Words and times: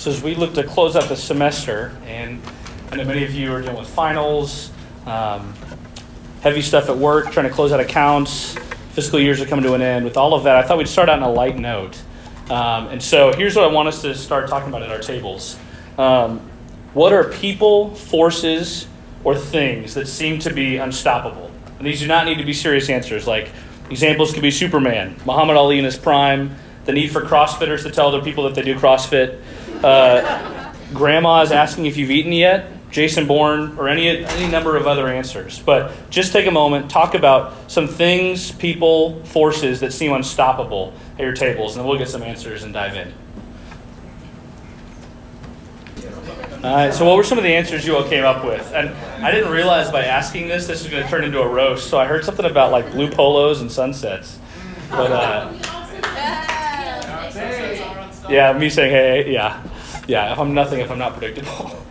So, 0.00 0.10
as 0.10 0.22
we 0.22 0.34
look 0.34 0.54
to 0.54 0.64
close 0.64 0.96
out 0.96 1.10
the 1.10 1.14
semester, 1.14 1.94
and 2.06 2.40
I 2.90 2.96
know 2.96 3.04
many 3.04 3.22
of 3.22 3.34
you 3.34 3.52
are 3.52 3.60
dealing 3.60 3.76
with 3.76 3.90
finals, 3.90 4.70
um, 5.04 5.52
heavy 6.40 6.62
stuff 6.62 6.88
at 6.88 6.96
work, 6.96 7.32
trying 7.32 7.46
to 7.46 7.52
close 7.52 7.70
out 7.70 7.80
accounts, 7.80 8.54
fiscal 8.92 9.20
years 9.20 9.42
are 9.42 9.44
coming 9.44 9.62
to 9.66 9.74
an 9.74 9.82
end. 9.82 10.06
With 10.06 10.16
all 10.16 10.32
of 10.32 10.44
that, 10.44 10.56
I 10.56 10.62
thought 10.62 10.78
we'd 10.78 10.88
start 10.88 11.10
out 11.10 11.18
on 11.18 11.28
a 11.28 11.30
light 11.30 11.58
note. 11.58 12.00
Um, 12.48 12.86
and 12.86 13.02
so, 13.02 13.34
here's 13.34 13.54
what 13.54 13.66
I 13.66 13.70
want 13.70 13.88
us 13.88 14.00
to 14.00 14.14
start 14.14 14.48
talking 14.48 14.70
about 14.70 14.82
at 14.82 14.90
our 14.90 15.00
tables. 15.00 15.58
Um, 15.98 16.40
what 16.94 17.12
are 17.12 17.24
people, 17.24 17.94
forces, 17.94 18.88
or 19.22 19.36
things 19.36 19.92
that 19.92 20.08
seem 20.08 20.38
to 20.38 20.50
be 20.50 20.78
unstoppable? 20.78 21.50
And 21.76 21.86
these 21.86 22.00
do 22.00 22.06
not 22.06 22.24
need 22.24 22.38
to 22.38 22.44
be 22.44 22.54
serious 22.54 22.88
answers. 22.88 23.26
Like, 23.26 23.50
examples 23.90 24.32
could 24.32 24.40
be 24.40 24.50
Superman, 24.50 25.16
Muhammad 25.26 25.58
Ali 25.58 25.78
in 25.78 25.84
his 25.84 25.98
prime, 25.98 26.56
the 26.86 26.92
need 26.92 27.10
for 27.12 27.20
CrossFitters 27.20 27.82
to 27.82 27.90
tell 27.90 28.08
other 28.08 28.22
people 28.22 28.44
that 28.44 28.54
they 28.54 28.62
do 28.62 28.74
CrossFit, 28.76 29.38
uh, 29.84 30.72
grandma 30.92 31.42
is 31.42 31.52
asking 31.52 31.86
if 31.86 31.96
you've 31.96 32.10
eaten 32.10 32.32
yet, 32.32 32.90
Jason 32.90 33.26
Bourne, 33.26 33.78
or 33.78 33.88
any, 33.88 34.08
any 34.08 34.50
number 34.50 34.76
of 34.76 34.86
other 34.86 35.08
answers. 35.08 35.60
But 35.60 36.10
just 36.10 36.32
take 36.32 36.46
a 36.46 36.50
moment, 36.50 36.90
talk 36.90 37.14
about 37.14 37.70
some 37.70 37.86
things, 37.86 38.50
people, 38.50 39.24
forces 39.24 39.80
that 39.80 39.92
seem 39.92 40.12
unstoppable 40.12 40.92
at 41.14 41.20
your 41.20 41.34
tables, 41.34 41.76
and 41.76 41.86
we'll 41.86 41.98
get 41.98 42.08
some 42.08 42.22
answers 42.22 42.62
and 42.62 42.72
dive 42.72 42.96
in. 42.96 43.12
All 46.62 46.74
right, 46.74 46.92
so 46.92 47.06
what 47.06 47.16
were 47.16 47.24
some 47.24 47.38
of 47.38 47.44
the 47.44 47.54
answers 47.54 47.86
you 47.86 47.96
all 47.96 48.06
came 48.06 48.24
up 48.24 48.44
with? 48.44 48.70
And 48.74 48.90
I 49.24 49.30
didn't 49.30 49.50
realize 49.50 49.90
by 49.90 50.04
asking 50.04 50.48
this, 50.48 50.66
this 50.66 50.82
was 50.82 50.90
going 50.90 51.02
to 51.02 51.08
turn 51.08 51.24
into 51.24 51.40
a 51.40 51.48
roast. 51.48 51.88
So 51.88 51.98
I 51.98 52.04
heard 52.04 52.22
something 52.22 52.44
about 52.44 52.70
like 52.70 52.90
blue 52.92 53.10
polos 53.10 53.62
and 53.62 53.72
sunsets. 53.72 54.38
But 54.90 55.10
uh, 55.10 55.52
yeah, 58.30 58.52
me 58.52 58.70
saying 58.70 58.90
hey, 58.90 59.32
yeah, 59.32 59.62
yeah. 60.06 60.32
If 60.32 60.38
I'm 60.38 60.54
nothing, 60.54 60.80
if 60.80 60.90
I'm 60.90 60.98
not 60.98 61.16
predictable. 61.16 61.76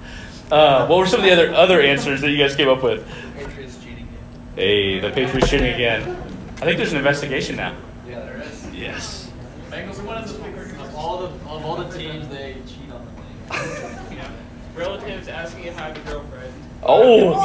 Uh, 0.51 0.87
what 0.87 0.97
were 0.97 1.05
some 1.05 1.19
of 1.19 1.25
the 1.27 1.31
other 1.31 1.53
other 1.53 1.79
answers 1.79 2.21
that 2.21 2.31
you 2.31 2.37
guys 2.39 2.55
came 2.55 2.67
up 2.67 2.81
with? 2.81 3.07
Patriots 3.37 3.77
cheating 3.83 3.97
again. 3.97 4.17
Hey, 4.55 4.99
the 4.99 5.11
Patriots 5.11 5.47
cheating 5.47 5.71
again. 5.75 6.17
I 6.55 6.65
think 6.65 6.77
there's 6.77 6.91
an 6.91 6.97
investigation 6.97 7.55
now. 7.55 7.75
Yeah, 8.07 8.21
there 8.21 8.41
is. 8.41 8.67
Yes. 8.73 9.29
Bengals 9.69 9.99
are 9.99 10.05
one 10.05 10.17
of 10.17 10.27
the 10.27 10.81
of 10.81 10.95
all 10.95 11.19
the 11.19 11.27
of 11.27 11.63
all 11.63 11.75
the 11.75 11.95
teams 11.95 12.27
they 12.29 12.55
cheat 12.65 12.91
on 12.91 13.05
the 13.05 13.11
thing. 13.59 13.99
Yeah. 14.17 14.31
Relatives 14.75 15.27
asking 15.27 15.65
if 15.65 15.77
I 15.77 15.89
have 15.89 15.97
a 15.97 15.99
girlfriend. 16.09 16.51
Oh, 16.81 17.39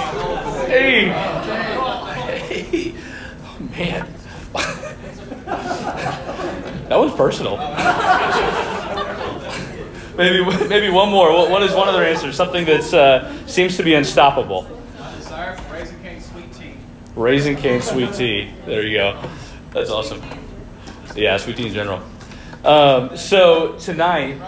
hey, 0.67 1.09
hey, 2.49 2.95
oh, 3.45 3.59
man. 3.77 4.09
that 6.89 6.97
was 6.97 7.13
personal. 7.15 7.59
Maybe, 10.17 10.45
maybe 10.69 10.89
one 10.91 11.11
more. 11.11 11.33
What, 11.33 11.51
what 11.51 11.63
is 11.63 11.75
one 11.75 11.89
other 11.89 12.05
answer? 12.05 12.33
Something 12.33 12.65
that 12.67 12.95
uh, 12.95 13.47
seems 13.47 13.77
to 13.77 13.83
be 13.83 13.95
unstoppable. 13.95 14.67
Desire 15.17 15.57
for 15.57 15.75
Raising 15.75 16.01
Cane 16.03 16.21
sweet 16.21 16.53
tea. 16.53 16.75
Raising 17.15 17.57
cane 17.57 17.83
sweet 17.83 18.13
tea. 18.15 18.51
There 18.67 18.83
you 18.83 18.99
go. 18.99 19.29
That's 19.73 19.91
awesome. 19.91 20.23
Yeah, 21.15 21.37
sweet 21.37 21.57
tea 21.57 21.69
in 21.69 21.75
general. 21.75 22.03
Um, 22.65 23.17
so 23.17 23.77
tonight, 23.79 24.41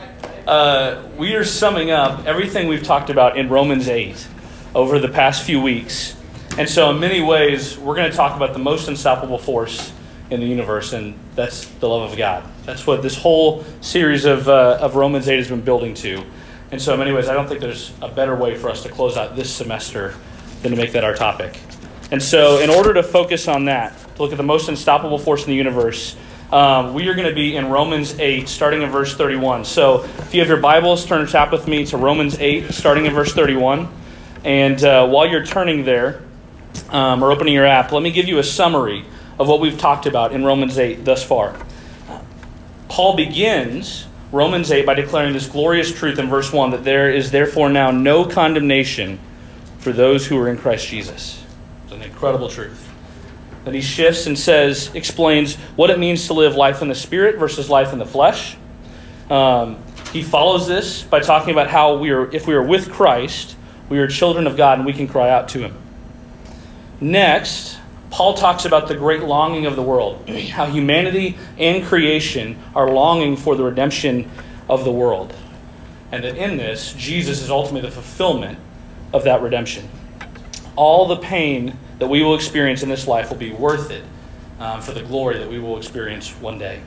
uh, 0.46 1.02
we 1.16 1.34
are 1.34 1.44
summing 1.44 1.90
up 1.90 2.26
everything 2.26 2.68
we've 2.68 2.82
talked 2.82 3.10
about 3.10 3.36
in 3.36 3.48
Romans 3.48 3.88
8 3.88 4.26
over 4.74 4.98
the 4.98 5.08
past 5.08 5.44
few 5.44 5.60
weeks. 5.60 6.16
And 6.56 6.68
so, 6.68 6.90
in 6.90 7.00
many 7.00 7.20
ways, 7.20 7.76
we're 7.76 7.94
going 7.94 8.10
to 8.10 8.16
talk 8.16 8.36
about 8.36 8.54
the 8.54 8.58
most 8.58 8.88
unstoppable 8.88 9.38
force 9.38 9.92
in 10.30 10.40
the 10.40 10.46
universe, 10.46 10.92
and 10.92 11.18
that's 11.34 11.66
the 11.66 11.88
love 11.88 12.10
of 12.10 12.18
God. 12.18 12.44
That's 12.64 12.86
what 12.86 13.02
this 13.02 13.16
whole 13.16 13.64
series 13.80 14.24
of, 14.24 14.48
uh, 14.48 14.78
of 14.80 14.96
Romans 14.96 15.28
8 15.28 15.36
has 15.36 15.48
been 15.48 15.60
building 15.60 15.94
to. 15.94 16.24
And 16.72 16.82
so, 16.82 16.94
in 16.94 16.98
many 16.98 17.12
ways, 17.12 17.28
I 17.28 17.34
don't 17.34 17.46
think 17.46 17.60
there's 17.60 17.92
a 18.02 18.08
better 18.08 18.34
way 18.34 18.56
for 18.56 18.68
us 18.68 18.82
to 18.82 18.88
close 18.88 19.16
out 19.16 19.36
this 19.36 19.52
semester 19.52 20.14
than 20.62 20.72
to 20.72 20.76
make 20.76 20.92
that 20.92 21.04
our 21.04 21.14
topic. 21.14 21.58
And 22.10 22.20
so, 22.20 22.58
in 22.58 22.70
order 22.70 22.92
to 22.94 23.02
focus 23.02 23.46
on 23.46 23.66
that, 23.66 23.96
to 24.16 24.22
look 24.22 24.32
at 24.32 24.36
the 24.36 24.42
most 24.42 24.68
unstoppable 24.68 25.18
force 25.18 25.44
in 25.44 25.50
the 25.50 25.56
universe, 25.56 26.16
um, 26.50 26.92
we 26.92 27.08
are 27.08 27.14
going 27.14 27.28
to 27.28 27.34
be 27.34 27.56
in 27.56 27.68
Romans 27.68 28.18
8, 28.18 28.48
starting 28.48 28.82
in 28.82 28.90
verse 28.90 29.14
31. 29.14 29.64
So, 29.64 30.04
if 30.04 30.34
you 30.34 30.40
have 30.40 30.48
your 30.48 30.60
Bibles, 30.60 31.06
turn 31.06 31.20
and 31.20 31.28
tap 31.28 31.52
with 31.52 31.68
me 31.68 31.86
to 31.86 31.96
Romans 31.96 32.36
8, 32.38 32.72
starting 32.72 33.06
in 33.06 33.12
verse 33.12 33.32
31. 33.32 33.88
And 34.44 34.82
uh, 34.82 35.08
while 35.08 35.26
you're 35.28 35.46
turning 35.46 35.84
there 35.84 36.22
um, 36.90 37.22
or 37.22 37.30
opening 37.30 37.54
your 37.54 37.66
app, 37.66 37.92
let 37.92 38.02
me 38.02 38.10
give 38.10 38.26
you 38.26 38.38
a 38.38 38.44
summary 38.44 39.04
of 39.38 39.48
what 39.48 39.60
we've 39.60 39.78
talked 39.78 40.06
about 40.06 40.32
in 40.32 40.44
Romans 40.44 40.78
8 40.78 41.04
thus 41.04 41.24
far. 41.24 41.56
Paul 42.88 43.16
begins 43.16 44.06
Romans 44.32 44.70
8 44.70 44.86
by 44.86 44.94
declaring 44.94 45.32
this 45.32 45.48
glorious 45.48 45.92
truth 45.92 46.18
in 46.18 46.28
verse 46.28 46.52
1 46.52 46.70
that 46.70 46.84
there 46.84 47.10
is 47.10 47.30
therefore 47.30 47.68
now 47.68 47.90
no 47.90 48.24
condemnation 48.24 49.18
for 49.78 49.92
those 49.92 50.26
who 50.26 50.38
are 50.38 50.48
in 50.48 50.58
Christ 50.58 50.88
Jesus. 50.88 51.42
It's 51.84 51.92
an 51.92 52.02
incredible 52.02 52.48
truth. 52.48 52.82
Then 53.64 53.74
he 53.74 53.80
shifts 53.80 54.26
and 54.26 54.38
says, 54.38 54.94
explains 54.94 55.56
what 55.76 55.90
it 55.90 55.98
means 55.98 56.26
to 56.28 56.34
live 56.34 56.54
life 56.54 56.82
in 56.82 56.88
the 56.88 56.94
spirit 56.94 57.36
versus 57.36 57.68
life 57.68 57.92
in 57.92 57.98
the 57.98 58.06
flesh. 58.06 58.56
Um, 59.28 59.82
he 60.12 60.22
follows 60.22 60.68
this 60.68 61.02
by 61.02 61.20
talking 61.20 61.50
about 61.50 61.68
how 61.68 61.96
we 61.96 62.10
are, 62.10 62.30
if 62.32 62.46
we 62.46 62.54
are 62.54 62.62
with 62.62 62.92
Christ, 62.92 63.56
we 63.88 63.98
are 63.98 64.06
children 64.06 64.46
of 64.46 64.56
God 64.56 64.78
and 64.78 64.86
we 64.86 64.92
can 64.92 65.08
cry 65.08 65.30
out 65.30 65.48
to 65.50 65.58
him. 65.58 65.76
Next, 67.00 67.78
Paul 68.10 68.34
talks 68.34 68.64
about 68.64 68.88
the 68.88 68.94
great 68.94 69.22
longing 69.22 69.66
of 69.66 69.76
the 69.76 69.82
world, 69.82 70.28
how 70.28 70.66
humanity 70.66 71.36
and 71.58 71.84
creation 71.84 72.62
are 72.74 72.90
longing 72.90 73.36
for 73.36 73.56
the 73.56 73.64
redemption 73.64 74.30
of 74.68 74.84
the 74.84 74.92
world. 74.92 75.34
And 76.12 76.24
that 76.24 76.36
in 76.36 76.56
this, 76.56 76.92
Jesus 76.92 77.42
is 77.42 77.50
ultimately 77.50 77.88
the 77.88 77.94
fulfillment 77.94 78.58
of 79.12 79.24
that 79.24 79.42
redemption. 79.42 79.88
All 80.76 81.06
the 81.06 81.16
pain 81.16 81.78
that 81.98 82.06
we 82.08 82.22
will 82.22 82.34
experience 82.34 82.82
in 82.82 82.88
this 82.88 83.06
life 83.06 83.30
will 83.30 83.38
be 83.38 83.52
worth 83.52 83.90
it 83.90 84.04
um, 84.60 84.80
for 84.80 84.92
the 84.92 85.02
glory 85.02 85.38
that 85.38 85.48
we 85.48 85.58
will 85.58 85.76
experience 85.76 86.30
one 86.30 86.58
day. 86.58 86.80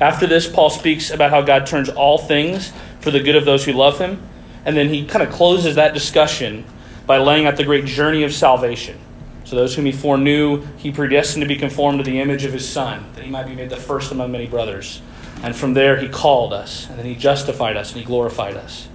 After 0.00 0.26
this, 0.26 0.48
Paul 0.48 0.70
speaks 0.70 1.10
about 1.10 1.30
how 1.30 1.42
God 1.42 1.66
turns 1.66 1.88
all 1.88 2.18
things 2.18 2.72
for 3.00 3.10
the 3.10 3.20
good 3.20 3.36
of 3.36 3.44
those 3.44 3.64
who 3.64 3.72
love 3.72 3.98
him. 3.98 4.20
And 4.64 4.76
then 4.76 4.88
he 4.88 5.04
kind 5.04 5.22
of 5.22 5.32
closes 5.32 5.76
that 5.76 5.94
discussion 5.94 6.64
by 7.06 7.18
laying 7.18 7.46
out 7.46 7.56
the 7.56 7.64
great 7.64 7.84
journey 7.84 8.24
of 8.24 8.32
salvation. 8.32 8.98
So, 9.44 9.56
those 9.56 9.74
whom 9.74 9.84
he 9.84 9.92
foreknew, 9.92 10.62
he 10.78 10.90
predestined 10.90 11.42
to 11.42 11.48
be 11.48 11.56
conformed 11.56 11.98
to 11.98 12.04
the 12.04 12.20
image 12.20 12.44
of 12.44 12.52
his 12.52 12.66
Son, 12.66 13.04
that 13.14 13.24
he 13.24 13.30
might 13.30 13.46
be 13.46 13.54
made 13.54 13.68
the 13.68 13.76
first 13.76 14.10
among 14.10 14.32
many 14.32 14.46
brothers. 14.46 15.02
And 15.42 15.54
from 15.54 15.74
there, 15.74 15.98
he 15.98 16.08
called 16.08 16.54
us, 16.54 16.88
and 16.88 16.98
then 16.98 17.04
he 17.04 17.14
justified 17.14 17.76
us, 17.76 17.92
and 17.92 18.00
he 18.00 18.06
glorified 18.06 18.56
us. 18.56 18.88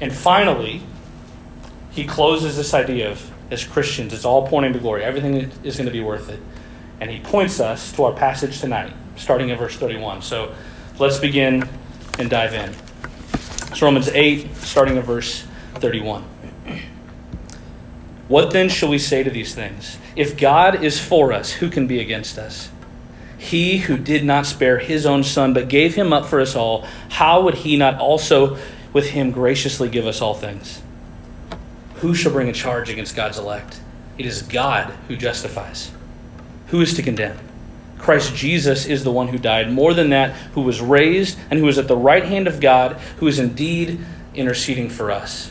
And 0.00 0.12
finally, 0.12 0.82
he 1.90 2.06
closes 2.06 2.56
this 2.56 2.72
idea 2.72 3.10
of, 3.10 3.32
as 3.50 3.64
Christians, 3.64 4.12
it's 4.12 4.24
all 4.24 4.46
pointing 4.46 4.72
to 4.74 4.78
glory. 4.78 5.02
Everything 5.02 5.50
is 5.64 5.76
going 5.76 5.86
to 5.86 5.92
be 5.92 6.00
worth 6.00 6.28
it. 6.28 6.38
And 7.00 7.10
he 7.10 7.18
points 7.18 7.58
us 7.58 7.92
to 7.92 8.04
our 8.04 8.12
passage 8.12 8.60
tonight, 8.60 8.92
starting 9.16 9.48
in 9.48 9.58
verse 9.58 9.76
31. 9.76 10.22
So, 10.22 10.54
let's 11.00 11.18
begin 11.18 11.68
and 12.20 12.30
dive 12.30 12.54
in. 12.54 12.72
It's 13.72 13.82
Romans 13.82 14.08
8, 14.08 14.54
starting 14.56 14.96
in 14.96 15.02
verse 15.02 15.44
31. 15.74 16.24
What 18.28 18.50
then 18.50 18.68
shall 18.68 18.90
we 18.90 18.98
say 18.98 19.22
to 19.22 19.30
these 19.30 19.54
things? 19.54 19.98
If 20.14 20.36
God 20.36 20.84
is 20.84 21.00
for 21.00 21.32
us, 21.32 21.52
who 21.52 21.70
can 21.70 21.86
be 21.86 21.98
against 21.98 22.38
us? 22.38 22.70
He 23.38 23.78
who 23.78 23.96
did 23.96 24.24
not 24.24 24.46
spare 24.46 24.78
his 24.78 25.06
own 25.06 25.24
son, 25.24 25.54
but 25.54 25.68
gave 25.68 25.94
him 25.94 26.12
up 26.12 26.26
for 26.26 26.40
us 26.40 26.54
all, 26.54 26.86
how 27.08 27.40
would 27.42 27.54
he 27.54 27.76
not 27.76 27.98
also 27.98 28.58
with 28.92 29.10
him 29.10 29.30
graciously 29.30 29.88
give 29.88 30.06
us 30.06 30.20
all 30.20 30.34
things? 30.34 30.82
Who 31.96 32.14
shall 32.14 32.32
bring 32.32 32.48
a 32.48 32.52
charge 32.52 32.90
against 32.90 33.16
God's 33.16 33.38
elect? 33.38 33.80
It 34.18 34.26
is 34.26 34.42
God 34.42 34.92
who 35.06 35.16
justifies. 35.16 35.90
Who 36.68 36.80
is 36.80 36.94
to 36.94 37.02
condemn? 37.02 37.38
Christ 37.96 38.34
Jesus 38.34 38.86
is 38.86 39.04
the 39.04 39.12
one 39.12 39.28
who 39.28 39.38
died, 39.38 39.72
more 39.72 39.94
than 39.94 40.10
that, 40.10 40.32
who 40.52 40.60
was 40.60 40.80
raised, 40.80 41.38
and 41.50 41.58
who 41.58 41.68
is 41.68 41.78
at 41.78 41.88
the 41.88 41.96
right 41.96 42.24
hand 42.24 42.46
of 42.46 42.60
God, 42.60 42.92
who 43.18 43.26
is 43.26 43.38
indeed 43.38 44.00
interceding 44.34 44.90
for 44.90 45.10
us. 45.10 45.50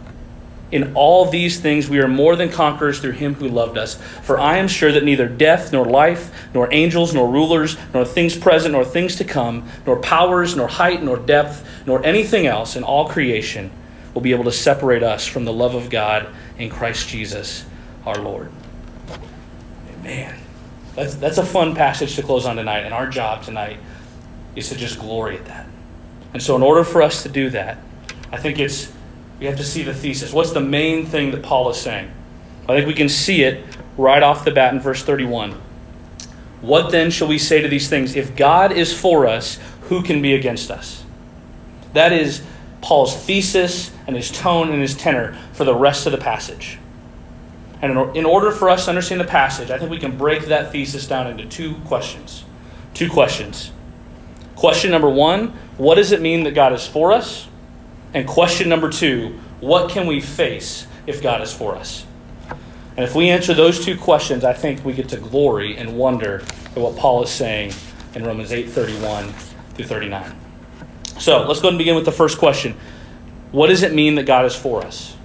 In 0.71 0.93
all 0.95 1.25
these 1.25 1.59
things 1.59 1.89
we 1.89 1.99
are 1.99 2.07
more 2.07 2.35
than 2.35 2.49
conquerors 2.49 2.99
through 2.99 3.11
him 3.11 3.35
who 3.35 3.47
loved 3.47 3.77
us. 3.77 3.95
For 4.23 4.39
I 4.39 4.57
am 4.57 4.67
sure 4.67 4.91
that 4.91 5.03
neither 5.03 5.27
death, 5.27 5.73
nor 5.73 5.85
life, 5.85 6.31
nor 6.53 6.73
angels, 6.73 7.13
nor 7.13 7.29
rulers, 7.29 7.77
nor 7.93 8.05
things 8.05 8.37
present, 8.37 8.73
nor 8.73 8.85
things 8.85 9.17
to 9.17 9.23
come, 9.23 9.67
nor 9.85 9.97
powers, 9.97 10.55
nor 10.55 10.67
height, 10.67 11.03
nor 11.03 11.17
depth, 11.17 11.67
nor 11.85 12.03
anything 12.05 12.47
else 12.47 12.75
in 12.75 12.83
all 12.83 13.07
creation 13.07 13.71
will 14.13 14.21
be 14.21 14.31
able 14.31 14.43
to 14.45 14.51
separate 14.51 15.03
us 15.03 15.25
from 15.25 15.45
the 15.45 15.53
love 15.53 15.75
of 15.75 15.89
God 15.89 16.27
in 16.57 16.69
Christ 16.69 17.09
Jesus 17.09 17.65
our 18.05 18.17
Lord. 18.17 18.51
Amen. 19.99 20.37
That's, 20.95 21.15
that's 21.15 21.37
a 21.37 21.45
fun 21.45 21.75
passage 21.75 22.15
to 22.15 22.23
close 22.23 22.45
on 22.45 22.55
tonight, 22.55 22.79
and 22.79 22.93
our 22.93 23.07
job 23.07 23.43
tonight 23.43 23.77
is 24.55 24.69
to 24.69 24.75
just 24.75 24.99
glory 24.99 25.37
at 25.37 25.45
that. 25.45 25.67
And 26.33 26.41
so, 26.41 26.55
in 26.55 26.63
order 26.63 26.83
for 26.83 27.01
us 27.01 27.23
to 27.23 27.29
do 27.29 27.49
that, 27.51 27.77
I 28.31 28.37
think 28.37 28.59
it's 28.59 28.91
we 29.41 29.47
have 29.47 29.57
to 29.57 29.63
see 29.63 29.81
the 29.81 29.93
thesis. 29.93 30.31
What's 30.31 30.51
the 30.51 30.61
main 30.61 31.07
thing 31.07 31.31
that 31.31 31.41
Paul 31.41 31.71
is 31.71 31.77
saying? 31.77 32.11
I 32.69 32.75
think 32.75 32.87
we 32.87 32.93
can 32.93 33.09
see 33.09 33.41
it 33.41 33.65
right 33.97 34.21
off 34.21 34.45
the 34.45 34.51
bat 34.51 34.71
in 34.71 34.79
verse 34.79 35.03
31. 35.03 35.59
What 36.61 36.91
then 36.91 37.09
shall 37.09 37.27
we 37.27 37.39
say 37.39 37.59
to 37.59 37.67
these 37.67 37.89
things? 37.89 38.15
If 38.15 38.35
God 38.35 38.71
is 38.71 38.97
for 38.97 39.25
us, 39.25 39.57
who 39.89 40.03
can 40.03 40.21
be 40.21 40.35
against 40.35 40.69
us? 40.69 41.03
That 41.93 42.13
is 42.13 42.43
Paul's 42.81 43.15
thesis 43.15 43.91
and 44.05 44.15
his 44.15 44.31
tone 44.31 44.71
and 44.71 44.79
his 44.79 44.95
tenor 44.95 45.35
for 45.53 45.63
the 45.63 45.75
rest 45.75 46.05
of 46.05 46.11
the 46.11 46.19
passage. 46.19 46.77
And 47.81 48.15
in 48.15 48.25
order 48.25 48.51
for 48.51 48.69
us 48.69 48.85
to 48.85 48.91
understand 48.91 49.21
the 49.21 49.25
passage, 49.25 49.71
I 49.71 49.79
think 49.79 49.89
we 49.89 49.97
can 49.97 50.19
break 50.19 50.45
that 50.45 50.71
thesis 50.71 51.07
down 51.07 51.25
into 51.25 51.47
two 51.47 51.73
questions. 51.85 52.43
Two 52.93 53.09
questions. 53.09 53.71
Question 54.55 54.91
number 54.91 55.09
one 55.09 55.47
what 55.77 55.95
does 55.95 56.11
it 56.11 56.21
mean 56.21 56.43
that 56.43 56.51
God 56.51 56.73
is 56.73 56.85
for 56.85 57.11
us? 57.11 57.47
And 58.13 58.27
question 58.27 58.69
number 58.69 58.89
two 58.89 59.39
what 59.59 59.91
can 59.91 60.07
we 60.07 60.21
face 60.21 60.87
if 61.05 61.21
God 61.21 61.41
is 61.41 61.53
for 61.53 61.75
us? 61.75 62.05
And 62.97 63.05
if 63.05 63.15
we 63.15 63.29
answer 63.29 63.53
those 63.53 63.83
two 63.83 63.97
questions, 63.97 64.43
I 64.43 64.53
think 64.53 64.83
we 64.83 64.93
get 64.93 65.09
to 65.09 65.17
glory 65.17 65.77
and 65.77 65.97
wonder 65.97 66.43
at 66.65 66.77
what 66.77 66.97
Paul 66.97 67.23
is 67.23 67.29
saying 67.29 67.73
in 68.15 68.25
Romans 68.25 68.51
8 68.51 68.69
31 68.69 69.29
through 69.75 69.85
39. 69.85 70.35
So 71.19 71.45
let's 71.47 71.61
go 71.61 71.69
and 71.69 71.77
begin 71.77 71.95
with 71.95 72.05
the 72.05 72.11
first 72.11 72.37
question 72.37 72.75
What 73.51 73.67
does 73.67 73.83
it 73.83 73.93
mean 73.93 74.15
that 74.15 74.25
God 74.25 74.45
is 74.45 74.55
for 74.55 74.83
us? 74.83 75.15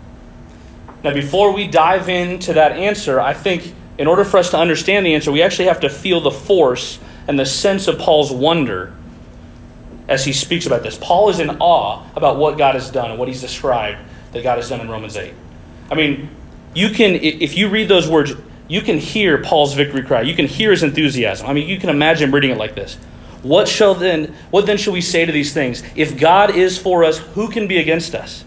Now, 1.02 1.12
before 1.12 1.52
we 1.52 1.66
dive 1.66 2.08
into 2.08 2.52
that 2.54 2.72
answer, 2.72 3.20
I 3.20 3.32
think 3.32 3.74
in 3.98 4.06
order 4.06 4.24
for 4.24 4.38
us 4.38 4.50
to 4.50 4.58
understand 4.58 5.06
the 5.06 5.14
answer, 5.14 5.32
we 5.32 5.42
actually 5.42 5.66
have 5.66 5.80
to 5.80 5.88
feel 5.88 6.20
the 6.20 6.30
force 6.30 6.98
and 7.28 7.38
the 7.38 7.46
sense 7.46 7.88
of 7.88 7.98
Paul's 7.98 8.32
wonder 8.32 8.94
as 10.08 10.24
he 10.24 10.32
speaks 10.32 10.66
about 10.66 10.82
this. 10.82 10.98
Paul 10.98 11.28
is 11.28 11.40
in 11.40 11.50
awe 11.60 12.04
about 12.14 12.36
what 12.36 12.58
God 12.58 12.74
has 12.74 12.90
done 12.90 13.10
and 13.10 13.18
what 13.18 13.28
he's 13.28 13.40
described 13.40 13.98
that 14.32 14.42
God 14.42 14.56
has 14.56 14.68
done 14.68 14.80
in 14.80 14.88
Romans 14.88 15.16
8. 15.16 15.32
I 15.90 15.94
mean, 15.94 16.30
you 16.74 16.90
can, 16.90 17.14
if 17.14 17.56
you 17.56 17.68
read 17.68 17.88
those 17.88 18.08
words, 18.08 18.32
you 18.68 18.80
can 18.82 18.98
hear 18.98 19.42
Paul's 19.42 19.74
victory 19.74 20.02
cry. 20.02 20.22
You 20.22 20.34
can 20.34 20.46
hear 20.46 20.70
his 20.70 20.82
enthusiasm. 20.82 21.46
I 21.46 21.52
mean, 21.52 21.68
you 21.68 21.78
can 21.78 21.90
imagine 21.90 22.30
reading 22.32 22.50
it 22.50 22.58
like 22.58 22.74
this. 22.74 22.96
What 23.42 23.68
shall 23.68 23.94
then 23.94 24.34
what 24.50 24.66
then 24.66 24.76
shall 24.76 24.92
we 24.92 25.00
say 25.00 25.24
to 25.24 25.30
these 25.30 25.52
things? 25.52 25.82
If 25.94 26.18
God 26.18 26.56
is 26.56 26.78
for 26.78 27.04
us, 27.04 27.18
who 27.18 27.48
can 27.48 27.68
be 27.68 27.78
against 27.78 28.14
us? 28.14 28.44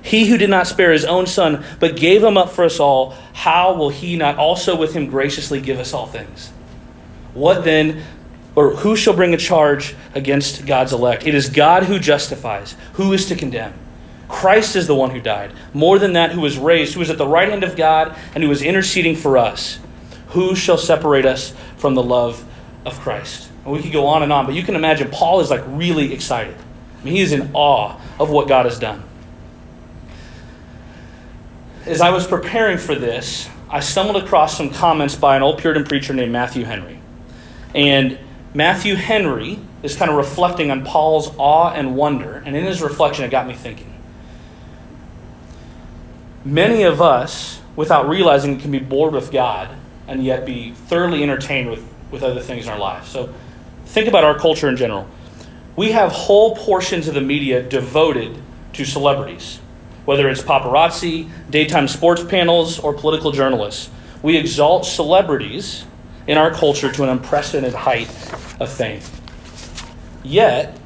He 0.00 0.26
who 0.26 0.38
did 0.38 0.48
not 0.48 0.66
spare 0.66 0.92
his 0.92 1.04
own 1.04 1.26
son, 1.26 1.64
but 1.80 1.96
gave 1.96 2.24
him 2.24 2.38
up 2.38 2.50
for 2.50 2.64
us 2.64 2.80
all, 2.80 3.10
how 3.34 3.74
will 3.74 3.90
he 3.90 4.16
not 4.16 4.38
also 4.38 4.74
with 4.74 4.94
him 4.94 5.10
graciously 5.10 5.60
give 5.60 5.78
us 5.78 5.92
all 5.92 6.06
things? 6.06 6.48
What 7.34 7.64
then 7.64 8.02
or 8.58 8.70
who 8.70 8.96
shall 8.96 9.14
bring 9.14 9.32
a 9.32 9.36
charge 9.36 9.94
against 10.16 10.66
God's 10.66 10.92
elect? 10.92 11.24
It 11.24 11.32
is 11.32 11.48
God 11.48 11.84
who 11.84 12.00
justifies. 12.00 12.74
Who 12.94 13.12
is 13.12 13.26
to 13.26 13.36
condemn? 13.36 13.72
Christ 14.26 14.74
is 14.74 14.88
the 14.88 14.96
one 14.96 15.10
who 15.10 15.20
died. 15.20 15.52
More 15.72 16.00
than 16.00 16.14
that, 16.14 16.32
who 16.32 16.40
was 16.40 16.58
raised, 16.58 16.94
who 16.94 17.00
is 17.00 17.08
at 17.08 17.18
the 17.18 17.28
right 17.28 17.48
hand 17.48 17.62
of 17.62 17.76
God, 17.76 18.16
and 18.34 18.42
who 18.42 18.50
is 18.50 18.60
interceding 18.60 19.14
for 19.14 19.38
us. 19.38 19.78
Who 20.30 20.56
shall 20.56 20.76
separate 20.76 21.24
us 21.24 21.54
from 21.76 21.94
the 21.94 22.02
love 22.02 22.44
of 22.84 22.98
Christ? 22.98 23.48
And 23.62 23.72
we 23.72 23.80
could 23.80 23.92
go 23.92 24.06
on 24.06 24.24
and 24.24 24.32
on, 24.32 24.44
but 24.44 24.56
you 24.56 24.64
can 24.64 24.74
imagine 24.74 25.08
Paul 25.08 25.38
is 25.38 25.50
like 25.50 25.62
really 25.68 26.12
excited. 26.12 26.56
I 27.00 27.04
mean, 27.04 27.14
he 27.14 27.20
is 27.20 27.30
in 27.30 27.52
awe 27.54 28.00
of 28.18 28.28
what 28.28 28.48
God 28.48 28.64
has 28.64 28.80
done. 28.80 29.04
As 31.86 32.00
I 32.00 32.10
was 32.10 32.26
preparing 32.26 32.76
for 32.76 32.96
this, 32.96 33.48
I 33.70 33.78
stumbled 33.78 34.20
across 34.20 34.56
some 34.56 34.70
comments 34.70 35.14
by 35.14 35.36
an 35.36 35.44
old 35.44 35.58
Puritan 35.58 35.84
preacher 35.84 36.12
named 36.12 36.32
Matthew 36.32 36.64
Henry. 36.64 36.98
And 37.72 38.18
Matthew 38.58 38.96
Henry 38.96 39.60
is 39.84 39.94
kind 39.94 40.10
of 40.10 40.16
reflecting 40.16 40.72
on 40.72 40.84
Paul's 40.84 41.30
awe 41.38 41.72
and 41.72 41.94
wonder, 41.94 42.42
and 42.44 42.56
in 42.56 42.64
his 42.64 42.82
reflection, 42.82 43.24
it 43.24 43.30
got 43.30 43.46
me 43.46 43.54
thinking. 43.54 43.94
Many 46.44 46.82
of 46.82 47.00
us, 47.00 47.60
without 47.76 48.08
realizing, 48.08 48.58
can 48.58 48.72
be 48.72 48.80
bored 48.80 49.14
with 49.14 49.30
God 49.30 49.68
and 50.08 50.24
yet 50.24 50.44
be 50.44 50.72
thoroughly 50.72 51.22
entertained 51.22 51.70
with, 51.70 51.86
with 52.10 52.24
other 52.24 52.40
things 52.40 52.64
in 52.64 52.72
our 52.72 52.80
lives. 52.80 53.08
So 53.08 53.32
think 53.84 54.08
about 54.08 54.24
our 54.24 54.36
culture 54.36 54.68
in 54.68 54.76
general. 54.76 55.06
We 55.76 55.92
have 55.92 56.10
whole 56.10 56.56
portions 56.56 57.06
of 57.06 57.14
the 57.14 57.20
media 57.20 57.62
devoted 57.62 58.42
to 58.72 58.84
celebrities, 58.84 59.60
whether 60.04 60.28
it's 60.28 60.42
paparazzi, 60.42 61.30
daytime 61.48 61.86
sports 61.86 62.24
panels, 62.24 62.80
or 62.80 62.92
political 62.92 63.30
journalists. 63.30 63.88
We 64.20 64.36
exalt 64.36 64.84
celebrities 64.84 65.84
in 66.26 66.36
our 66.36 66.50
culture 66.50 66.90
to 66.90 67.04
an 67.04 67.08
unprecedented 67.08 67.74
height 67.74 68.08
of 68.60 68.70
fame. 68.70 69.00
Yet, 70.22 70.78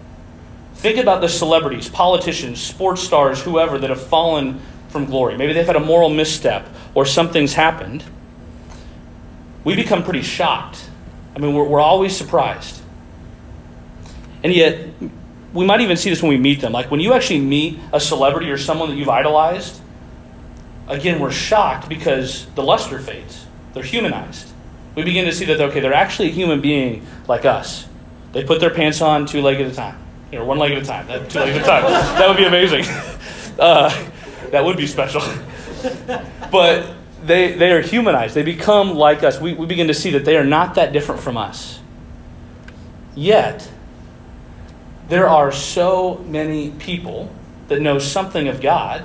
think 0.75 0.99
about 0.99 1.21
the 1.21 1.29
celebrities, 1.29 1.89
politicians, 1.89 2.61
sports 2.61 3.03
stars, 3.03 3.43
whoever 3.43 3.79
that 3.79 3.91
have 3.91 4.01
fallen 4.01 4.61
from 4.89 5.07
glory. 5.07 5.37
Maybe 5.37 5.53
they've 5.53 5.67
had 5.67 5.77
a 5.77 5.81
moral 5.81 6.11
misstep 6.11 6.69
or 6.95 7.07
something's 7.07 7.55
happened. 7.55 8.05
We 9.65 9.75
become 9.75 10.05
pretty 10.05 10.23
shocked. 10.23 10.89
I 11.35 11.39
mean, 11.39 11.55
we're, 11.55 11.65
we're 11.65 11.81
always 11.81 12.17
surprised. 12.17 12.83
And 14.43 14.53
yet, 14.53 14.89
we 15.55 15.65
might 15.65 15.81
even 15.81 15.97
see 15.97 16.11
this 16.11 16.23
when 16.23 16.31
we 16.31 16.39
meet 16.39 16.61
them. 16.61 16.73
Like 16.73 16.91
when 16.91 17.01
you 17.01 17.13
actually 17.15 17.41
meet 17.41 17.79
a 17.93 18.01
celebrity 18.01 18.51
or 18.51 18.59
someone 18.59 18.91
that 18.91 18.97
you've 18.97 19.09
idolized, 19.09 19.81
again, 20.89 21.21
we're 21.21 21.31
shocked 21.31 21.89
because 21.89 22.47
the 22.55 22.63
luster 22.63 22.99
fades. 22.99 23.47
They're 23.73 23.83
humanized 23.83 24.52
we 24.95 25.05
begin 25.05 25.25
to 25.25 25.33
see 25.33 25.45
that, 25.47 25.61
okay, 25.61 25.81
they're 25.81 25.95
actually 25.95 26.29
a 26.29 26.33
human 26.33 26.61
being 26.61 27.07
like 27.29 27.45
us. 27.45 27.87
They 28.33 28.45
put 28.45 28.61
their 28.61 28.71
pants 28.71 29.01
on 29.01 29.27
two 29.27 29.41
leg 29.43 29.61
at 29.61 29.71
a 29.71 29.75
time, 29.75 29.99
or 30.33 30.45
one 30.45 30.59
leg 30.59 30.73
at 30.73 30.83
a 30.83 30.85
time, 30.85 31.07
that, 31.07 31.31
two 31.31 31.39
legs 31.39 31.57
at 31.57 31.63
a 31.63 31.67
time. 31.67 31.83
that 32.19 32.29
would 32.29 32.37
be 32.37 32.45
amazing. 32.45 32.85
Uh, 33.59 33.91
that 34.51 34.65
would 34.65 34.79
be 34.79 34.87
special. 34.87 35.21
but 36.51 36.95
they, 37.23 37.53
they 37.53 37.71
are 37.71 37.83
humanized. 37.83 38.35
They 38.35 38.43
become 38.43 38.95
like 38.95 39.23
us. 39.23 39.39
We, 39.39 39.53
we 39.53 39.67
begin 39.67 39.89
to 39.89 39.95
see 39.95 40.11
that 40.13 40.25
they 40.25 40.39
are 40.39 40.45
not 40.45 40.75
that 40.77 40.95
different 40.95 41.21
from 41.21 41.37
us. 41.37 41.79
Yet, 43.15 43.71
there 45.09 45.29
are 45.29 45.53
so 45.53 46.25
many 46.27 46.71
people 46.71 47.31
that 47.69 47.81
know 47.81 47.99
something 47.99 48.49
of 48.49 48.61
God, 48.61 49.05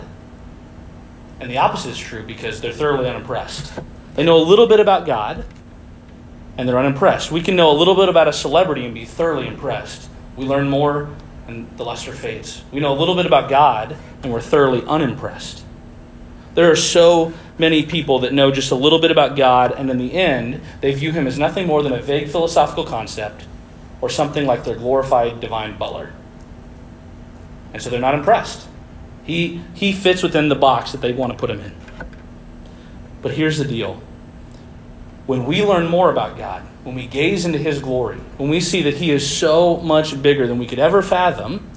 and 1.39 1.51
the 1.51 1.57
opposite 1.57 1.89
is 1.89 1.97
true 1.97 2.23
because 2.23 2.61
they're 2.61 2.71
thoroughly 2.71 3.09
unimpressed. 3.09 3.73
They 4.15 4.23
know 4.23 4.37
a 4.37 4.43
little 4.43 4.67
bit 4.67 4.79
about 4.79 5.05
God, 5.05 5.45
and 6.57 6.67
they're 6.67 6.79
unimpressed. 6.79 7.31
We 7.31 7.41
can 7.41 7.55
know 7.55 7.71
a 7.71 7.77
little 7.77 7.95
bit 7.95 8.09
about 8.09 8.27
a 8.27 8.33
celebrity 8.33 8.85
and 8.85 8.93
be 8.93 9.05
thoroughly 9.05 9.47
impressed. 9.47 10.09
We 10.35 10.45
learn 10.45 10.69
more 10.69 11.09
and 11.47 11.69
the 11.77 11.85
luster 11.85 12.13
fades. 12.13 12.63
We 12.71 12.79
know 12.79 12.93
a 12.93 12.99
little 12.99 13.15
bit 13.15 13.25
about 13.25 13.49
God 13.49 13.95
and 14.23 14.33
we're 14.33 14.41
thoroughly 14.41 14.83
unimpressed. 14.85 15.63
There 16.55 16.71
are 16.71 16.75
so 16.75 17.33
many 17.59 17.85
people 17.85 18.19
that 18.19 18.33
know 18.33 18.49
just 18.51 18.71
a 18.71 18.75
little 18.75 18.99
bit 18.99 19.11
about 19.11 19.35
God, 19.35 19.71
and 19.73 19.91
in 19.91 19.99
the 19.99 20.13
end, 20.13 20.59
they 20.81 20.91
view 20.91 21.11
him 21.11 21.27
as 21.27 21.37
nothing 21.37 21.67
more 21.67 21.83
than 21.83 21.93
a 21.93 22.01
vague 22.01 22.29
philosophical 22.29 22.83
concept 22.83 23.45
or 24.01 24.09
something 24.09 24.47
like 24.47 24.63
their 24.63 24.75
glorified 24.75 25.39
divine 25.39 25.77
butler. 25.77 26.13
And 27.73 27.81
so 27.81 27.91
they're 27.91 27.99
not 27.99 28.15
impressed. 28.15 28.67
He, 29.23 29.61
he 29.75 29.91
fits 29.91 30.23
within 30.23 30.49
the 30.49 30.55
box 30.55 30.91
that 30.93 31.01
they 31.01 31.13
want 31.13 31.31
to 31.31 31.37
put 31.37 31.51
him 31.51 31.59
in. 31.59 31.75
But 33.21 33.33
here's 33.33 33.59
the 33.59 33.65
deal 33.65 34.01
when 35.27 35.45
we 35.45 35.63
learn 35.63 35.87
more 35.87 36.09
about 36.09 36.37
God, 36.37 36.63
when 36.83 36.95
we 36.95 37.05
gaze 37.05 37.45
into 37.45 37.59
His 37.59 37.79
glory, 37.79 38.17
when 38.37 38.49
we 38.49 38.59
see 38.59 38.81
that 38.83 38.95
He 38.95 39.11
is 39.11 39.29
so 39.29 39.77
much 39.77 40.19
bigger 40.21 40.47
than 40.47 40.57
we 40.57 40.65
could 40.65 40.79
ever 40.79 41.01
fathom, 41.01 41.69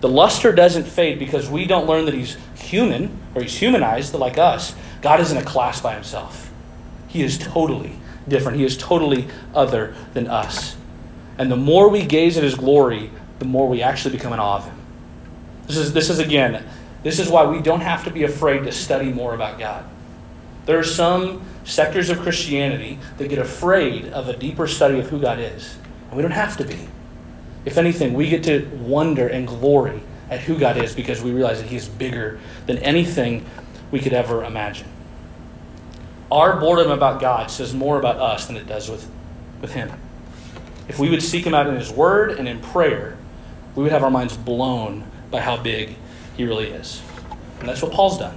the 0.00 0.08
luster 0.08 0.52
doesn't 0.52 0.84
fade 0.84 1.18
because 1.18 1.50
we 1.50 1.66
don't 1.66 1.88
learn 1.88 2.04
that 2.04 2.14
He's 2.14 2.36
human 2.54 3.18
or 3.34 3.42
He's 3.42 3.58
humanized 3.58 4.14
like 4.14 4.38
us. 4.38 4.74
God 5.02 5.20
is 5.20 5.32
in 5.32 5.36
a 5.36 5.44
class 5.44 5.80
by 5.80 5.94
Himself. 5.94 6.50
He 7.08 7.22
is 7.22 7.36
totally 7.36 7.98
different, 8.28 8.58
He 8.58 8.64
is 8.64 8.76
totally 8.76 9.26
other 9.52 9.94
than 10.14 10.28
us. 10.28 10.76
And 11.36 11.50
the 11.50 11.56
more 11.56 11.88
we 11.88 12.04
gaze 12.04 12.36
at 12.36 12.44
His 12.44 12.54
glory, 12.54 13.10
the 13.40 13.44
more 13.44 13.68
we 13.68 13.82
actually 13.82 14.16
become 14.16 14.32
in 14.32 14.38
awe 14.38 14.58
of 14.58 14.66
Him. 14.66 14.76
This 15.66 15.76
is, 15.76 15.92
this 15.92 16.10
is 16.10 16.20
again, 16.20 16.64
this 17.02 17.18
is 17.18 17.28
why 17.28 17.44
we 17.44 17.60
don't 17.60 17.80
have 17.80 18.04
to 18.04 18.10
be 18.10 18.22
afraid 18.22 18.64
to 18.64 18.72
study 18.72 19.12
more 19.12 19.34
about 19.34 19.58
God. 19.58 19.84
There 20.68 20.78
are 20.78 20.84
some 20.84 21.40
sectors 21.64 22.10
of 22.10 22.20
Christianity 22.20 22.98
that 23.16 23.28
get 23.28 23.38
afraid 23.38 24.04
of 24.12 24.28
a 24.28 24.36
deeper 24.36 24.66
study 24.66 24.98
of 24.98 25.08
who 25.08 25.18
God 25.18 25.38
is. 25.38 25.78
And 26.08 26.16
we 26.18 26.20
don't 26.20 26.30
have 26.30 26.58
to 26.58 26.64
be. 26.64 26.88
If 27.64 27.78
anything, 27.78 28.12
we 28.12 28.28
get 28.28 28.44
to 28.44 28.68
wonder 28.74 29.26
and 29.26 29.48
glory 29.48 30.02
at 30.28 30.40
who 30.40 30.58
God 30.58 30.76
is 30.76 30.94
because 30.94 31.22
we 31.22 31.30
realize 31.30 31.62
that 31.62 31.70
He 31.70 31.76
is 31.76 31.88
bigger 31.88 32.38
than 32.66 32.76
anything 32.80 33.46
we 33.90 33.98
could 33.98 34.12
ever 34.12 34.44
imagine. 34.44 34.88
Our 36.30 36.60
boredom 36.60 36.90
about 36.90 37.18
God 37.18 37.50
says 37.50 37.72
more 37.72 37.98
about 37.98 38.16
us 38.16 38.44
than 38.44 38.58
it 38.58 38.66
does 38.66 38.90
with, 38.90 39.10
with 39.62 39.72
Him. 39.72 39.90
If 40.86 40.98
we 40.98 41.08
would 41.08 41.22
seek 41.22 41.46
Him 41.46 41.54
out 41.54 41.66
in 41.66 41.76
His 41.76 41.90
Word 41.90 42.32
and 42.32 42.46
in 42.46 42.60
prayer, 42.60 43.16
we 43.74 43.84
would 43.84 43.92
have 43.92 44.04
our 44.04 44.10
minds 44.10 44.36
blown 44.36 45.10
by 45.30 45.40
how 45.40 45.56
big 45.56 45.96
He 46.36 46.44
really 46.44 46.66
is. 46.66 47.00
And 47.58 47.66
that's 47.66 47.80
what 47.80 47.90
Paul's 47.90 48.18
done. 48.18 48.36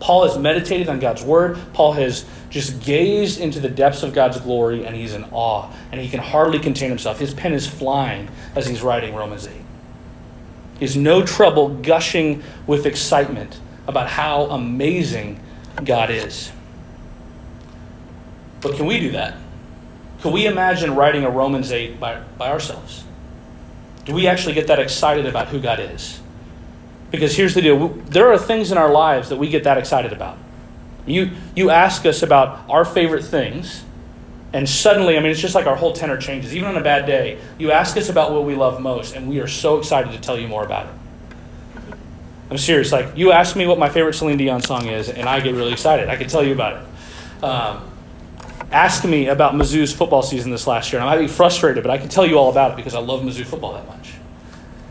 Paul 0.00 0.26
has 0.26 0.38
meditated 0.38 0.88
on 0.88 0.98
God's 0.98 1.22
word. 1.22 1.58
Paul 1.74 1.92
has 1.92 2.24
just 2.48 2.82
gazed 2.82 3.38
into 3.38 3.60
the 3.60 3.68
depths 3.68 4.02
of 4.02 4.12
God's 4.12 4.40
glory, 4.40 4.84
and 4.84 4.96
he's 4.96 5.14
in 5.14 5.24
awe, 5.30 5.70
and 5.92 6.00
he 6.00 6.08
can 6.08 6.20
hardly 6.20 6.58
contain 6.58 6.88
himself. 6.88 7.18
His 7.18 7.34
pen 7.34 7.52
is 7.52 7.66
flying 7.66 8.28
as 8.56 8.66
he's 8.66 8.82
writing 8.82 9.14
Romans 9.14 9.46
8. 9.46 9.52
He 10.78 10.86
has 10.86 10.96
no 10.96 11.24
trouble 11.24 11.68
gushing 11.68 12.42
with 12.66 12.86
excitement 12.86 13.60
about 13.86 14.08
how 14.08 14.46
amazing 14.46 15.38
God 15.84 16.10
is. 16.10 16.50
But 18.62 18.76
can 18.76 18.86
we 18.86 18.98
do 19.00 19.12
that? 19.12 19.36
Can 20.22 20.32
we 20.32 20.46
imagine 20.46 20.94
writing 20.94 21.24
a 21.24 21.30
Romans 21.30 21.72
8 21.72 22.00
by, 22.00 22.20
by 22.38 22.50
ourselves? 22.50 23.04
Do 24.04 24.14
we 24.14 24.26
actually 24.26 24.54
get 24.54 24.66
that 24.68 24.78
excited 24.78 25.26
about 25.26 25.48
who 25.48 25.60
God 25.60 25.80
is? 25.80 26.20
Because 27.10 27.36
here's 27.36 27.54
the 27.54 27.62
deal 27.62 27.88
there 27.88 28.32
are 28.32 28.38
things 28.38 28.70
in 28.72 28.78
our 28.78 28.90
lives 28.90 29.28
that 29.30 29.36
we 29.36 29.48
get 29.48 29.64
that 29.64 29.78
excited 29.78 30.12
about. 30.12 30.38
You, 31.06 31.30
you 31.56 31.70
ask 31.70 32.06
us 32.06 32.22
about 32.22 32.68
our 32.68 32.84
favorite 32.84 33.24
things, 33.24 33.84
and 34.52 34.68
suddenly, 34.68 35.16
I 35.16 35.20
mean, 35.20 35.30
it's 35.30 35.40
just 35.40 35.54
like 35.54 35.66
our 35.66 35.76
whole 35.76 35.92
tenor 35.92 36.16
changes. 36.16 36.54
Even 36.54 36.68
on 36.68 36.76
a 36.76 36.82
bad 36.82 37.06
day, 37.06 37.38
you 37.58 37.72
ask 37.72 37.96
us 37.96 38.08
about 38.08 38.32
what 38.32 38.44
we 38.44 38.54
love 38.54 38.80
most, 38.80 39.14
and 39.14 39.28
we 39.28 39.40
are 39.40 39.46
so 39.46 39.78
excited 39.78 40.12
to 40.12 40.20
tell 40.20 40.38
you 40.38 40.48
more 40.48 40.64
about 40.64 40.86
it. 40.86 40.92
I'm 42.50 42.58
serious. 42.58 42.90
Like, 42.90 43.16
you 43.16 43.30
ask 43.30 43.54
me 43.54 43.66
what 43.66 43.78
my 43.78 43.88
favorite 43.88 44.14
Celine 44.14 44.36
Dion 44.36 44.60
song 44.60 44.88
is, 44.88 45.08
and 45.08 45.28
I 45.28 45.40
get 45.40 45.54
really 45.54 45.72
excited. 45.72 46.08
I 46.08 46.16
can 46.16 46.28
tell 46.28 46.44
you 46.44 46.52
about 46.52 46.82
it. 46.82 47.44
Um, 47.44 47.90
ask 48.72 49.04
me 49.04 49.28
about 49.28 49.54
Mizzou's 49.54 49.92
football 49.92 50.22
season 50.22 50.50
this 50.50 50.66
last 50.66 50.92
year, 50.92 51.00
and 51.00 51.08
I 51.08 51.14
might 51.14 51.20
be 51.20 51.28
frustrated, 51.28 51.84
but 51.84 51.90
I 51.90 51.98
can 51.98 52.08
tell 52.08 52.26
you 52.26 52.36
all 52.36 52.50
about 52.50 52.72
it 52.72 52.76
because 52.76 52.94
I 52.94 53.00
love 53.00 53.22
Mizzou 53.22 53.44
football 53.44 53.74
that 53.74 53.86
much. 53.86 54.14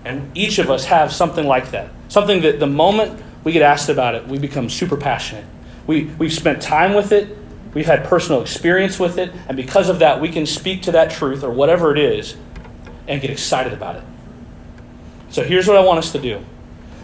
And 0.06 0.36
each 0.38 0.58
of 0.60 0.72
us 0.72 0.86
have 0.86 1.12
something 1.12 1.46
like 1.46 1.72
that. 1.72 1.90
Something 2.10 2.42
that 2.42 2.60
the 2.60 2.68
moment 2.68 3.24
we 3.44 3.54
get 3.54 3.62
asked 3.62 3.88
about 3.88 4.16
it, 4.16 4.28
we 4.28 4.38
become 4.38 4.70
super 4.70 4.98
passionate. 4.98 5.46
We, 5.88 6.06
we've 6.06 6.34
spent 6.34 6.62
time 6.62 6.94
with 6.94 7.12
it, 7.12 7.38
we've 7.74 7.86
had 7.86 8.04
personal 8.04 8.42
experience 8.42 9.00
with 9.00 9.18
it, 9.18 9.32
and 9.48 9.56
because 9.56 9.90
of 9.90 10.00
that, 10.00 10.20
we 10.20 10.30
can 10.30 10.46
speak 10.46 10.82
to 10.84 10.92
that 10.92 11.12
truth 11.12 11.44
or 11.44 11.52
whatever 11.52 11.92
it 11.92 12.00
is 12.00 12.36
and 13.08 13.22
get 13.22 13.30
excited 13.30 13.74
about 13.74 13.96
it. 13.96 14.04
So 15.30 15.44
here's 15.44 15.68
what 15.68 15.78
I 15.78 15.82
want 15.82 16.00
us 16.00 16.12
to 16.12 16.20
do 16.20 16.44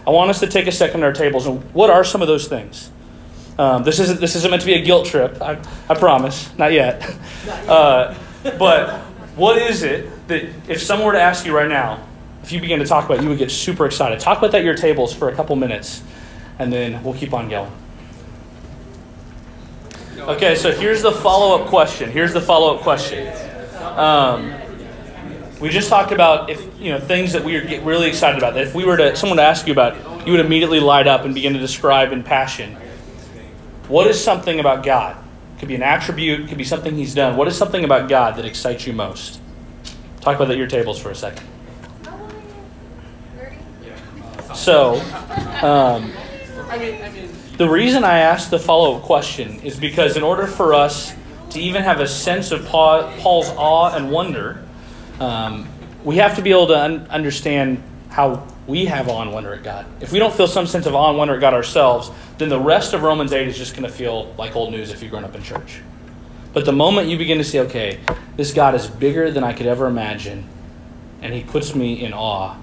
I 0.06 0.10
want 0.10 0.30
us 0.30 0.40
to 0.40 0.46
take 0.46 0.66
a 0.66 0.72
second 0.72 1.02
at 1.02 1.06
our 1.06 1.12
tables, 1.12 1.46
and 1.46 1.62
what 1.72 1.90
are 1.90 2.04
some 2.04 2.22
of 2.22 2.28
those 2.28 2.46
things? 2.46 2.90
Um, 3.58 3.82
this 3.84 3.98
isn't 3.98 4.20
this 4.20 4.36
isn't 4.36 4.50
meant 4.50 4.62
to 4.62 4.66
be 4.66 4.74
a 4.74 4.82
guilt 4.82 5.06
trip. 5.06 5.40
I, 5.40 5.58
I 5.88 5.94
promise, 5.94 6.50
not 6.58 6.72
yet. 6.72 7.02
Uh, 7.68 8.14
but 8.58 8.98
what 9.36 9.56
is 9.56 9.82
it 9.82 10.10
that 10.28 10.44
if 10.68 10.82
someone 10.82 11.06
were 11.06 11.12
to 11.12 11.20
ask 11.20 11.46
you 11.46 11.54
right 11.54 11.68
now, 11.68 12.05
if 12.46 12.52
you 12.52 12.60
begin 12.60 12.78
to 12.78 12.86
talk 12.86 13.04
about, 13.06 13.18
it, 13.18 13.22
you 13.24 13.28
would 13.28 13.38
get 13.38 13.50
super 13.50 13.86
excited. 13.86 14.20
Talk 14.20 14.38
about 14.38 14.52
that 14.52 14.58
at 14.58 14.64
your 14.64 14.76
tables 14.76 15.12
for 15.12 15.28
a 15.28 15.34
couple 15.34 15.56
minutes, 15.56 16.00
and 16.60 16.72
then 16.72 17.02
we'll 17.02 17.12
keep 17.12 17.34
on 17.34 17.48
going. 17.48 17.72
Okay, 20.16 20.54
so 20.54 20.70
here's 20.70 21.02
the 21.02 21.10
follow 21.10 21.60
up 21.60 21.66
question. 21.66 22.08
Here's 22.08 22.32
the 22.32 22.40
follow 22.40 22.76
up 22.76 22.82
question. 22.82 23.36
Um, 23.82 24.54
we 25.60 25.70
just 25.70 25.88
talked 25.88 26.12
about 26.12 26.48
if 26.48 26.64
you 26.78 26.92
know 26.92 27.00
things 27.00 27.32
that 27.32 27.42
we 27.42 27.60
get 27.62 27.82
really 27.82 28.06
excited 28.06 28.38
about. 28.38 28.54
That 28.54 28.62
if 28.62 28.76
we 28.76 28.84
were 28.84 28.96
to 28.96 29.16
someone 29.16 29.38
to 29.38 29.42
ask 29.42 29.66
you 29.66 29.72
about, 29.72 30.24
you 30.24 30.30
would 30.30 30.40
immediately 30.40 30.78
light 30.78 31.08
up 31.08 31.24
and 31.24 31.34
begin 31.34 31.52
to 31.54 31.58
describe 31.58 32.12
in 32.12 32.22
passion. 32.22 32.76
What 33.88 34.06
is 34.06 34.22
something 34.22 34.60
about 34.60 34.84
God? 34.84 35.16
Could 35.58 35.66
be 35.66 35.74
an 35.74 35.82
attribute, 35.82 36.48
could 36.48 36.58
be 36.58 36.64
something 36.64 36.94
He's 36.94 37.12
done. 37.12 37.36
What 37.36 37.48
is 37.48 37.58
something 37.58 37.82
about 37.82 38.08
God 38.08 38.36
that 38.36 38.44
excites 38.44 38.86
you 38.86 38.92
most? 38.92 39.40
Talk 40.20 40.36
about 40.36 40.46
that 40.46 40.52
at 40.52 40.58
your 40.58 40.68
tables 40.68 41.00
for 41.00 41.10
a 41.10 41.14
second. 41.14 41.44
So, 44.56 45.00
um, 45.62 46.12
the 47.58 47.68
reason 47.68 48.04
I 48.04 48.18
asked 48.18 48.50
the 48.50 48.58
follow 48.58 48.96
up 48.96 49.02
question 49.02 49.60
is 49.60 49.78
because 49.78 50.16
in 50.16 50.22
order 50.22 50.46
for 50.46 50.72
us 50.72 51.14
to 51.50 51.60
even 51.60 51.82
have 51.82 52.00
a 52.00 52.08
sense 52.08 52.50
of 52.52 52.64
Paul's 52.64 53.48
awe 53.50 53.94
and 53.94 54.10
wonder, 54.10 54.64
um, 55.20 55.68
we 56.04 56.16
have 56.16 56.36
to 56.36 56.42
be 56.42 56.50
able 56.50 56.66
to 56.68 56.78
un- 56.78 57.06
understand 57.10 57.82
how 58.08 58.46
we 58.66 58.86
have 58.86 59.08
awe 59.08 59.22
and 59.22 59.32
wonder 59.32 59.52
at 59.52 59.62
God. 59.62 59.86
If 60.00 60.10
we 60.10 60.18
don't 60.18 60.34
feel 60.34 60.48
some 60.48 60.66
sense 60.66 60.86
of 60.86 60.94
awe 60.94 61.10
and 61.10 61.18
wonder 61.18 61.34
at 61.34 61.40
God 61.40 61.54
ourselves, 61.54 62.10
then 62.38 62.48
the 62.48 62.58
rest 62.58 62.94
of 62.94 63.02
Romans 63.02 63.32
8 63.32 63.46
is 63.46 63.58
just 63.58 63.74
going 63.74 63.84
to 63.84 63.92
feel 63.92 64.34
like 64.38 64.56
old 64.56 64.72
news 64.72 64.90
if 64.90 65.02
you've 65.02 65.10
grown 65.10 65.24
up 65.24 65.34
in 65.34 65.42
church. 65.42 65.80
But 66.54 66.64
the 66.64 66.72
moment 66.72 67.08
you 67.08 67.18
begin 67.18 67.38
to 67.38 67.44
see, 67.44 67.60
okay, 67.60 68.00
this 68.36 68.54
God 68.54 68.74
is 68.74 68.86
bigger 68.86 69.30
than 69.30 69.44
I 69.44 69.52
could 69.52 69.66
ever 69.66 69.86
imagine, 69.86 70.48
and 71.20 71.34
he 71.34 71.44
puts 71.44 71.74
me 71.74 72.02
in 72.02 72.14
awe, 72.14 72.56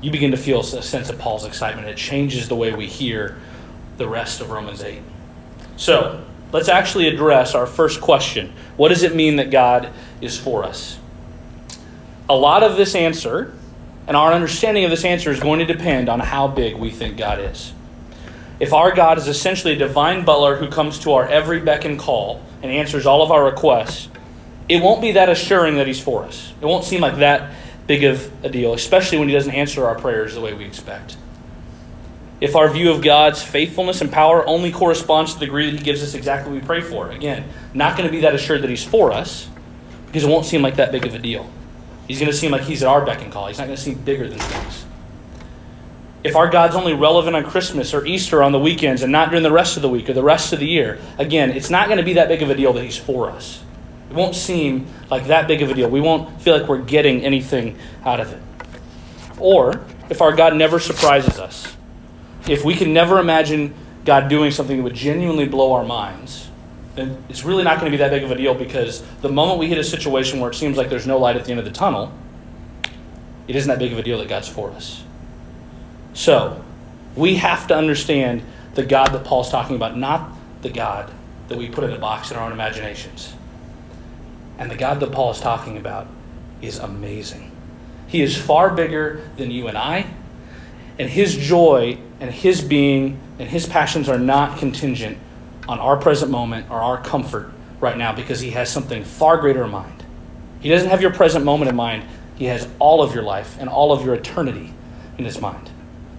you 0.00 0.10
begin 0.10 0.30
to 0.30 0.36
feel 0.36 0.60
a 0.60 0.82
sense 0.82 1.10
of 1.10 1.18
Paul's 1.18 1.44
excitement. 1.44 1.88
It 1.88 1.96
changes 1.96 2.48
the 2.48 2.56
way 2.56 2.72
we 2.72 2.86
hear 2.86 3.36
the 3.98 4.08
rest 4.08 4.40
of 4.40 4.50
Romans 4.50 4.82
8. 4.82 5.02
So, 5.76 6.24
let's 6.52 6.68
actually 6.68 7.08
address 7.08 7.54
our 7.54 7.66
first 7.66 8.00
question 8.00 8.52
What 8.76 8.88
does 8.88 9.02
it 9.02 9.14
mean 9.14 9.36
that 9.36 9.50
God 9.50 9.90
is 10.20 10.38
for 10.38 10.64
us? 10.64 10.98
A 12.28 12.34
lot 12.34 12.62
of 12.62 12.76
this 12.76 12.94
answer 12.94 13.52
and 14.06 14.16
our 14.16 14.32
understanding 14.32 14.84
of 14.84 14.90
this 14.90 15.04
answer 15.04 15.30
is 15.30 15.38
going 15.38 15.60
to 15.60 15.66
depend 15.66 16.08
on 16.08 16.18
how 16.18 16.48
big 16.48 16.76
we 16.76 16.90
think 16.90 17.16
God 17.16 17.38
is. 17.38 17.72
If 18.58 18.72
our 18.72 18.92
God 18.92 19.18
is 19.18 19.28
essentially 19.28 19.74
a 19.74 19.76
divine 19.76 20.24
butler 20.24 20.56
who 20.56 20.68
comes 20.68 20.98
to 21.00 21.12
our 21.12 21.28
every 21.28 21.60
beck 21.60 21.84
and 21.84 21.98
call 21.98 22.42
and 22.62 22.72
answers 22.72 23.06
all 23.06 23.22
of 23.22 23.30
our 23.30 23.44
requests, 23.44 24.08
it 24.68 24.82
won't 24.82 25.00
be 25.00 25.12
that 25.12 25.28
assuring 25.28 25.76
that 25.76 25.86
He's 25.86 26.00
for 26.00 26.24
us. 26.24 26.52
It 26.60 26.66
won't 26.66 26.84
seem 26.84 27.00
like 27.00 27.18
that 27.18 27.52
big 27.90 28.04
of 28.04 28.30
a 28.44 28.48
deal, 28.48 28.72
especially 28.72 29.18
when 29.18 29.26
He 29.26 29.34
doesn't 29.34 29.52
answer 29.52 29.84
our 29.84 29.96
prayers 29.96 30.34
the 30.34 30.40
way 30.40 30.54
we 30.54 30.64
expect. 30.64 31.16
If 32.40 32.54
our 32.54 32.70
view 32.70 32.92
of 32.92 33.02
God's 33.02 33.42
faithfulness 33.42 34.00
and 34.00 34.12
power 34.12 34.46
only 34.46 34.70
corresponds 34.70 35.34
to 35.34 35.40
the 35.40 35.46
degree 35.46 35.68
that 35.68 35.76
He 35.76 35.84
gives 35.84 36.00
us 36.00 36.14
exactly 36.14 36.52
what 36.52 36.60
we 36.60 36.64
pray 36.64 36.82
for, 36.82 37.10
again, 37.10 37.48
not 37.74 37.96
going 37.96 38.08
to 38.08 38.12
be 38.12 38.20
that 38.20 38.32
assured 38.32 38.62
that 38.62 38.70
He's 38.70 38.84
for 38.84 39.10
us 39.10 39.48
because 40.06 40.22
it 40.22 40.28
won't 40.28 40.46
seem 40.46 40.62
like 40.62 40.76
that 40.76 40.92
big 40.92 41.04
of 41.04 41.16
a 41.16 41.18
deal. 41.18 41.50
He's 42.06 42.20
going 42.20 42.30
to 42.30 42.36
seem 42.36 42.52
like 42.52 42.62
He's 42.62 42.84
at 42.84 42.88
our 42.88 43.04
beck 43.04 43.22
and 43.22 43.32
call. 43.32 43.48
He's 43.48 43.58
not 43.58 43.64
going 43.64 43.76
to 43.76 43.82
seem 43.82 43.98
bigger 43.98 44.28
than 44.28 44.38
things. 44.38 44.84
If 46.22 46.36
our 46.36 46.48
God's 46.48 46.76
only 46.76 46.94
relevant 46.94 47.34
on 47.34 47.42
Christmas 47.42 47.92
or 47.92 48.06
Easter 48.06 48.40
on 48.40 48.52
the 48.52 48.60
weekends 48.60 49.02
and 49.02 49.10
not 49.10 49.30
during 49.30 49.42
the 49.42 49.50
rest 49.50 49.74
of 49.74 49.82
the 49.82 49.88
week 49.88 50.08
or 50.08 50.12
the 50.12 50.22
rest 50.22 50.52
of 50.52 50.60
the 50.60 50.66
year, 50.68 51.00
again, 51.18 51.50
it's 51.50 51.70
not 51.70 51.88
going 51.88 51.98
to 51.98 52.04
be 52.04 52.12
that 52.12 52.28
big 52.28 52.40
of 52.40 52.50
a 52.50 52.54
deal 52.54 52.72
that 52.72 52.84
He's 52.84 52.96
for 52.96 53.30
us. 53.30 53.64
It 54.10 54.16
won't 54.16 54.34
seem 54.34 54.86
like 55.08 55.28
that 55.28 55.46
big 55.46 55.62
of 55.62 55.70
a 55.70 55.74
deal. 55.74 55.88
We 55.88 56.00
won't 56.00 56.42
feel 56.42 56.58
like 56.58 56.68
we're 56.68 56.82
getting 56.82 57.24
anything 57.24 57.78
out 58.04 58.18
of 58.18 58.32
it. 58.32 58.42
Or 59.38 59.84
if 60.10 60.20
our 60.20 60.34
God 60.34 60.56
never 60.56 60.80
surprises 60.80 61.38
us, 61.38 61.76
if 62.48 62.64
we 62.64 62.74
can 62.74 62.92
never 62.92 63.20
imagine 63.20 63.72
God 64.04 64.28
doing 64.28 64.50
something 64.50 64.76
that 64.76 64.82
would 64.82 64.94
genuinely 64.94 65.46
blow 65.46 65.72
our 65.72 65.84
minds, 65.84 66.48
then 66.96 67.22
it's 67.28 67.44
really 67.44 67.62
not 67.62 67.78
going 67.78 67.90
to 67.90 67.96
be 67.96 67.98
that 67.98 68.10
big 68.10 68.24
of 68.24 68.30
a 68.32 68.34
deal 68.34 68.54
because 68.54 69.02
the 69.20 69.28
moment 69.28 69.60
we 69.60 69.68
hit 69.68 69.78
a 69.78 69.84
situation 69.84 70.40
where 70.40 70.50
it 70.50 70.54
seems 70.54 70.76
like 70.76 70.90
there's 70.90 71.06
no 71.06 71.18
light 71.18 71.36
at 71.36 71.44
the 71.44 71.52
end 71.52 71.60
of 71.60 71.64
the 71.64 71.70
tunnel, 71.70 72.12
it 73.46 73.54
isn't 73.54 73.68
that 73.68 73.78
big 73.78 73.92
of 73.92 73.98
a 73.98 74.02
deal 74.02 74.18
that 74.18 74.28
God's 74.28 74.48
for 74.48 74.70
us. 74.72 75.04
So, 76.14 76.64
we 77.14 77.36
have 77.36 77.68
to 77.68 77.76
understand 77.76 78.42
the 78.74 78.84
God 78.84 79.12
that 79.12 79.24
Paul's 79.24 79.50
talking 79.50 79.76
about, 79.76 79.96
not 79.96 80.32
the 80.62 80.70
God 80.70 81.12
that 81.48 81.58
we 81.58 81.68
put 81.68 81.84
in 81.84 81.92
a 81.92 81.98
box 81.98 82.30
in 82.30 82.36
our 82.36 82.46
own 82.46 82.52
imaginations. 82.52 83.34
And 84.60 84.70
the 84.70 84.76
God 84.76 85.00
that 85.00 85.10
Paul 85.10 85.30
is 85.32 85.40
talking 85.40 85.78
about 85.78 86.06
is 86.60 86.78
amazing. 86.78 87.50
He 88.06 88.20
is 88.20 88.36
far 88.36 88.70
bigger 88.70 89.28
than 89.38 89.50
you 89.50 89.68
and 89.68 89.78
I, 89.78 90.06
and 90.98 91.08
his 91.08 91.34
joy 91.34 91.98
and 92.20 92.30
his 92.30 92.60
being 92.60 93.18
and 93.38 93.48
his 93.48 93.66
passions 93.66 94.08
are 94.08 94.18
not 94.18 94.58
contingent 94.58 95.16
on 95.66 95.78
our 95.78 95.96
present 95.96 96.30
moment 96.30 96.70
or 96.70 96.80
our 96.80 97.02
comfort 97.02 97.50
right 97.80 97.96
now 97.96 98.12
because 98.14 98.40
he 98.40 98.50
has 98.50 98.70
something 98.70 99.02
far 99.02 99.38
greater 99.38 99.64
in 99.64 99.70
mind. 99.70 100.04
He 100.60 100.68
doesn't 100.68 100.90
have 100.90 101.00
your 101.00 101.12
present 101.12 101.42
moment 101.42 101.70
in 101.70 101.76
mind, 101.76 102.04
he 102.36 102.44
has 102.46 102.68
all 102.78 103.02
of 103.02 103.14
your 103.14 103.22
life 103.22 103.56
and 103.58 103.68
all 103.68 103.92
of 103.92 104.04
your 104.04 104.14
eternity 104.14 104.74
in 105.16 105.24
his 105.24 105.40
mind. 105.40 105.70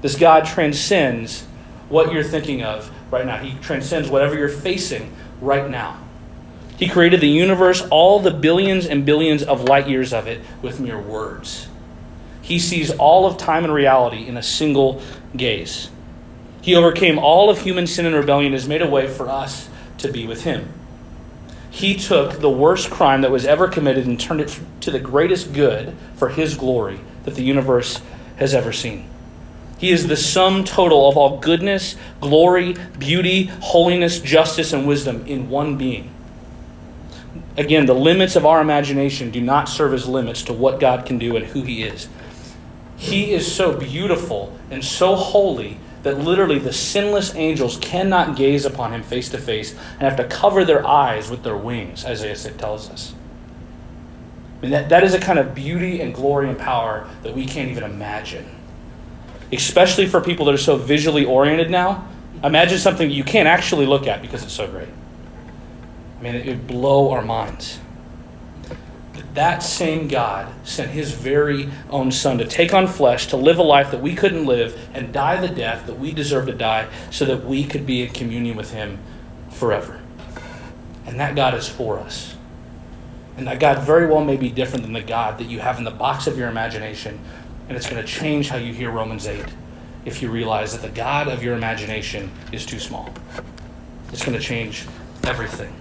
This 0.01 0.17
God 0.17 0.45
transcends 0.45 1.45
what 1.89 2.11
you're 2.11 2.23
thinking 2.23 2.63
of 2.63 2.89
right 3.11 3.25
now, 3.25 3.37
he 3.37 3.53
transcends 3.59 4.09
whatever 4.09 4.35
you're 4.35 4.49
facing 4.49 5.13
right 5.41 5.69
now. 5.69 6.00
He 6.81 6.87
created 6.87 7.21
the 7.21 7.27
universe, 7.27 7.87
all 7.91 8.19
the 8.19 8.31
billions 8.31 8.87
and 8.87 9.05
billions 9.05 9.43
of 9.43 9.65
light 9.65 9.87
years 9.87 10.11
of 10.11 10.25
it, 10.25 10.41
with 10.63 10.79
mere 10.79 10.99
words. 10.99 11.67
He 12.41 12.57
sees 12.57 12.89
all 12.89 13.27
of 13.27 13.37
time 13.37 13.63
and 13.63 13.71
reality 13.71 14.25
in 14.25 14.35
a 14.35 14.41
single 14.41 14.99
gaze. 15.37 15.91
He 16.59 16.75
overcame 16.75 17.19
all 17.19 17.51
of 17.51 17.61
human 17.61 17.85
sin 17.85 18.07
and 18.07 18.15
rebellion 18.15 18.47
and 18.47 18.59
has 18.59 18.67
made 18.67 18.81
a 18.81 18.89
way 18.89 19.07
for 19.07 19.29
us 19.29 19.69
to 19.99 20.11
be 20.11 20.25
with 20.25 20.43
Him. 20.43 20.73
He 21.69 21.93
took 21.93 22.39
the 22.39 22.49
worst 22.49 22.89
crime 22.89 23.21
that 23.21 23.29
was 23.29 23.45
ever 23.45 23.67
committed 23.67 24.07
and 24.07 24.19
turned 24.19 24.41
it 24.41 24.59
to 24.79 24.89
the 24.89 24.99
greatest 24.99 25.53
good 25.53 25.95
for 26.15 26.29
His 26.29 26.57
glory 26.57 26.99
that 27.25 27.35
the 27.35 27.43
universe 27.43 28.01
has 28.37 28.55
ever 28.55 28.73
seen. 28.73 29.07
He 29.77 29.91
is 29.91 30.07
the 30.07 30.17
sum 30.17 30.63
total 30.63 31.07
of 31.07 31.15
all 31.15 31.37
goodness, 31.37 31.95
glory, 32.21 32.75
beauty, 32.97 33.51
holiness, 33.61 34.19
justice, 34.19 34.73
and 34.73 34.87
wisdom 34.87 35.27
in 35.27 35.47
one 35.47 35.77
being. 35.77 36.11
Again, 37.57 37.85
the 37.85 37.93
limits 37.93 38.35
of 38.35 38.45
our 38.45 38.61
imagination 38.61 39.31
do 39.31 39.41
not 39.41 39.67
serve 39.67 39.93
as 39.93 40.07
limits 40.07 40.43
to 40.43 40.53
what 40.53 40.79
God 40.79 41.05
can 41.05 41.17
do 41.17 41.35
and 41.35 41.45
who 41.45 41.63
He 41.63 41.83
is. 41.83 42.07
He 42.95 43.31
is 43.33 43.51
so 43.51 43.77
beautiful 43.77 44.57
and 44.69 44.85
so 44.85 45.15
holy 45.15 45.79
that 46.03 46.19
literally 46.19 46.59
the 46.59 46.73
sinless 46.73 47.35
angels 47.35 47.77
cannot 47.77 48.35
gaze 48.35 48.65
upon 48.65 48.93
him 48.93 49.03
face 49.03 49.29
to 49.29 49.37
face 49.37 49.73
and 49.93 50.01
have 50.01 50.15
to 50.17 50.23
cover 50.23 50.65
their 50.65 50.85
eyes 50.85 51.29
with 51.29 51.43
their 51.43 51.57
wings, 51.57 52.05
as 52.05 52.23
Isaiah 52.23 52.53
tells 52.53 52.89
us. 52.89 53.13
I 54.57 54.61
mean, 54.61 54.71
that, 54.71 54.89
that 54.89 55.03
is 55.03 55.13
a 55.13 55.19
kind 55.19 55.39
of 55.39 55.55
beauty 55.55 56.01
and 56.01 56.13
glory 56.13 56.49
and 56.49 56.57
power 56.57 57.09
that 57.23 57.35
we 57.35 57.45
can't 57.45 57.69
even 57.69 57.83
imagine. 57.83 58.45
Especially 59.51 60.07
for 60.07 60.21
people 60.21 60.45
that 60.45 60.53
are 60.53 60.59
so 60.59 60.77
visually 60.77 61.25
oriented 61.25 61.69
now. 61.69 62.07
Imagine 62.43 62.77
something 62.77 63.09
you 63.09 63.23
can't 63.23 63.47
actually 63.47 63.85
look 63.85 64.07
at 64.07 64.21
because 64.21 64.43
it's 64.43 64.53
so 64.53 64.67
great. 64.67 64.89
I 66.21 66.23
mean, 66.23 66.35
it 66.35 66.45
would 66.45 66.67
blow 66.67 67.09
our 67.09 67.23
minds 67.23 67.79
that 69.33 69.63
same 69.63 70.07
God 70.07 70.53
sent 70.67 70.91
his 70.91 71.11
very 71.11 71.69
own 71.89 72.11
Son 72.11 72.37
to 72.37 72.45
take 72.45 72.73
on 72.73 72.87
flesh, 72.87 73.27
to 73.27 73.37
live 73.37 73.59
a 73.59 73.63
life 73.63 73.91
that 73.91 74.01
we 74.01 74.13
couldn't 74.13 74.45
live, 74.45 74.77
and 74.93 75.13
die 75.13 75.39
the 75.39 75.53
death 75.53 75.85
that 75.87 75.97
we 75.97 76.11
deserve 76.11 76.47
to 76.47 76.53
die, 76.53 76.87
so 77.09 77.25
that 77.25 77.45
we 77.45 77.63
could 77.63 77.85
be 77.85 78.03
in 78.03 78.13
communion 78.13 78.57
with 78.57 78.73
him 78.73 78.99
forever. 79.49 80.01
And 81.05 81.19
that 81.19 81.35
God 81.35 81.53
is 81.53 81.67
for 81.67 81.99
us. 81.99 82.35
And 83.37 83.47
that 83.47 83.59
God 83.59 83.79
very 83.79 84.05
well 84.05 84.23
may 84.23 84.35
be 84.35 84.49
different 84.49 84.83
than 84.83 84.93
the 84.93 85.01
God 85.01 85.37
that 85.37 85.47
you 85.47 85.59
have 85.59 85.77
in 85.77 85.85
the 85.85 85.91
box 85.91 86.27
of 86.27 86.37
your 86.37 86.49
imagination. 86.49 87.19
And 87.67 87.77
it's 87.77 87.89
going 87.89 88.01
to 88.01 88.07
change 88.07 88.49
how 88.49 88.57
you 88.57 88.73
hear 88.73 88.91
Romans 88.91 89.27
8 89.27 89.45
if 90.03 90.21
you 90.21 90.29
realize 90.29 90.73
that 90.73 90.81
the 90.81 90.93
God 90.93 91.29
of 91.29 91.41
your 91.41 91.55
imagination 91.55 92.31
is 92.51 92.65
too 92.65 92.79
small. 92.79 93.13
It's 94.11 94.25
going 94.25 94.37
to 94.37 94.43
change 94.43 94.85
everything. 95.23 95.80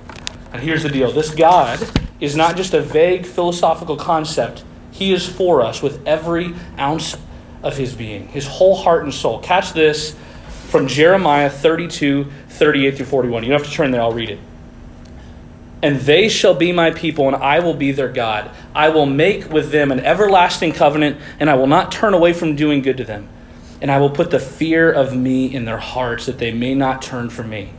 And 0.53 0.63
here's 0.63 0.83
the 0.83 0.89
deal 0.89 1.13
this 1.13 1.35
God 1.35 1.81
is 2.21 2.37
not 2.37 2.57
just 2.57 2.75
a 2.75 2.81
vague 2.81 3.27
philosophical 3.27 3.97
concept, 3.97 4.65
He 4.91 5.13
is 5.13 5.27
for 5.27 5.63
us 5.63 5.83
with 5.83 6.07
every 6.07 6.55
ounce 6.79 7.17
of 7.63 7.77
His 7.77 7.95
being, 7.95 8.29
His 8.29 8.47
whole 8.47 8.77
heart 8.77 9.05
and 9.05 9.15
soul. 9.15 9.39
Catch 9.41 9.73
this 9.73 10.17
from 10.69 10.87
Jeremiah 10.87 11.51
32 11.51 12.31
38 12.49 12.97
through 12.97 13.07
41. 13.07 13.43
You 13.43 13.51
don't 13.51 13.61
have 13.61 13.69
to 13.69 13.75
turn 13.75 13.91
there, 13.91 14.03
I'll 14.03 14.13
read 14.13 14.31
it. 14.31 14.39
And 15.83 15.97
they 16.01 16.29
shall 16.29 16.55
be 16.55 16.73
my 16.73 16.91
people, 16.91 17.27
and 17.27 17.37
I 17.37 17.61
will 17.61 17.75
be 17.75 17.91
their 17.91 18.13
God. 18.13 18.51
I 18.75 18.91
will 18.91 19.07
make 19.07 19.51
with 19.51 19.71
them 19.71 19.91
an 19.91 20.01
everlasting 20.01 20.73
covenant, 20.73 21.19
and 21.39 21.49
I 21.49 21.55
will 21.55 21.67
not 21.67 21.91
turn 21.91 22.13
away 22.13 22.35
from 22.35 22.55
doing 22.55 22.83
good 22.83 22.99
to 22.99 23.05
them. 23.05 23.29
And 23.81 23.91
I 23.91 23.99
will 23.99 24.11
put 24.11 24.31
the 24.31 24.39
fear 24.39 24.93
of 24.93 25.17
me 25.17 25.47
in 25.47 25.65
their 25.65 25.79
hearts, 25.79 26.27
that 26.27 26.37
they 26.37 26.53
may 26.53 26.75
not 26.75 27.01
turn 27.01 27.31
from 27.31 27.49
me. 27.49 27.73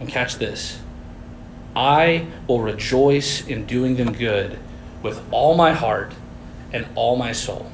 And 0.00 0.08
catch 0.08 0.36
this 0.36 0.79
I 1.74 2.26
will 2.46 2.60
rejoice 2.60 3.46
in 3.46 3.66
doing 3.66 3.96
them 3.96 4.12
good 4.12 4.58
with 5.02 5.22
all 5.30 5.54
my 5.54 5.72
heart 5.72 6.12
and 6.72 6.86
all 6.94 7.16
my 7.16 7.32
soul. 7.32 7.70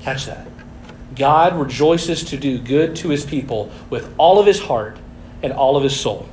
Catch 0.00 0.26
that. 0.26 0.46
God 1.16 1.56
rejoices 1.56 2.24
to 2.24 2.36
do 2.36 2.58
good 2.58 2.96
to 2.96 3.08
his 3.08 3.24
people 3.24 3.70
with 3.88 4.12
all 4.18 4.38
of 4.38 4.46
his 4.46 4.60
heart 4.60 4.98
and 5.42 5.52
all 5.52 5.76
of 5.76 5.82
his 5.82 5.98
soul. 5.98 6.28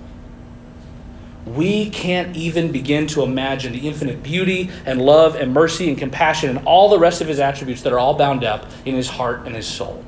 We 1.45 1.89
can't 1.89 2.35
even 2.35 2.71
begin 2.71 3.07
to 3.07 3.23
imagine 3.23 3.73
the 3.73 3.87
infinite 3.87 4.21
beauty 4.21 4.69
and 4.85 5.01
love 5.01 5.35
and 5.35 5.53
mercy 5.53 5.89
and 5.89 5.97
compassion 5.97 6.49
and 6.49 6.65
all 6.65 6.89
the 6.89 6.99
rest 6.99 7.21
of 7.21 7.27
his 7.27 7.39
attributes 7.39 7.81
that 7.81 7.93
are 7.93 7.99
all 7.99 8.13
bound 8.13 8.43
up 8.43 8.65
in 8.85 8.95
his 8.95 9.09
heart 9.09 9.45
and 9.45 9.55
his 9.55 9.67
soul. 9.67 10.03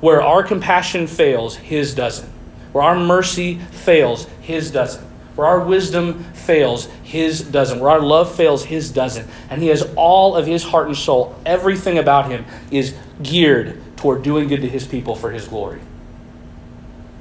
Where 0.00 0.22
our 0.22 0.42
compassion 0.42 1.06
fails, 1.06 1.56
his 1.56 1.94
doesn't. 1.94 2.32
Where 2.72 2.84
our 2.84 2.98
mercy 2.98 3.58
fails, 3.58 4.26
His 4.40 4.70
doesn't. 4.70 5.04
Where 5.36 5.46
our 5.46 5.60
wisdom 5.60 6.24
fails, 6.34 6.86
His 7.02 7.40
doesn't. 7.40 7.80
Where 7.80 7.90
our 7.90 8.00
love 8.00 8.34
fails, 8.34 8.64
His 8.64 8.90
doesn't. 8.90 9.28
And 9.50 9.62
He 9.62 9.68
has 9.68 9.82
all 9.96 10.36
of 10.36 10.46
His 10.46 10.64
heart 10.64 10.86
and 10.86 10.96
soul. 10.96 11.36
Everything 11.46 11.98
about 11.98 12.30
Him 12.30 12.44
is 12.70 12.94
geared 13.22 13.80
toward 13.96 14.22
doing 14.22 14.48
good 14.48 14.62
to 14.62 14.68
His 14.68 14.86
people 14.86 15.14
for 15.14 15.30
His 15.30 15.46
glory. 15.46 15.80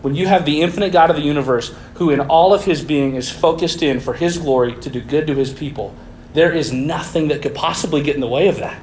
When 0.01 0.15
you 0.15 0.27
have 0.27 0.45
the 0.45 0.61
infinite 0.61 0.91
God 0.91 1.09
of 1.09 1.15
the 1.15 1.21
universe, 1.21 1.73
who 1.95 2.11
in 2.11 2.19
all 2.21 2.53
of 2.53 2.65
His 2.65 2.83
being 2.83 3.15
is 3.15 3.29
focused 3.29 3.81
in 3.81 3.99
for 3.99 4.13
His 4.13 4.37
glory 4.37 4.75
to 4.81 4.89
do 4.89 5.01
good 5.01 5.27
to 5.27 5.35
His 5.35 5.53
people, 5.53 5.95
there 6.33 6.51
is 6.51 6.71
nothing 6.71 7.29
that 7.29 7.41
could 7.41 7.55
possibly 7.55 8.03
get 8.03 8.15
in 8.15 8.21
the 8.21 8.27
way 8.27 8.47
of 8.47 8.57
that. 8.57 8.79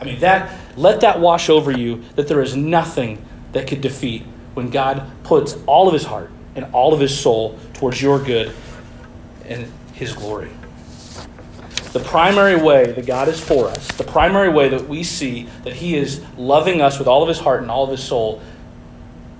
I 0.00 0.04
mean, 0.04 0.20
that 0.20 0.52
let 0.76 1.00
that 1.00 1.20
wash 1.20 1.48
over 1.48 1.70
you 1.70 2.04
that 2.16 2.28
there 2.28 2.42
is 2.42 2.54
nothing 2.54 3.24
that 3.52 3.66
could 3.66 3.80
defeat 3.80 4.24
when 4.56 4.70
God 4.70 5.06
puts 5.22 5.54
all 5.66 5.86
of 5.86 5.92
his 5.92 6.04
heart 6.04 6.30
and 6.54 6.64
all 6.72 6.94
of 6.94 7.00
his 7.00 7.16
soul 7.16 7.58
towards 7.74 8.00
your 8.00 8.18
good 8.18 8.54
and 9.44 9.70
his 9.92 10.14
glory. 10.14 10.50
The 11.92 12.00
primary 12.00 12.56
way 12.56 12.90
that 12.92 13.04
God 13.04 13.28
is 13.28 13.38
for 13.38 13.68
us, 13.68 13.86
the 13.92 14.04
primary 14.04 14.48
way 14.48 14.70
that 14.70 14.88
we 14.88 15.02
see 15.02 15.46
that 15.64 15.74
he 15.74 15.94
is 15.94 16.22
loving 16.38 16.80
us 16.80 16.98
with 16.98 17.06
all 17.06 17.20
of 17.20 17.28
his 17.28 17.38
heart 17.38 17.60
and 17.60 17.70
all 17.70 17.84
of 17.84 17.90
his 17.90 18.02
soul, 18.02 18.40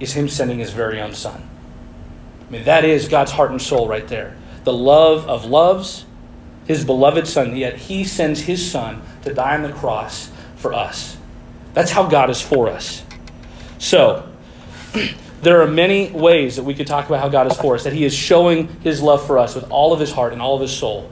is 0.00 0.12
him 0.12 0.28
sending 0.28 0.58
his 0.58 0.70
very 0.70 1.00
own 1.00 1.14
son. 1.14 1.48
I 2.46 2.52
mean, 2.52 2.64
that 2.64 2.84
is 2.84 3.08
God's 3.08 3.32
heart 3.32 3.50
and 3.50 3.60
soul 3.60 3.88
right 3.88 4.06
there. 4.06 4.36
The 4.64 4.72
love 4.74 5.26
of 5.26 5.46
loves, 5.46 6.04
his 6.66 6.84
beloved 6.84 7.26
son, 7.26 7.56
yet 7.56 7.78
he 7.78 8.04
sends 8.04 8.40
his 8.40 8.70
son 8.70 9.00
to 9.22 9.32
die 9.32 9.54
on 9.54 9.62
the 9.62 9.72
cross 9.72 10.30
for 10.56 10.74
us. 10.74 11.16
That's 11.72 11.90
how 11.90 12.06
God 12.06 12.28
is 12.28 12.42
for 12.42 12.68
us. 12.68 13.02
So, 13.78 14.28
there 15.42 15.60
are 15.62 15.66
many 15.66 16.10
ways 16.10 16.56
that 16.56 16.64
we 16.64 16.74
could 16.74 16.86
talk 16.86 17.06
about 17.06 17.20
how 17.20 17.28
God 17.28 17.50
is 17.50 17.56
for 17.56 17.74
us, 17.74 17.84
that 17.84 17.92
He 17.92 18.04
is 18.04 18.14
showing 18.14 18.68
His 18.80 19.02
love 19.02 19.26
for 19.26 19.38
us 19.38 19.54
with 19.54 19.70
all 19.70 19.92
of 19.92 20.00
His 20.00 20.12
heart 20.12 20.32
and 20.32 20.42
all 20.42 20.54
of 20.54 20.60
His 20.60 20.76
soul. 20.76 21.10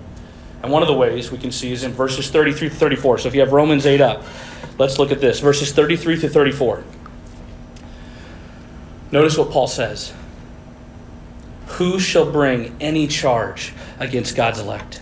And 0.63 0.73
one 0.73 0.83
of 0.83 0.89
the 0.89 0.95
ways 0.95 1.31
we 1.31 1.39
can 1.39 1.53
see 1.53 1.73
is 1.73 1.85
in 1.85 1.93
verses 1.93 2.31
33 2.31 2.71
to 2.71 2.75
34. 2.75 3.19
So 3.19 3.29
if 3.29 3.35
you 3.35 3.41
have 3.41 3.53
Romans 3.53 3.85
8 3.85 4.01
up, 4.01 4.25
let's 4.79 4.99
look 4.99 5.13
at 5.13 5.21
this. 5.21 5.41
Verses 5.41 5.73
33 5.73 6.21
to 6.21 6.29
34. 6.29 6.85
Notice 9.13 9.37
what 9.37 9.51
Paul 9.51 9.67
says 9.67 10.13
Who 11.67 12.01
shall 12.01 12.31
bring 12.31 12.75
any 12.81 13.07
charge 13.07 13.75
against 14.01 14.35
God's 14.35 14.59
elect? 14.59 15.01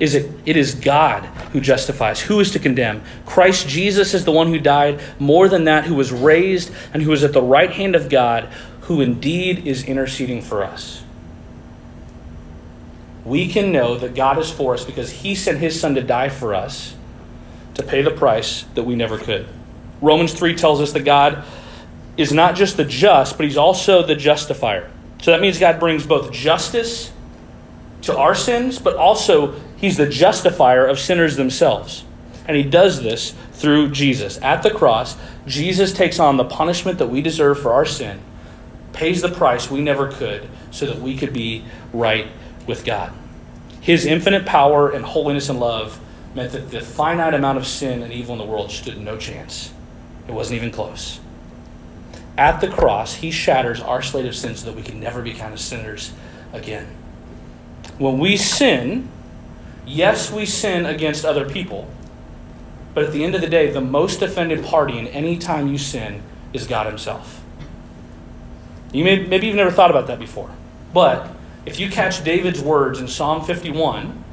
Is 0.00 0.14
it, 0.14 0.30
it 0.46 0.56
is 0.56 0.74
God 0.74 1.24
who 1.52 1.60
justifies. 1.60 2.20
Who 2.20 2.38
is 2.40 2.52
to 2.52 2.58
condemn? 2.58 3.02
Christ 3.26 3.68
Jesus 3.68 4.14
is 4.14 4.24
the 4.24 4.32
one 4.32 4.46
who 4.46 4.58
died, 4.58 5.00
more 5.18 5.48
than 5.48 5.64
that, 5.64 5.84
who 5.84 5.94
was 5.94 6.12
raised 6.12 6.72
and 6.94 7.02
who 7.02 7.12
is 7.12 7.24
at 7.24 7.32
the 7.32 7.42
right 7.42 7.70
hand 7.70 7.96
of 7.96 8.08
God, 8.08 8.44
who 8.82 9.00
indeed 9.00 9.66
is 9.66 9.84
interceding 9.84 10.40
for 10.40 10.62
us. 10.62 11.02
We 13.24 13.48
can 13.48 13.72
know 13.72 13.98
that 13.98 14.14
God 14.14 14.38
is 14.38 14.50
for 14.50 14.74
us 14.74 14.84
because 14.84 15.10
he 15.10 15.34
sent 15.34 15.58
his 15.58 15.78
son 15.78 15.96
to 15.96 16.02
die 16.02 16.28
for 16.28 16.54
us 16.54 16.94
to 17.74 17.82
pay 17.82 18.02
the 18.02 18.10
price 18.10 18.62
that 18.74 18.84
we 18.84 18.94
never 18.94 19.18
could. 19.18 19.46
Romans 20.00 20.32
3 20.32 20.54
tells 20.54 20.80
us 20.80 20.92
that 20.92 21.04
God 21.04 21.44
is 22.16 22.32
not 22.32 22.54
just 22.54 22.76
the 22.76 22.84
just, 22.84 23.36
but 23.36 23.44
he's 23.44 23.56
also 23.56 24.02
the 24.02 24.14
justifier. 24.14 24.90
So 25.22 25.32
that 25.32 25.40
means 25.40 25.58
God 25.58 25.80
brings 25.80 26.06
both 26.06 26.32
justice 26.32 27.12
to 28.02 28.16
our 28.16 28.34
sins, 28.34 28.78
but 28.78 28.96
also 28.96 29.60
He's 29.78 29.96
the 29.96 30.08
justifier 30.08 30.84
of 30.84 30.98
sinners 30.98 31.36
themselves. 31.36 32.04
And 32.46 32.56
he 32.56 32.64
does 32.64 33.02
this 33.02 33.34
through 33.52 33.90
Jesus. 33.90 34.38
At 34.42 34.62
the 34.62 34.70
cross, 34.70 35.16
Jesus 35.46 35.92
takes 35.92 36.18
on 36.18 36.36
the 36.36 36.44
punishment 36.44 36.98
that 36.98 37.08
we 37.08 37.22
deserve 37.22 37.60
for 37.60 37.72
our 37.72 37.84
sin, 37.84 38.20
pays 38.92 39.22
the 39.22 39.28
price 39.28 39.70
we 39.70 39.80
never 39.80 40.10
could, 40.10 40.48
so 40.70 40.86
that 40.86 41.00
we 41.00 41.16
could 41.16 41.32
be 41.32 41.64
right 41.92 42.26
with 42.66 42.84
God. 42.84 43.12
His 43.80 44.04
infinite 44.04 44.46
power 44.46 44.90
and 44.90 45.04
holiness 45.04 45.48
and 45.48 45.60
love 45.60 46.00
meant 46.34 46.52
that 46.52 46.70
the 46.70 46.80
finite 46.80 47.34
amount 47.34 47.58
of 47.58 47.66
sin 47.66 48.02
and 48.02 48.12
evil 48.12 48.34
in 48.34 48.38
the 48.38 48.44
world 48.44 48.70
stood 48.70 48.98
no 48.98 49.16
chance. 49.16 49.72
It 50.26 50.32
wasn't 50.32 50.56
even 50.56 50.70
close. 50.70 51.20
At 52.36 52.60
the 52.60 52.68
cross, 52.68 53.14
he 53.14 53.30
shatters 53.30 53.80
our 53.80 54.02
slate 54.02 54.26
of 54.26 54.36
sins 54.36 54.60
so 54.60 54.66
that 54.66 54.76
we 54.76 54.82
can 54.82 55.00
never 55.00 55.22
be 55.22 55.34
kind 55.34 55.52
of 55.52 55.60
sinners 55.60 56.12
again. 56.52 56.86
When 57.98 58.18
we 58.18 58.36
sin, 58.36 59.10
Yes, 59.88 60.30
we 60.30 60.44
sin 60.44 60.84
against 60.84 61.24
other 61.24 61.48
people. 61.48 61.88
But 62.92 63.04
at 63.04 63.12
the 63.12 63.24
end 63.24 63.34
of 63.34 63.40
the 63.40 63.48
day, 63.48 63.70
the 63.70 63.80
most 63.80 64.20
offended 64.20 64.64
party 64.64 64.98
in 64.98 65.06
any 65.08 65.38
time 65.38 65.68
you 65.68 65.78
sin 65.78 66.22
is 66.52 66.66
God 66.66 66.86
Himself. 66.86 67.42
You 68.92 69.02
may, 69.02 69.24
maybe 69.24 69.46
you've 69.46 69.56
never 69.56 69.70
thought 69.70 69.90
about 69.90 70.06
that 70.08 70.18
before. 70.18 70.50
But 70.92 71.30
if 71.64 71.80
you 71.80 71.90
catch 71.90 72.22
David's 72.22 72.60
words 72.60 73.00
in 73.00 73.08
Psalm 73.08 73.44
51, 73.44 74.24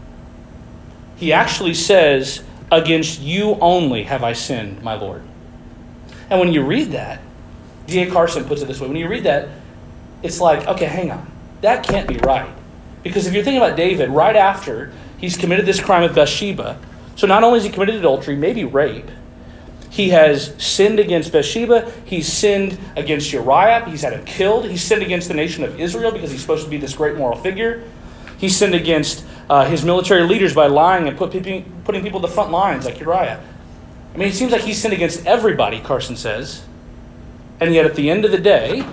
he 1.16 1.32
actually 1.32 1.74
says, 1.74 2.44
Against 2.72 3.22
you 3.22 3.56
only 3.62 4.04
have 4.04 4.24
I 4.24 4.34
sinned, 4.34 4.82
my 4.82 4.96
Lord. 4.96 5.24
And 6.30 6.40
when 6.40 6.52
you 6.52 6.66
read 6.66 6.92
that, 6.92 7.22
D.A. 7.88 8.10
Carson 8.12 8.44
puts 8.44 8.62
it 8.62 8.66
this 8.66 8.82
way 8.82 8.88
when 8.88 8.98
you 8.98 9.08
read 9.08 9.24
that, 9.24 9.50
it's 10.24 10.42
like, 10.42 10.68
okay, 10.68 10.86
hang 10.86 11.12
on. 11.12 11.32
That 11.62 11.86
can't 11.86 12.08
be 12.08 12.18
right. 12.18 12.52
Because 13.04 13.28
if 13.28 13.34
you're 13.34 13.44
thinking 13.44 13.62
about 13.62 13.78
David, 13.78 14.10
right 14.10 14.36
after 14.36 14.92
He's 15.18 15.38
committed 15.38 15.66
this 15.66 15.80
crime 15.80 16.04
of 16.04 16.16
Bathsheba. 16.16 16.80
So 17.16 17.28
not 17.28 17.44
only 17.44 17.60
has 17.60 17.66
he 17.66 17.72
committed 17.72 17.96
adultery, 17.96 18.36
maybe 18.36 18.66
rape, 18.66 19.10
he 19.90 20.10
has 20.10 20.54
sinned 20.62 21.00
against 21.00 21.32
Bathsheba. 21.32 21.90
He's 22.04 22.32
sinned 22.32 22.78
against 22.98 23.32
Uriah. 23.32 23.86
He's 23.86 24.02
had 24.02 24.12
him 24.12 24.26
killed. 24.26 24.66
He's 24.66 24.84
sinned 24.84 25.02
against 25.02 25.30
the 25.30 25.34
nation 25.34 25.64
of 25.64 25.80
Israel 25.80 26.12
because 26.12 26.32
he's 26.32 26.42
supposed 26.42 26.66
to 26.66 26.70
be 26.70 26.76
this 26.76 26.94
great 26.94 27.16
moral 27.16 27.38
figure. 27.38 27.84
He's 28.38 28.58
sinned 28.58 28.76
against 28.76 29.26
uh, 29.50 29.64
his 29.64 29.86
military 29.86 30.24
leaders 30.24 30.54
by 30.54 30.68
lying 30.68 31.08
and 31.08 31.18
put 31.18 31.32
putting 31.32 32.04
people 32.04 32.18
in 32.18 32.22
the 32.22 32.28
front 32.28 32.52
lines 32.52 32.84
like 32.84 33.00
Uriah. 33.00 33.42
I 34.14 34.18
mean, 34.18 34.28
it 34.28 34.34
seems 34.34 34.52
like 34.52 34.64
he's 34.64 34.82
sinned 34.82 34.94
against 34.94 35.26
everybody, 35.26 35.80
Carson 35.80 36.18
says. 36.18 36.66
And 37.62 37.74
yet, 37.74 37.86
at 37.86 37.96
the 37.96 38.10
end 38.10 38.26
of 38.26 38.32
the 38.32 38.40
day, 38.40 38.86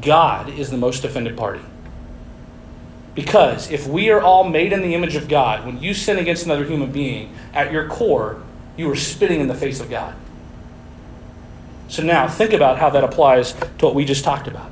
God 0.00 0.48
is 0.48 0.70
the 0.70 0.78
most 0.78 1.04
offended 1.04 1.36
party. 1.36 1.60
Because 3.14 3.70
if 3.70 3.86
we 3.86 4.10
are 4.10 4.22
all 4.22 4.44
made 4.44 4.72
in 4.72 4.80
the 4.80 4.94
image 4.94 5.16
of 5.16 5.28
God, 5.28 5.66
when 5.66 5.82
you 5.82 5.92
sin 5.92 6.18
against 6.18 6.46
another 6.46 6.64
human 6.64 6.90
being, 6.90 7.34
at 7.52 7.70
your 7.70 7.88
core, 7.88 8.42
you 8.76 8.90
are 8.90 8.96
spitting 8.96 9.40
in 9.40 9.48
the 9.48 9.54
face 9.54 9.80
of 9.80 9.90
God. 9.90 10.14
So 11.88 12.02
now 12.02 12.26
think 12.26 12.54
about 12.54 12.78
how 12.78 12.88
that 12.90 13.04
applies 13.04 13.52
to 13.52 13.84
what 13.84 13.94
we 13.94 14.06
just 14.06 14.24
talked 14.24 14.48
about. 14.48 14.70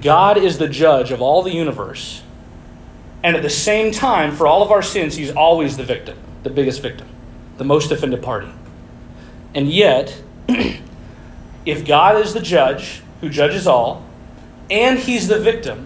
God 0.00 0.38
is 0.38 0.56
the 0.56 0.68
judge 0.68 1.10
of 1.10 1.20
all 1.20 1.42
the 1.42 1.52
universe, 1.52 2.22
and 3.22 3.36
at 3.36 3.42
the 3.42 3.50
same 3.50 3.92
time, 3.92 4.34
for 4.34 4.46
all 4.46 4.62
of 4.62 4.70
our 4.70 4.82
sins, 4.82 5.16
He's 5.16 5.32
always 5.32 5.76
the 5.76 5.84
victim, 5.84 6.16
the 6.44 6.50
biggest 6.50 6.80
victim, 6.80 7.08
the 7.58 7.64
most 7.64 7.90
offended 7.90 8.22
party. 8.22 8.50
And 9.54 9.70
yet, 9.70 10.22
if 11.66 11.86
God 11.86 12.24
is 12.24 12.34
the 12.34 12.40
judge 12.40 13.02
who 13.20 13.28
judges 13.28 13.66
all, 13.66 14.04
and 14.70 14.98
He's 14.98 15.28
the 15.28 15.38
victim, 15.38 15.85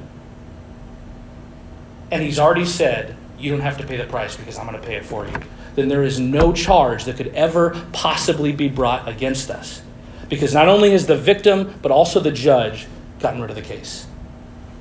and 2.11 2.23
He's 2.23 2.39
already 2.39 2.67
said, 2.67 3.17
You 3.39 3.51
don't 3.51 3.61
have 3.61 3.79
to 3.79 3.87
pay 3.87 3.97
the 3.97 4.05
price 4.05 4.37
because 4.37 4.59
I'm 4.59 4.67
going 4.67 4.81
to 4.81 4.87
pay 4.87 4.97
it 4.97 5.05
for 5.05 5.27
you 5.27 5.35
then 5.75 5.89
there 5.89 6.03
is 6.03 6.19
no 6.19 6.53
charge 6.53 7.05
that 7.05 7.17
could 7.17 7.29
ever 7.29 7.81
possibly 7.93 8.53
be 8.53 8.69
brought 8.69 9.09
against 9.09 9.51
us. 9.51 9.83
Because 10.29 10.55
not 10.55 10.69
only 10.69 10.91
has 10.93 11.07
the 11.07 11.17
victim, 11.17 11.75
but 11.83 11.91
also 11.91 12.21
the 12.21 12.31
judge 12.31 12.87
gotten 13.19 13.41
rid 13.41 13.51
of 13.51 13.57
the 13.57 13.63
case. 13.63 14.07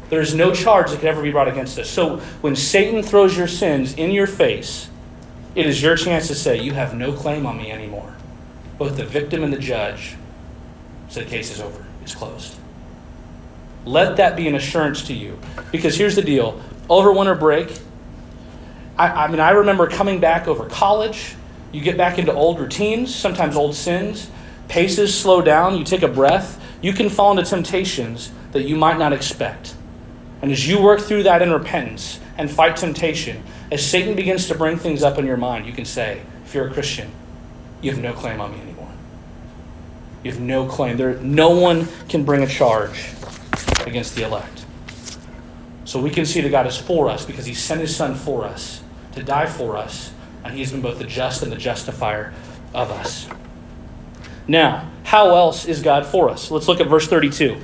There 0.09 0.21
is 0.21 0.33
no 0.33 0.53
charge 0.53 0.91
that 0.91 0.99
could 0.99 1.09
ever 1.09 1.21
be 1.21 1.31
brought 1.31 1.47
against 1.47 1.77
us. 1.77 1.89
So 1.89 2.17
when 2.41 2.55
Satan 2.55 3.03
throws 3.03 3.37
your 3.37 3.47
sins 3.47 3.93
in 3.93 4.11
your 4.11 4.27
face, 4.27 4.89
it 5.55 5.65
is 5.65 5.81
your 5.81 5.95
chance 5.95 6.27
to 6.27 6.35
say, 6.35 6.59
You 6.59 6.73
have 6.73 6.95
no 6.95 7.13
claim 7.13 7.45
on 7.45 7.57
me 7.57 7.71
anymore. 7.71 8.15
Both 8.77 8.97
the 8.97 9.05
victim 9.05 9.43
and 9.43 9.51
the 9.51 9.59
judge 9.59 10.15
say 11.09 11.23
the 11.23 11.29
case 11.29 11.51
is 11.51 11.59
over, 11.59 11.85
it's 12.01 12.15
closed. 12.15 12.55
Let 13.85 14.17
that 14.17 14.35
be 14.35 14.47
an 14.47 14.55
assurance 14.55 15.03
to 15.03 15.13
you. 15.13 15.39
Because 15.71 15.97
here's 15.97 16.15
the 16.15 16.21
deal 16.21 16.61
over 16.89 17.11
winter 17.11 17.35
break, 17.35 17.79
I, 18.97 19.25
I 19.25 19.27
mean, 19.27 19.39
I 19.39 19.51
remember 19.51 19.87
coming 19.87 20.19
back 20.19 20.47
over 20.47 20.67
college. 20.67 21.35
You 21.71 21.81
get 21.81 21.97
back 21.97 22.17
into 22.17 22.33
old 22.33 22.59
routines, 22.59 23.13
sometimes 23.13 23.55
old 23.55 23.75
sins. 23.75 24.29
Paces 24.67 25.17
slow 25.17 25.41
down. 25.41 25.77
You 25.77 25.83
take 25.83 26.03
a 26.03 26.07
breath. 26.07 26.61
You 26.81 26.93
can 26.93 27.09
fall 27.09 27.31
into 27.31 27.49
temptations 27.49 28.31
that 28.51 28.63
you 28.63 28.75
might 28.75 28.97
not 28.97 29.13
expect. 29.13 29.75
And 30.41 30.51
as 30.51 30.67
you 30.67 30.81
work 30.81 31.01
through 31.01 31.23
that 31.23 31.41
in 31.41 31.51
repentance 31.51 32.19
and 32.37 32.49
fight 32.49 32.77
temptation, 32.77 33.43
as 33.71 33.85
Satan 33.85 34.15
begins 34.15 34.47
to 34.47 34.55
bring 34.55 34.77
things 34.77 35.03
up 35.03 35.17
in 35.17 35.25
your 35.25 35.37
mind, 35.37 35.65
you 35.65 35.73
can 35.73 35.85
say, 35.85 36.21
if 36.45 36.53
you're 36.53 36.67
a 36.67 36.73
Christian, 36.73 37.11
you 37.81 37.91
have 37.91 38.01
no 38.01 38.13
claim 38.13 38.41
on 38.41 38.51
me 38.51 38.61
anymore. 38.61 38.89
You 40.23 40.31
have 40.31 40.41
no 40.41 40.65
claim. 40.65 40.97
There, 40.97 41.15
no 41.15 41.51
one 41.51 41.87
can 42.07 42.23
bring 42.23 42.41
a 42.41 42.47
charge 42.47 43.11
against 43.89 44.15
the 44.15 44.23
elect. 44.23 44.65
So 45.85 45.99
we 45.99 46.09
can 46.09 46.25
see 46.25 46.39
that 46.41 46.49
God 46.49 46.67
is 46.67 46.77
for 46.77 47.09
us 47.09 47.25
because 47.25 47.45
He 47.45 47.53
sent 47.53 47.81
His 47.81 47.95
Son 47.95 48.15
for 48.15 48.45
us 48.45 48.81
to 49.13 49.23
die 49.23 49.45
for 49.45 49.77
us, 49.77 50.11
and 50.43 50.53
he 50.53 50.61
has 50.61 50.71
been 50.71 50.81
both 50.81 50.99
the 50.99 51.05
just 51.05 51.43
and 51.43 51.51
the 51.51 51.57
justifier 51.57 52.33
of 52.73 52.91
us. 52.91 53.27
Now, 54.47 54.89
how 55.03 55.35
else 55.35 55.65
is 55.65 55.81
God 55.81 56.05
for 56.05 56.29
us? 56.29 56.49
Let's 56.49 56.67
look 56.67 56.79
at 56.79 56.87
verse 56.87 57.07
32. 57.07 57.57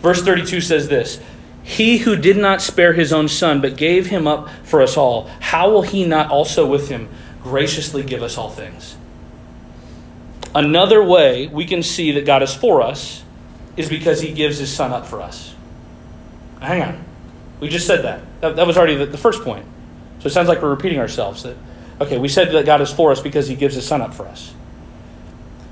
Verse 0.00 0.22
32 0.22 0.60
says 0.60 0.88
this 0.88 1.20
He 1.62 1.98
who 1.98 2.16
did 2.16 2.36
not 2.36 2.62
spare 2.62 2.92
his 2.92 3.12
own 3.12 3.28
son, 3.28 3.60
but 3.60 3.76
gave 3.76 4.06
him 4.06 4.26
up 4.26 4.48
for 4.64 4.80
us 4.80 4.96
all, 4.96 5.28
how 5.40 5.70
will 5.70 5.82
he 5.82 6.06
not 6.06 6.30
also 6.30 6.66
with 6.66 6.88
him 6.88 7.08
graciously 7.42 8.02
give 8.02 8.22
us 8.22 8.38
all 8.38 8.50
things? 8.50 8.96
Another 10.54 11.02
way 11.02 11.46
we 11.46 11.64
can 11.64 11.82
see 11.82 12.12
that 12.12 12.26
God 12.26 12.42
is 12.42 12.54
for 12.54 12.82
us 12.82 13.22
is 13.76 13.88
because 13.88 14.20
he 14.20 14.32
gives 14.32 14.58
his 14.58 14.72
son 14.72 14.92
up 14.92 15.06
for 15.06 15.20
us. 15.22 15.54
Hang 16.60 16.82
on. 16.82 17.04
We 17.60 17.68
just 17.68 17.86
said 17.86 18.02
that. 18.04 18.22
That, 18.40 18.56
that 18.56 18.66
was 18.66 18.76
already 18.76 18.96
the, 18.96 19.06
the 19.06 19.18
first 19.18 19.42
point. 19.42 19.66
So 20.20 20.26
it 20.26 20.30
sounds 20.30 20.48
like 20.48 20.62
we're 20.62 20.70
repeating 20.70 20.98
ourselves. 20.98 21.42
That 21.42 21.56
okay, 22.00 22.18
we 22.18 22.28
said 22.28 22.52
that 22.52 22.66
God 22.66 22.80
is 22.80 22.92
for 22.92 23.12
us 23.12 23.20
because 23.20 23.48
He 23.48 23.54
gives 23.54 23.74
His 23.74 23.86
Son 23.86 24.00
up 24.00 24.14
for 24.14 24.26
us. 24.26 24.54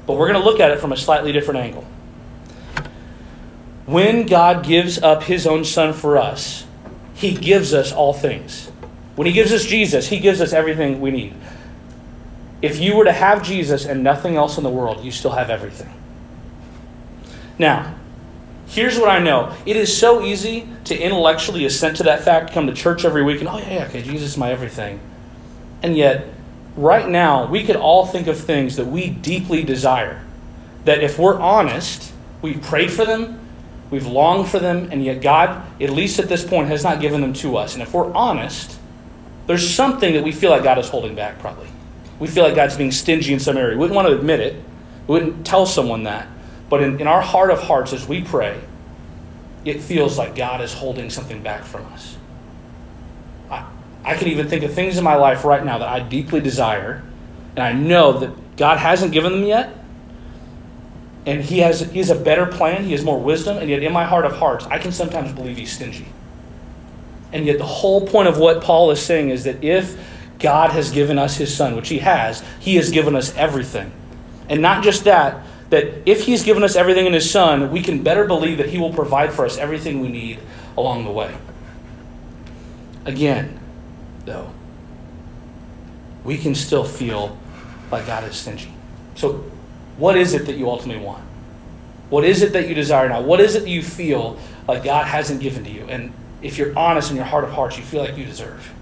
But 0.06 0.16
we're 0.16 0.28
going 0.28 0.40
to 0.40 0.44
look 0.44 0.60
at 0.60 0.70
it 0.70 0.80
from 0.80 0.92
a 0.92 0.96
slightly 0.96 1.32
different 1.32 1.60
angle. 1.60 1.86
When 3.86 4.26
God 4.26 4.64
gives 4.64 5.02
up 5.02 5.22
His 5.22 5.46
own 5.46 5.64
Son 5.64 5.92
for 5.92 6.16
us, 6.16 6.66
He 7.14 7.34
gives 7.34 7.74
us 7.74 7.92
all 7.92 8.12
things. 8.12 8.70
When 9.16 9.26
He 9.26 9.32
gives 9.32 9.52
us 9.52 9.64
Jesus, 9.64 10.08
He 10.08 10.18
gives 10.18 10.40
us 10.40 10.52
everything 10.52 11.00
we 11.00 11.10
need. 11.10 11.34
If 12.60 12.80
you 12.80 12.96
were 12.96 13.04
to 13.04 13.12
have 13.12 13.42
Jesus 13.42 13.84
and 13.84 14.02
nothing 14.02 14.36
else 14.36 14.58
in 14.58 14.64
the 14.64 14.70
world, 14.70 15.04
you 15.04 15.10
still 15.10 15.30
have 15.30 15.48
everything. 15.48 15.92
Now, 17.58 17.94
Here's 18.68 18.98
what 18.98 19.08
I 19.08 19.18
know 19.18 19.54
it 19.64 19.76
is 19.76 19.94
so 19.94 20.22
easy 20.22 20.68
to 20.84 20.96
intellectually 20.96 21.64
assent 21.64 21.96
to 21.96 22.02
that 22.04 22.22
fact, 22.22 22.52
come 22.52 22.66
to 22.66 22.74
church 22.74 23.04
every 23.04 23.22
week, 23.22 23.40
and 23.40 23.48
oh, 23.48 23.58
yeah, 23.58 23.74
yeah, 23.74 23.86
okay, 23.86 24.02
Jesus 24.02 24.30
is 24.30 24.36
my 24.36 24.52
everything. 24.52 25.00
And 25.82 25.96
yet, 25.96 26.26
right 26.76 27.08
now, 27.08 27.46
we 27.46 27.64
could 27.64 27.76
all 27.76 28.06
think 28.06 28.26
of 28.26 28.38
things 28.38 28.76
that 28.76 28.86
we 28.86 29.08
deeply 29.08 29.62
desire. 29.62 30.22
That 30.84 31.02
if 31.02 31.18
we're 31.18 31.40
honest, 31.40 32.12
we've 32.42 32.60
prayed 32.60 32.90
for 32.92 33.06
them, 33.06 33.40
we've 33.90 34.06
longed 34.06 34.48
for 34.48 34.58
them, 34.58 34.88
and 34.92 35.02
yet 35.02 35.22
God, 35.22 35.64
at 35.80 35.90
least 35.90 36.18
at 36.18 36.28
this 36.28 36.44
point, 36.44 36.68
has 36.68 36.84
not 36.84 37.00
given 37.00 37.22
them 37.22 37.32
to 37.34 37.56
us. 37.56 37.72
And 37.72 37.82
if 37.82 37.94
we're 37.94 38.12
honest, 38.12 38.78
there's 39.46 39.68
something 39.68 40.12
that 40.12 40.22
we 40.22 40.32
feel 40.32 40.50
like 40.50 40.62
God 40.62 40.78
is 40.78 40.90
holding 40.90 41.14
back, 41.14 41.38
probably. 41.38 41.68
We 42.18 42.26
feel 42.26 42.44
like 42.44 42.54
God's 42.54 42.76
being 42.76 42.92
stingy 42.92 43.32
in 43.32 43.40
some 43.40 43.56
area. 43.56 43.76
We 43.76 43.80
wouldn't 43.80 43.96
want 43.96 44.08
to 44.08 44.14
admit 44.14 44.40
it, 44.40 44.62
we 45.06 45.14
wouldn't 45.14 45.46
tell 45.46 45.64
someone 45.64 46.02
that. 46.02 46.28
But 46.68 46.82
in, 46.82 47.00
in 47.00 47.06
our 47.06 47.22
heart 47.22 47.50
of 47.50 47.62
hearts, 47.62 47.92
as 47.92 48.06
we 48.06 48.22
pray, 48.22 48.60
it 49.64 49.80
feels 49.80 50.18
like 50.18 50.34
God 50.36 50.60
is 50.60 50.72
holding 50.72 51.10
something 51.10 51.42
back 51.42 51.64
from 51.64 51.86
us. 51.92 52.16
I, 53.50 53.66
I 54.04 54.14
can 54.16 54.28
even 54.28 54.48
think 54.48 54.64
of 54.64 54.72
things 54.72 54.98
in 54.98 55.04
my 55.04 55.16
life 55.16 55.44
right 55.44 55.64
now 55.64 55.78
that 55.78 55.88
I 55.88 56.00
deeply 56.00 56.40
desire, 56.40 57.02
and 57.56 57.60
I 57.60 57.72
know 57.72 58.18
that 58.18 58.56
God 58.56 58.78
hasn't 58.78 59.12
given 59.12 59.32
them 59.32 59.44
yet. 59.44 59.74
And 61.26 61.42
he 61.42 61.58
has, 61.58 61.80
he 61.80 61.98
has 61.98 62.08
a 62.10 62.14
better 62.14 62.46
plan, 62.46 62.84
he 62.84 62.92
has 62.92 63.04
more 63.04 63.20
wisdom, 63.20 63.58
and 63.58 63.68
yet 63.68 63.82
in 63.82 63.92
my 63.92 64.04
heart 64.04 64.24
of 64.24 64.32
hearts, 64.32 64.64
I 64.66 64.78
can 64.78 64.92
sometimes 64.92 65.32
believe 65.32 65.58
he's 65.58 65.72
stingy. 65.72 66.06
And 67.32 67.44
yet, 67.44 67.58
the 67.58 67.66
whole 67.66 68.06
point 68.06 68.28
of 68.28 68.38
what 68.38 68.62
Paul 68.62 68.90
is 68.90 69.02
saying 69.02 69.28
is 69.28 69.44
that 69.44 69.62
if 69.62 69.98
God 70.38 70.70
has 70.70 70.90
given 70.90 71.18
us 71.18 71.36
his 71.36 71.54
son, 71.54 71.76
which 71.76 71.88
he 71.88 71.98
has, 71.98 72.42
he 72.60 72.76
has 72.76 72.90
given 72.90 73.14
us 73.14 73.34
everything. 73.36 73.92
And 74.48 74.62
not 74.62 74.82
just 74.82 75.04
that, 75.04 75.44
that 75.70 76.08
if 76.08 76.24
He's 76.24 76.42
given 76.42 76.62
us 76.62 76.76
everything 76.76 77.06
in 77.06 77.12
His 77.12 77.30
Son, 77.30 77.70
we 77.70 77.82
can 77.82 78.02
better 78.02 78.26
believe 78.26 78.58
that 78.58 78.68
He 78.68 78.78
will 78.78 78.92
provide 78.92 79.32
for 79.32 79.44
us 79.44 79.58
everything 79.58 80.00
we 80.00 80.08
need 80.08 80.38
along 80.76 81.04
the 81.04 81.10
way. 81.10 81.34
Again, 83.04 83.58
though, 84.24 84.50
we 86.24 86.36
can 86.38 86.54
still 86.54 86.84
feel 86.84 87.38
like 87.90 88.06
God 88.06 88.24
is 88.24 88.36
stingy. 88.36 88.72
So, 89.14 89.44
what 89.96 90.16
is 90.16 90.34
it 90.34 90.46
that 90.46 90.56
you 90.56 90.68
ultimately 90.68 91.02
want? 91.02 91.24
What 92.10 92.24
is 92.24 92.42
it 92.42 92.52
that 92.52 92.68
you 92.68 92.74
desire 92.74 93.08
now? 93.08 93.20
What 93.20 93.40
is 93.40 93.54
it 93.54 93.60
that 93.60 93.68
you 93.68 93.82
feel 93.82 94.38
like 94.66 94.84
God 94.84 95.06
hasn't 95.06 95.40
given 95.40 95.64
to 95.64 95.70
you? 95.70 95.84
And 95.88 96.12
if 96.40 96.56
you're 96.56 96.78
honest 96.78 97.10
in 97.10 97.16
your 97.16 97.24
heart 97.24 97.44
of 97.44 97.50
hearts, 97.50 97.76
you 97.76 97.84
feel 97.84 98.00
like 98.00 98.16
you 98.16 98.24
deserve. 98.24 98.72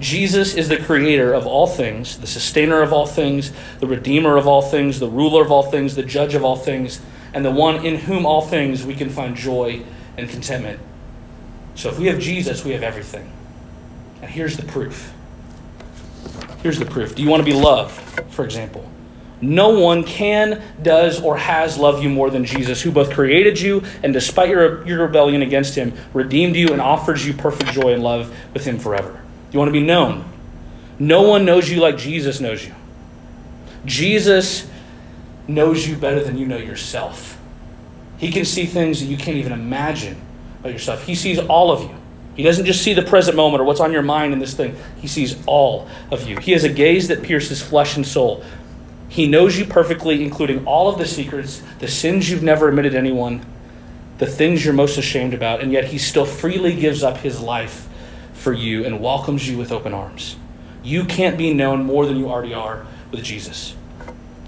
Jesus 0.00 0.54
is 0.54 0.68
the 0.68 0.78
creator 0.78 1.32
of 1.34 1.46
all 1.46 1.66
things, 1.66 2.18
the 2.18 2.26
sustainer 2.26 2.82
of 2.82 2.92
all 2.92 3.06
things, 3.06 3.52
the 3.80 3.86
redeemer 3.86 4.36
of 4.36 4.46
all 4.46 4.62
things, 4.62 4.98
the 4.98 5.08
ruler 5.08 5.42
of 5.42 5.52
all 5.52 5.62
things, 5.62 5.94
the 5.94 6.02
judge 6.02 6.34
of 6.34 6.42
all 6.42 6.56
things, 6.56 7.00
and 7.34 7.44
the 7.44 7.50
one 7.50 7.84
in 7.84 7.96
whom 7.96 8.24
all 8.24 8.40
things 8.40 8.84
we 8.84 8.94
can 8.94 9.10
find 9.10 9.36
joy 9.36 9.82
and 10.16 10.28
contentment. 10.28 10.80
So 11.74 11.90
if 11.90 11.98
we 11.98 12.06
have 12.06 12.18
Jesus, 12.18 12.64
we 12.64 12.72
have 12.72 12.82
everything. 12.82 13.30
And 14.22 14.30
here's 14.30 14.56
the 14.56 14.64
proof. 14.64 15.12
Here's 16.62 16.78
the 16.78 16.86
proof. 16.86 17.14
Do 17.14 17.22
you 17.22 17.28
want 17.28 17.40
to 17.40 17.50
be 17.50 17.58
loved, 17.58 17.94
for 18.32 18.44
example? 18.44 18.88
No 19.42 19.78
one 19.78 20.04
can, 20.04 20.62
does, 20.82 21.20
or 21.20 21.36
has 21.36 21.78
loved 21.78 22.02
you 22.02 22.10
more 22.10 22.30
than 22.30 22.44
Jesus, 22.44 22.82
who 22.82 22.90
both 22.90 23.12
created 23.12 23.58
you 23.58 23.82
and, 24.02 24.12
despite 24.12 24.50
your, 24.50 24.86
your 24.86 25.06
rebellion 25.06 25.42
against 25.42 25.74
him, 25.74 25.94
redeemed 26.12 26.56
you 26.56 26.72
and 26.72 26.80
offers 26.80 27.26
you 27.26 27.32
perfect 27.32 27.72
joy 27.72 27.94
and 27.94 28.02
love 28.02 28.34
with 28.52 28.64
him 28.64 28.78
forever. 28.78 29.19
You 29.50 29.58
want 29.58 29.68
to 29.68 29.72
be 29.72 29.82
known. 29.82 30.24
No 30.98 31.22
one 31.22 31.44
knows 31.44 31.70
you 31.70 31.80
like 31.80 31.96
Jesus 31.96 32.40
knows 32.40 32.64
you. 32.64 32.74
Jesus 33.84 34.68
knows 35.48 35.86
you 35.86 35.96
better 35.96 36.22
than 36.22 36.36
you 36.36 36.46
know 36.46 36.58
yourself. 36.58 37.40
He 38.18 38.30
can 38.30 38.44
see 38.44 38.66
things 38.66 39.00
that 39.00 39.06
you 39.06 39.16
can't 39.16 39.38
even 39.38 39.52
imagine 39.52 40.20
about 40.60 40.72
yourself. 40.72 41.04
He 41.04 41.14
sees 41.14 41.38
all 41.38 41.72
of 41.72 41.82
you. 41.82 41.96
He 42.36 42.42
doesn't 42.42 42.66
just 42.66 42.82
see 42.82 42.94
the 42.94 43.02
present 43.02 43.36
moment 43.36 43.60
or 43.60 43.64
what's 43.64 43.80
on 43.80 43.92
your 43.92 44.02
mind 44.02 44.32
in 44.32 44.38
this 44.38 44.54
thing. 44.54 44.76
He 45.00 45.08
sees 45.08 45.36
all 45.46 45.88
of 46.10 46.28
you. 46.28 46.38
He 46.38 46.52
has 46.52 46.64
a 46.64 46.68
gaze 46.68 47.08
that 47.08 47.22
pierces 47.22 47.62
flesh 47.62 47.96
and 47.96 48.06
soul. 48.06 48.44
He 49.08 49.26
knows 49.26 49.58
you 49.58 49.64
perfectly, 49.64 50.22
including 50.22 50.64
all 50.66 50.88
of 50.88 50.98
the 50.98 51.06
secrets, 51.06 51.62
the 51.80 51.88
sins 51.88 52.30
you've 52.30 52.42
never 52.42 52.68
admitted 52.68 52.92
to 52.92 52.98
anyone, 52.98 53.44
the 54.18 54.26
things 54.26 54.64
you're 54.64 54.74
most 54.74 54.98
ashamed 54.98 55.34
about, 55.34 55.60
and 55.60 55.72
yet 55.72 55.86
he 55.86 55.98
still 55.98 56.24
freely 56.24 56.76
gives 56.76 57.02
up 57.02 57.18
his 57.18 57.40
life 57.40 57.88
for 58.40 58.52
you 58.52 58.84
and 58.84 59.00
welcomes 59.00 59.48
you 59.48 59.58
with 59.58 59.70
open 59.70 59.92
arms. 59.92 60.36
You 60.82 61.04
can't 61.04 61.36
be 61.36 61.52
known 61.52 61.84
more 61.84 62.06
than 62.06 62.16
you 62.16 62.28
already 62.28 62.54
are 62.54 62.86
with 63.10 63.22
Jesus. 63.22 63.74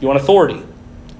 You 0.00 0.08
want 0.08 0.18
authority? 0.18 0.62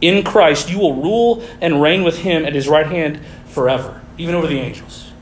In 0.00 0.24
Christ, 0.24 0.70
you 0.70 0.78
will 0.78 0.96
rule 0.96 1.46
and 1.60 1.82
reign 1.82 2.02
with 2.02 2.18
him 2.18 2.44
at 2.44 2.54
his 2.54 2.66
right 2.66 2.86
hand 2.86 3.20
forever, 3.46 4.00
even 4.18 4.34
over 4.34 4.46
the 4.46 4.58
angels. 4.58 5.12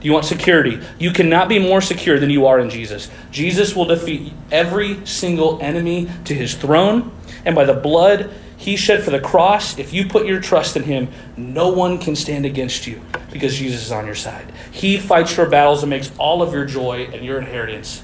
Do 0.00 0.06
you 0.06 0.12
want 0.12 0.24
security? 0.24 0.78
You 0.98 1.10
cannot 1.12 1.48
be 1.48 1.58
more 1.58 1.80
secure 1.80 2.18
than 2.18 2.30
you 2.30 2.46
are 2.46 2.60
in 2.60 2.70
Jesus. 2.70 3.10
Jesus 3.30 3.74
will 3.74 3.86
defeat 3.86 4.32
every 4.52 5.04
single 5.06 5.60
enemy 5.60 6.08
to 6.24 6.34
his 6.34 6.54
throne, 6.54 7.12
and 7.44 7.54
by 7.54 7.64
the 7.64 7.74
blood 7.74 8.30
he 8.60 8.76
shed 8.76 9.02
for 9.02 9.10
the 9.10 9.18
cross, 9.18 9.78
if 9.78 9.94
you 9.94 10.06
put 10.06 10.26
your 10.26 10.38
trust 10.38 10.76
in 10.76 10.82
him, 10.82 11.08
no 11.34 11.70
one 11.70 11.96
can 11.96 12.14
stand 12.14 12.44
against 12.44 12.86
you 12.86 13.00
because 13.32 13.56
Jesus 13.56 13.86
is 13.86 13.90
on 13.90 14.04
your 14.04 14.14
side. 14.14 14.52
He 14.70 14.98
fights 14.98 15.34
your 15.34 15.46
battles 15.46 15.82
and 15.82 15.88
makes 15.88 16.12
all 16.18 16.42
of 16.42 16.52
your 16.52 16.66
joy 16.66 17.08
and 17.10 17.24
your 17.24 17.38
inheritance 17.38 18.02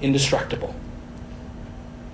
indestructible. 0.00 0.74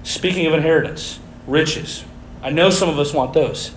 Speaking 0.02 0.44
of 0.46 0.54
inheritance, 0.54 1.20
riches. 1.46 2.04
I 2.42 2.50
know 2.50 2.68
some 2.68 2.88
of 2.88 2.98
us 2.98 3.14
want 3.14 3.32
those. 3.32 3.70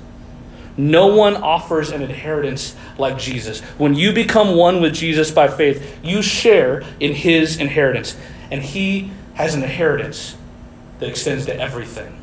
No 0.78 1.16
one 1.16 1.36
offers 1.36 1.92
an 1.92 2.02
inheritance 2.02 2.76
like 2.98 3.20
Jesus. 3.20 3.60
When 3.78 3.94
you 3.94 4.14
become 4.14 4.56
one 4.56 4.82
with 4.82 4.96
Jesus 4.96 5.30
by 5.30 5.48
faith, 5.48 6.00
you 6.02 6.24
share 6.24 6.82
in 7.00 7.14
his 7.14 7.60
inheritance. 7.60 8.18
And 8.50 8.64
he 8.64 9.12
has 9.36 9.54
an 9.54 9.62
inheritance 9.62 10.36
that 10.98 11.08
extends 11.08 11.46
to 11.46 11.56
everything. 11.56 12.20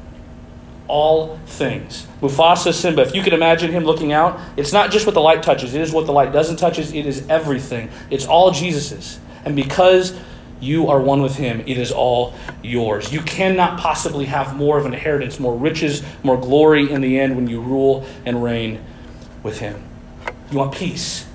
All 0.87 1.38
things. 1.47 2.07
Mufasa 2.20 2.73
Simba, 2.73 3.03
if 3.03 3.14
you 3.14 3.23
can 3.23 3.33
imagine 3.33 3.70
him 3.70 3.85
looking 3.85 4.12
out, 4.12 4.38
it's 4.57 4.73
not 4.73 4.90
just 4.90 5.07
what 5.07 5.14
the 5.14 5.20
light 5.20 5.42
touches, 5.42 5.75
it 5.75 5.81
is 5.81 5.92
what 5.92 6.07
the 6.07 6.12
light 6.12 6.33
doesn't 6.33 6.57
touch, 6.57 6.79
it 6.79 7.07
is 7.07 7.27
everything. 7.29 7.88
It's 8.11 8.27
all 8.27 8.51
Jesus's. 8.51 9.18
And 9.44 9.57
because 9.57 10.18
you 10.64 10.88
are 10.88 11.01
one 11.01 11.23
with 11.23 11.37
him. 11.37 11.62
It 11.66 11.79
is 11.79 11.92
all 11.92 12.35
yours. 12.62 13.12
You 13.12 13.20
cannot 13.20 13.79
possibly 13.79 14.25
have 14.27 14.57
more 14.57 14.79
of 14.79 14.87
an 14.87 14.94
inheritance, 14.94 15.38
more 15.38 15.57
riches, 15.57 16.03
more 16.23 16.37
glory 16.38 16.90
in 16.90 17.01
the 17.01 17.18
end 17.18 17.37
when 17.37 17.49
you 17.49 17.61
rule 17.61 18.05
and 18.25 18.42
reign 18.42 18.83
with 19.42 19.59
him. 19.59 19.83
You 20.51 20.59
want 20.59 20.75
peace. 20.75 21.27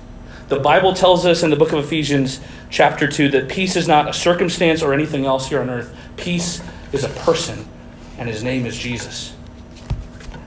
The 0.48 0.58
Bible 0.58 0.94
tells 0.94 1.24
us 1.26 1.42
in 1.44 1.50
the 1.50 1.56
book 1.56 1.72
of 1.72 1.84
Ephesians, 1.84 2.40
chapter 2.70 3.06
2, 3.06 3.28
that 3.30 3.48
peace 3.48 3.76
is 3.76 3.86
not 3.86 4.08
a 4.08 4.12
circumstance 4.12 4.82
or 4.82 4.92
anything 4.92 5.24
else 5.24 5.48
here 5.48 5.60
on 5.60 5.70
earth. 5.70 5.94
Peace 6.16 6.60
is 6.92 7.04
a 7.04 7.08
person, 7.08 7.68
and 8.18 8.28
his 8.28 8.42
name 8.42 8.66
is 8.66 8.76
Jesus. 8.76 9.34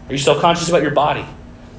Are 0.08 0.12
you 0.12 0.18
self 0.18 0.42
conscious 0.42 0.70
about 0.70 0.82
your 0.82 0.92
body? 0.92 1.26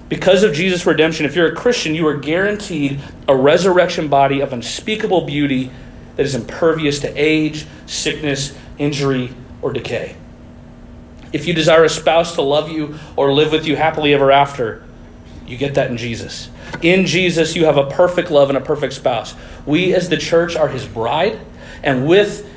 Because 0.08 0.42
of 0.42 0.52
Jesus' 0.52 0.86
redemption, 0.86 1.26
if 1.26 1.34
you're 1.34 1.48
a 1.48 1.54
Christian, 1.54 1.94
you 1.94 2.06
are 2.06 2.16
guaranteed 2.16 3.00
a 3.26 3.34
resurrection 3.34 4.08
body 4.08 4.40
of 4.40 4.52
unspeakable 4.52 5.22
beauty 5.22 5.70
that 6.16 6.24
is 6.24 6.34
impervious 6.34 7.00
to 7.00 7.12
age, 7.16 7.66
sickness, 7.86 8.56
injury, 8.78 9.30
or 9.62 9.72
decay. 9.72 10.16
If 11.32 11.48
you 11.48 11.54
desire 11.54 11.84
a 11.84 11.88
spouse 11.88 12.34
to 12.36 12.42
love 12.42 12.70
you 12.70 12.96
or 13.16 13.32
live 13.32 13.50
with 13.50 13.66
you 13.66 13.76
happily 13.76 14.14
ever 14.14 14.30
after, 14.30 14.84
you 15.46 15.56
get 15.56 15.74
that 15.74 15.90
in 15.90 15.96
Jesus. 15.96 16.48
In 16.82 17.06
Jesus, 17.06 17.56
you 17.56 17.64
have 17.64 17.76
a 17.76 17.90
perfect 17.90 18.30
love 18.30 18.50
and 18.50 18.56
a 18.56 18.60
perfect 18.60 18.92
spouse. 18.92 19.34
We, 19.66 19.94
as 19.94 20.08
the 20.08 20.16
church, 20.16 20.54
are 20.54 20.68
his 20.68 20.86
bride, 20.86 21.40
and 21.82 22.06
with 22.06 22.48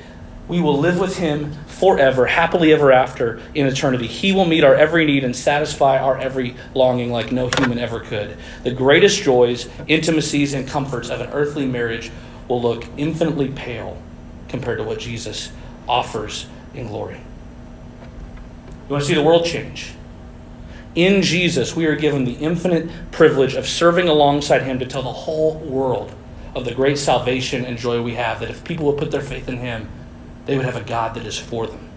we 0.47 0.61
will 0.61 0.77
live 0.77 0.99
with 0.99 1.17
him 1.17 1.53
forever, 1.79 2.25
happily 2.25 2.73
ever 2.73 2.91
after 2.91 3.39
in 3.53 3.67
eternity. 3.67 4.07
He 4.07 4.31
will 4.31 4.45
meet 4.45 4.63
our 4.63 4.75
every 4.75 5.05
need 5.05 5.23
and 5.23 5.35
satisfy 5.35 5.99
our 5.99 6.17
every 6.17 6.55
longing 6.73 7.11
like 7.11 7.31
no 7.31 7.49
human 7.57 7.77
ever 7.77 7.99
could. 7.99 8.37
The 8.63 8.71
greatest 8.71 9.21
joys, 9.21 9.69
intimacies, 9.87 10.53
and 10.53 10.67
comforts 10.67 11.09
of 11.09 11.21
an 11.21 11.29
earthly 11.31 11.67
marriage 11.67 12.11
will 12.47 12.61
look 12.61 12.85
infinitely 12.97 13.49
pale 13.49 14.01
compared 14.47 14.79
to 14.79 14.83
what 14.83 14.99
Jesus 14.99 15.51
offers 15.87 16.47
in 16.73 16.87
glory. 16.87 17.21
You 18.87 18.93
want 18.93 19.03
to 19.03 19.07
see 19.07 19.15
the 19.15 19.23
world 19.23 19.45
change? 19.45 19.93
In 20.95 21.21
Jesus, 21.21 21.75
we 21.75 21.85
are 21.85 21.95
given 21.95 22.25
the 22.25 22.33
infinite 22.33 22.89
privilege 23.11 23.53
of 23.53 23.67
serving 23.67 24.07
alongside 24.07 24.63
Him 24.63 24.79
to 24.79 24.85
tell 24.85 25.03
the 25.03 25.11
whole 25.11 25.55
world 25.59 26.11
of 26.55 26.65
the 26.65 26.73
great 26.73 26.97
salvation 26.97 27.65
and 27.65 27.77
joy 27.77 28.01
we 28.01 28.15
have. 28.15 28.39
That 28.39 28.49
if 28.49 28.63
people 28.63 28.85
will 28.85 28.93
put 28.93 29.11
their 29.11 29.21
faith 29.21 29.47
in 29.47 29.57
Him, 29.57 29.89
they 30.47 30.55
would 30.55 30.65
have 30.65 30.77
a 30.77 30.83
God 30.83 31.15
that 31.15 31.25
is 31.25 31.37
for 31.37 31.67
them. 31.67 31.89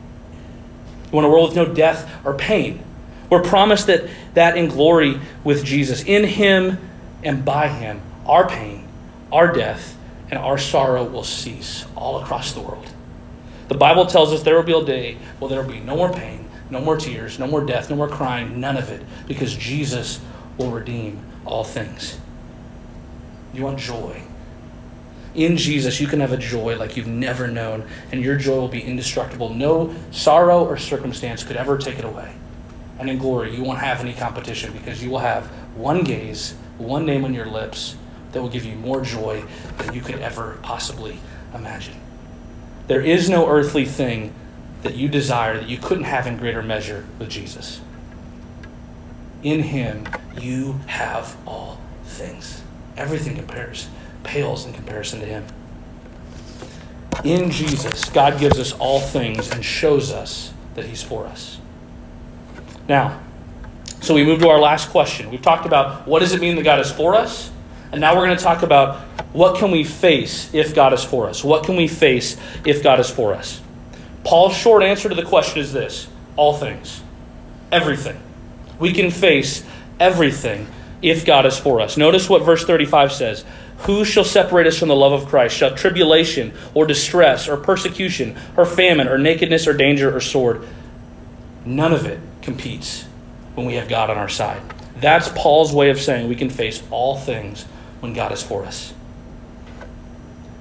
You 1.06 1.12
want 1.12 1.26
a 1.26 1.30
world 1.30 1.50
with 1.50 1.56
no 1.56 1.72
death 1.72 2.10
or 2.24 2.34
pain. 2.34 2.84
We're 3.30 3.42
promised 3.42 3.86
that, 3.86 4.10
that 4.34 4.56
in 4.56 4.68
glory 4.68 5.20
with 5.44 5.64
Jesus. 5.64 6.02
In 6.02 6.24
Him 6.24 6.78
and 7.22 7.44
by 7.44 7.68
Him, 7.68 8.02
our 8.26 8.48
pain, 8.48 8.86
our 9.32 9.52
death, 9.52 9.96
and 10.30 10.38
our 10.38 10.58
sorrow 10.58 11.04
will 11.04 11.24
cease 11.24 11.86
all 11.96 12.20
across 12.20 12.52
the 12.52 12.60
world. 12.60 12.88
The 13.68 13.76
Bible 13.76 14.06
tells 14.06 14.32
us 14.32 14.42
there 14.42 14.56
will 14.56 14.62
be 14.62 14.72
a 14.72 14.84
day 14.84 15.16
where 15.38 15.48
there 15.48 15.62
will 15.62 15.72
be 15.72 15.80
no 15.80 15.96
more 15.96 16.12
pain, 16.12 16.48
no 16.70 16.80
more 16.80 16.96
tears, 16.96 17.38
no 17.38 17.46
more 17.46 17.64
death, 17.64 17.88
no 17.88 17.96
more 17.96 18.08
crying, 18.08 18.60
none 18.60 18.76
of 18.76 18.90
it, 18.90 19.02
because 19.28 19.54
Jesus 19.54 20.20
will 20.58 20.70
redeem 20.70 21.24
all 21.44 21.64
things. 21.64 22.18
You 23.52 23.64
want 23.64 23.78
joy. 23.78 24.22
In 25.34 25.56
Jesus, 25.56 26.00
you 26.00 26.06
can 26.06 26.20
have 26.20 26.32
a 26.32 26.36
joy 26.36 26.76
like 26.76 26.96
you've 26.96 27.06
never 27.06 27.46
known, 27.46 27.86
and 28.10 28.22
your 28.22 28.36
joy 28.36 28.56
will 28.56 28.68
be 28.68 28.82
indestructible. 28.82 29.50
No 29.50 29.94
sorrow 30.10 30.64
or 30.64 30.76
circumstance 30.76 31.44
could 31.44 31.56
ever 31.56 31.78
take 31.78 31.98
it 31.98 32.04
away. 32.04 32.34
And 32.98 33.08
in 33.08 33.18
glory, 33.18 33.54
you 33.54 33.62
won't 33.62 33.78
have 33.78 34.00
any 34.00 34.12
competition 34.12 34.72
because 34.72 35.02
you 35.02 35.10
will 35.10 35.20
have 35.20 35.46
one 35.76 36.02
gaze, 36.02 36.54
one 36.78 37.06
name 37.06 37.24
on 37.24 37.32
your 37.32 37.46
lips, 37.46 37.96
that 38.32 38.42
will 38.42 38.48
give 38.48 38.64
you 38.64 38.74
more 38.76 39.00
joy 39.00 39.42
than 39.78 39.94
you 39.94 40.00
could 40.00 40.18
ever 40.20 40.58
possibly 40.62 41.18
imagine. 41.54 41.94
There 42.88 43.00
is 43.00 43.30
no 43.30 43.48
earthly 43.48 43.84
thing 43.84 44.34
that 44.82 44.96
you 44.96 45.08
desire 45.08 45.58
that 45.58 45.68
you 45.68 45.78
couldn't 45.78 46.04
have 46.04 46.26
in 46.26 46.36
greater 46.36 46.62
measure 46.62 47.06
with 47.18 47.28
Jesus. 47.28 47.80
In 49.42 49.62
Him, 49.62 50.08
you 50.40 50.80
have 50.86 51.36
all 51.46 51.80
things. 52.04 52.62
Everything 52.96 53.36
compares, 53.36 53.88
pales 54.22 54.66
in 54.66 54.72
comparison 54.72 55.20
to 55.20 55.26
Him. 55.26 55.46
In 57.24 57.50
Jesus, 57.50 58.08
God 58.08 58.38
gives 58.38 58.58
us 58.58 58.72
all 58.72 59.00
things 59.00 59.50
and 59.50 59.64
shows 59.64 60.10
us 60.10 60.52
that 60.74 60.86
He's 60.86 61.02
for 61.02 61.26
us. 61.26 61.58
Now, 62.88 63.20
so 64.00 64.14
we 64.14 64.24
move 64.24 64.40
to 64.40 64.48
our 64.48 64.58
last 64.58 64.90
question. 64.90 65.30
We've 65.30 65.42
talked 65.42 65.66
about 65.66 66.06
what 66.06 66.20
does 66.20 66.32
it 66.32 66.40
mean 66.40 66.56
that 66.56 66.62
God 66.62 66.80
is 66.80 66.90
for 66.90 67.14
us? 67.14 67.50
And 67.92 68.00
now 68.00 68.14
we're 68.14 68.26
going 68.26 68.38
to 68.38 68.42
talk 68.42 68.62
about 68.62 69.00
what 69.32 69.58
can 69.58 69.70
we 69.70 69.84
face 69.84 70.52
if 70.54 70.74
God 70.74 70.92
is 70.92 71.04
for 71.04 71.28
us? 71.28 71.44
What 71.44 71.64
can 71.64 71.76
we 71.76 71.88
face 71.88 72.36
if 72.64 72.82
God 72.82 72.98
is 73.00 73.10
for 73.10 73.34
us? 73.34 73.60
Paul's 74.24 74.56
short 74.56 74.82
answer 74.82 75.08
to 75.08 75.14
the 75.14 75.24
question 75.24 75.60
is 75.60 75.72
this 75.72 76.08
all 76.36 76.56
things, 76.56 77.02
everything. 77.70 78.18
We 78.78 78.92
can 78.92 79.10
face 79.10 79.64
everything 79.98 80.66
if 81.02 81.24
God 81.26 81.46
is 81.46 81.58
for 81.58 81.80
us. 81.80 81.96
Notice 81.96 82.28
what 82.28 82.42
verse 82.42 82.64
35 82.64 83.12
says 83.12 83.44
Who 83.82 84.04
shall 84.04 84.24
separate 84.24 84.66
us 84.66 84.78
from 84.78 84.88
the 84.88 84.96
love 84.96 85.12
of 85.12 85.28
Christ? 85.28 85.56
Shall 85.56 85.74
tribulation 85.74 86.52
or 86.74 86.86
distress 86.86 87.48
or 87.48 87.56
persecution 87.56 88.36
or 88.56 88.66
famine 88.66 89.08
or 89.08 89.16
nakedness 89.16 89.66
or 89.66 89.72
danger 89.72 90.14
or 90.14 90.20
sword? 90.20 90.66
None 91.64 91.92
of 91.92 92.06
it 92.06 92.20
competes 92.42 93.04
when 93.54 93.66
we 93.66 93.74
have 93.74 93.88
God 93.88 94.10
on 94.10 94.18
our 94.18 94.28
side. 94.28 94.60
That's 94.96 95.28
Paul's 95.30 95.72
way 95.72 95.90
of 95.90 95.98
saying 95.98 96.28
we 96.28 96.36
can 96.36 96.50
face 96.50 96.82
all 96.90 97.16
things 97.16 97.64
when 98.00 98.12
God 98.12 98.32
is 98.32 98.42
for 98.42 98.64
us. 98.64 98.92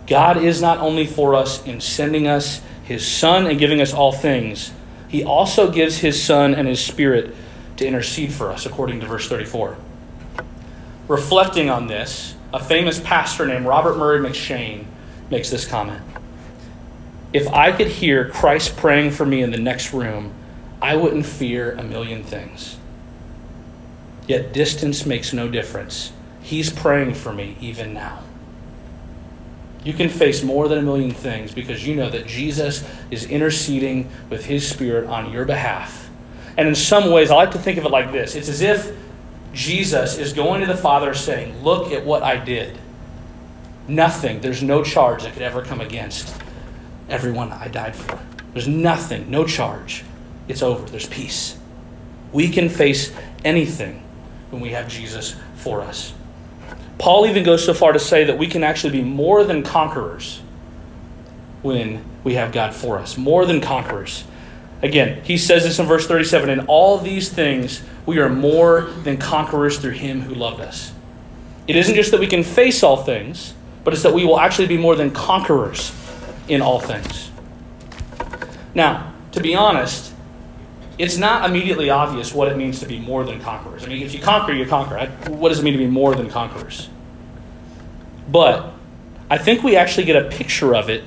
God 0.07 0.37
is 0.37 0.61
not 0.61 0.79
only 0.79 1.05
for 1.05 1.35
us 1.35 1.65
in 1.65 1.81
sending 1.81 2.25
us 2.25 2.61
his 2.83 3.05
Son 3.05 3.45
and 3.45 3.59
giving 3.59 3.81
us 3.81 3.93
all 3.93 4.11
things, 4.11 4.71
he 5.07 5.23
also 5.23 5.69
gives 5.71 5.97
his 5.97 6.21
Son 6.21 6.55
and 6.55 6.67
his 6.67 6.83
Spirit 6.83 7.35
to 7.77 7.85
intercede 7.85 8.33
for 8.33 8.51
us, 8.51 8.65
according 8.65 9.01
to 9.01 9.05
verse 9.05 9.27
34. 9.27 9.77
Reflecting 11.07 11.69
on 11.69 11.87
this, 11.87 12.35
a 12.53 12.63
famous 12.63 12.99
pastor 12.99 13.45
named 13.45 13.65
Robert 13.65 13.97
Murray 13.97 14.19
M'Cheyne 14.19 14.85
makes 15.29 15.49
this 15.49 15.65
comment 15.65 16.01
If 17.33 17.47
I 17.47 17.71
could 17.71 17.87
hear 17.87 18.29
Christ 18.29 18.77
praying 18.77 19.11
for 19.11 19.25
me 19.25 19.41
in 19.41 19.51
the 19.51 19.57
next 19.59 19.93
room, 19.93 20.33
I 20.81 20.95
wouldn't 20.95 21.25
fear 21.25 21.73
a 21.73 21.83
million 21.83 22.23
things. 22.23 22.77
Yet 24.27 24.53
distance 24.53 25.05
makes 25.05 25.33
no 25.33 25.49
difference 25.49 26.11
He's 26.41 26.71
praying 26.71 27.13
for 27.13 27.31
me 27.31 27.57
even 27.61 27.93
now. 27.93 28.23
You 29.83 29.93
can 29.93 30.09
face 30.09 30.43
more 30.43 30.67
than 30.67 30.79
a 30.79 30.81
million 30.81 31.11
things 31.11 31.53
because 31.53 31.85
you 31.85 31.95
know 31.95 32.09
that 32.09 32.27
Jesus 32.27 32.83
is 33.11 33.25
interceding 33.25 34.09
with 34.29 34.45
his 34.45 34.67
spirit 34.67 35.07
on 35.07 35.31
your 35.31 35.45
behalf. 35.45 36.09
And 36.57 36.67
in 36.67 36.75
some 36.75 37.11
ways, 37.11 37.31
I 37.31 37.35
like 37.35 37.51
to 37.51 37.59
think 37.59 37.77
of 37.77 37.85
it 37.85 37.91
like 37.91 38.11
this 38.11 38.35
it's 38.35 38.49
as 38.49 38.61
if 38.61 38.91
Jesus 39.53 40.17
is 40.17 40.33
going 40.33 40.61
to 40.61 40.67
the 40.67 40.77
Father 40.77 41.13
saying, 41.13 41.63
Look 41.63 41.91
at 41.91 42.05
what 42.05 42.23
I 42.23 42.37
did. 42.37 42.77
Nothing, 43.87 44.41
there's 44.41 44.61
no 44.61 44.83
charge 44.83 45.23
that 45.23 45.33
could 45.33 45.41
ever 45.41 45.63
come 45.63 45.81
against 45.81 46.35
everyone 47.09 47.51
I 47.51 47.67
died 47.67 47.95
for. 47.95 48.19
There's 48.53 48.67
nothing, 48.67 49.29
no 49.31 49.45
charge. 49.45 50.03
It's 50.47 50.61
over. 50.61 50.87
There's 50.89 51.07
peace. 51.07 51.57
We 52.31 52.49
can 52.49 52.69
face 52.69 53.13
anything 53.43 54.03
when 54.51 54.61
we 54.61 54.69
have 54.69 54.87
Jesus 54.87 55.35
for 55.55 55.81
us. 55.81 56.13
Paul 56.97 57.25
even 57.25 57.43
goes 57.43 57.63
so 57.65 57.73
far 57.73 57.93
to 57.93 57.99
say 57.99 58.25
that 58.25 58.37
we 58.37 58.47
can 58.47 58.63
actually 58.63 58.91
be 58.91 59.01
more 59.01 59.43
than 59.43 59.63
conquerors 59.63 60.41
when 61.61 62.03
we 62.23 62.35
have 62.35 62.51
God 62.51 62.75
for 62.75 62.99
us. 62.99 63.17
More 63.17 63.45
than 63.45 63.61
conquerors. 63.61 64.25
Again, 64.81 65.21
he 65.23 65.37
says 65.37 65.63
this 65.63 65.79
in 65.79 65.85
verse 65.85 66.07
37 66.07 66.49
In 66.49 66.59
all 66.67 66.97
these 66.97 67.29
things 67.29 67.81
we 68.09 68.17
are 68.17 68.27
more 68.27 68.89
than 69.03 69.17
conquerors 69.17 69.77
through 69.77 69.91
him 69.91 70.21
who 70.21 70.33
loved 70.33 70.59
us. 70.59 70.91
It 71.67 71.75
isn't 71.75 71.93
just 71.93 72.09
that 72.09 72.19
we 72.19 72.25
can 72.25 72.43
face 72.43 72.81
all 72.81 73.03
things, 73.03 73.53
but 73.83 73.93
it's 73.93 74.01
that 74.01 74.15
we 74.15 74.25
will 74.25 74.39
actually 74.39 74.65
be 74.65 74.77
more 74.77 74.95
than 74.95 75.11
conquerors 75.11 75.93
in 76.47 76.59
all 76.59 76.79
things. 76.79 77.29
Now, 78.73 79.13
to 79.33 79.41
be 79.41 79.53
honest, 79.53 80.11
it's 80.97 81.17
not 81.17 81.47
immediately 81.47 81.91
obvious 81.91 82.33
what 82.33 82.47
it 82.47 82.57
means 82.57 82.79
to 82.79 82.87
be 82.87 82.97
more 82.99 83.23
than 83.23 83.39
conquerors. 83.41 83.83
I 83.83 83.89
mean, 83.89 84.01
if 84.01 84.15
you 84.15 84.19
conquer, 84.19 84.53
you 84.53 84.65
conquer. 84.65 85.05
What 85.27 85.49
does 85.49 85.59
it 85.59 85.63
mean 85.63 85.73
to 85.73 85.77
be 85.79 85.85
more 85.85 86.15
than 86.15 86.31
conquerors? 86.31 86.89
But 88.27 88.73
I 89.29 89.37
think 89.37 89.61
we 89.61 89.75
actually 89.75 90.05
get 90.05 90.15
a 90.15 90.29
picture 90.29 90.73
of 90.75 90.89
it 90.89 91.03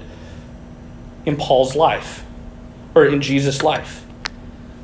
in 1.27 1.37
Paul's 1.37 1.75
life, 1.75 2.25
or 2.95 3.07
in 3.07 3.21
Jesus' 3.21 3.65
life. 3.65 4.07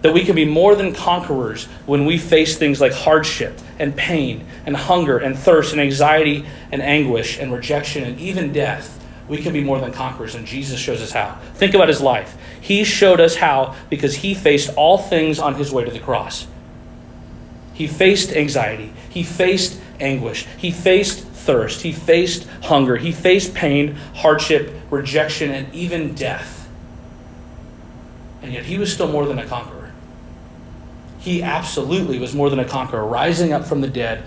That 0.02 0.14
we 0.14 0.24
can 0.24 0.36
be 0.36 0.44
more 0.44 0.76
than 0.76 0.94
conquerors 0.94 1.64
when 1.86 2.04
we 2.04 2.18
face 2.18 2.56
things 2.56 2.80
like 2.80 2.92
hardship 2.92 3.58
and 3.78 3.96
pain 3.96 4.46
and 4.64 4.76
hunger 4.76 5.18
and 5.18 5.36
thirst 5.36 5.72
and 5.72 5.80
anxiety 5.80 6.46
and 6.70 6.80
anguish 6.80 7.38
and 7.38 7.52
rejection 7.52 8.04
and 8.04 8.18
even 8.20 8.52
death. 8.52 8.94
We 9.28 9.38
can 9.38 9.52
be 9.52 9.62
more 9.62 9.78
than 9.78 9.92
conquerors, 9.92 10.34
and 10.34 10.46
Jesus 10.46 10.80
shows 10.80 11.02
us 11.02 11.12
how. 11.12 11.38
Think 11.54 11.74
about 11.74 11.88
his 11.88 12.00
life. 12.00 12.36
He 12.60 12.84
showed 12.84 13.20
us 13.20 13.36
how 13.36 13.74
because 13.90 14.16
he 14.16 14.34
faced 14.34 14.70
all 14.76 14.98
things 14.98 15.38
on 15.38 15.56
his 15.56 15.72
way 15.72 15.84
to 15.84 15.90
the 15.90 15.98
cross. 15.98 16.46
He 17.74 17.86
faced 17.86 18.32
anxiety, 18.32 18.92
he 19.08 19.22
faced 19.22 19.80
anguish, 20.00 20.46
he 20.56 20.72
faced 20.72 21.24
thirst, 21.24 21.82
he 21.82 21.92
faced 21.92 22.48
hunger, 22.64 22.96
he 22.96 23.12
faced 23.12 23.54
pain, 23.54 23.94
hardship, 24.16 24.74
rejection, 24.90 25.50
and 25.50 25.72
even 25.72 26.14
death. 26.14 26.68
And 28.42 28.52
yet 28.52 28.64
he 28.64 28.78
was 28.78 28.92
still 28.92 29.08
more 29.08 29.26
than 29.26 29.38
a 29.38 29.46
conqueror. 29.46 29.77
He 31.28 31.42
absolutely 31.42 32.18
was 32.18 32.34
more 32.34 32.48
than 32.48 32.58
a 32.58 32.64
conqueror, 32.64 33.04
rising 33.04 33.52
up 33.52 33.66
from 33.66 33.82
the 33.82 33.86
dead 33.86 34.26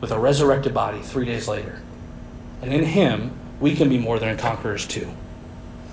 with 0.00 0.10
a 0.10 0.18
resurrected 0.18 0.74
body 0.74 1.00
three 1.00 1.24
days 1.24 1.46
later. 1.46 1.80
And 2.60 2.74
in 2.74 2.82
him, 2.82 3.38
we 3.60 3.76
can 3.76 3.88
be 3.88 3.98
more 3.98 4.18
than 4.18 4.36
conquerors 4.36 4.84
too. 4.84 5.08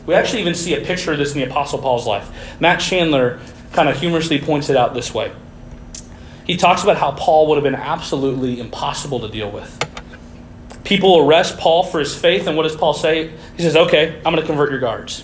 We 0.07 0.15
actually 0.15 0.41
even 0.41 0.55
see 0.55 0.73
a 0.73 0.83
picture 0.83 1.11
of 1.11 1.19
this 1.19 1.35
in 1.35 1.41
the 1.41 1.47
Apostle 1.47 1.77
Paul's 1.77 2.07
life. 2.07 2.59
Matt 2.59 2.79
Chandler 2.79 3.39
kind 3.71 3.87
of 3.87 3.99
humorously 3.99 4.39
points 4.39 4.71
it 4.71 4.75
out 4.75 4.95
this 4.95 5.13
way. 5.13 5.31
He 6.47 6.57
talks 6.57 6.81
about 6.81 6.97
how 6.97 7.11
Paul 7.11 7.45
would 7.49 7.57
have 7.57 7.63
been 7.63 7.75
absolutely 7.75 8.59
impossible 8.59 9.19
to 9.19 9.29
deal 9.29 9.51
with. 9.51 9.77
People 10.83 11.19
arrest 11.19 11.59
Paul 11.59 11.83
for 11.83 11.99
his 11.99 12.15
faith, 12.15 12.47
and 12.47 12.57
what 12.57 12.63
does 12.63 12.75
Paul 12.75 12.95
say? 12.95 13.31
He 13.57 13.61
says, 13.61 13.75
Okay, 13.75 14.15
I'm 14.25 14.33
going 14.33 14.37
to 14.37 14.47
convert 14.47 14.71
your 14.71 14.79
guards. 14.79 15.23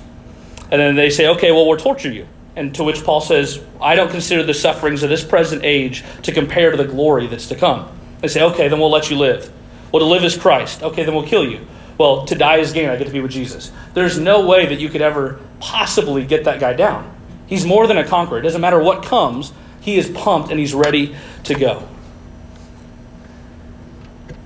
And 0.69 0.79
then 0.79 0.93
they 0.93 1.09
say, 1.09 1.27
Okay, 1.29 1.51
well, 1.51 1.67
we'll 1.67 1.79
torture 1.79 2.11
you. 2.11 2.27
And 2.55 2.73
to 2.75 2.83
which 2.83 3.03
Paul 3.03 3.21
says, 3.21 3.63
I 3.81 3.95
don't 3.95 4.11
consider 4.11 4.43
the 4.43 4.53
sufferings 4.53 5.03
of 5.03 5.09
this 5.09 5.23
present 5.23 5.63
age 5.63 6.03
to 6.23 6.31
compare 6.31 6.71
to 6.71 6.77
the 6.77 6.85
glory 6.85 7.27
that's 7.27 7.47
to 7.47 7.55
come. 7.55 7.89
They 8.21 8.27
say, 8.27 8.43
Okay, 8.43 8.67
then 8.67 8.79
we'll 8.79 8.91
let 8.91 9.09
you 9.09 9.17
live. 9.17 9.51
Well, 9.91 9.99
to 9.99 10.05
live 10.05 10.23
is 10.23 10.37
Christ. 10.37 10.83
Okay, 10.83 11.03
then 11.03 11.13
we'll 11.13 11.27
kill 11.27 11.47
you. 11.47 11.65
Well, 11.97 12.25
to 12.25 12.35
die 12.35 12.57
is 12.57 12.73
gain. 12.73 12.89
I 12.89 12.95
get 12.95 13.07
to 13.07 13.13
be 13.13 13.21
with 13.21 13.31
Jesus. 13.31 13.71
There's 13.93 14.17
no 14.17 14.45
way 14.45 14.65
that 14.65 14.79
you 14.79 14.89
could 14.89 15.01
ever 15.01 15.39
possibly 15.59 16.25
get 16.25 16.45
that 16.45 16.59
guy 16.59 16.73
down. 16.73 17.11
He's 17.47 17.65
more 17.65 17.85
than 17.87 17.97
a 17.97 18.03
conqueror. 18.03 18.39
It 18.39 18.41
doesn't 18.41 18.61
matter 18.61 18.81
what 18.81 19.03
comes, 19.03 19.53
he 19.81 19.97
is 19.97 20.09
pumped 20.09 20.49
and 20.49 20.59
he's 20.59 20.73
ready 20.73 21.15
to 21.43 21.55
go. 21.55 21.87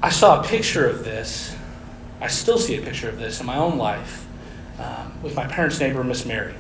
I 0.02 0.10
saw 0.10 0.42
a 0.42 0.44
picture 0.44 0.88
of 0.88 1.04
this. 1.04 1.56
I 2.20 2.28
still 2.28 2.58
see 2.58 2.76
a 2.78 2.82
picture 2.82 3.08
of 3.10 3.20
this 3.20 3.40
in 3.40 3.46
my 3.46 3.58
own 3.58 3.78
life 3.78 4.26
um, 4.80 5.22
with 5.22 5.36
my 5.36 5.46
parents' 5.46 5.80
neighbor, 5.80 6.04
Miss 6.04 6.26
Mary. 6.26 6.56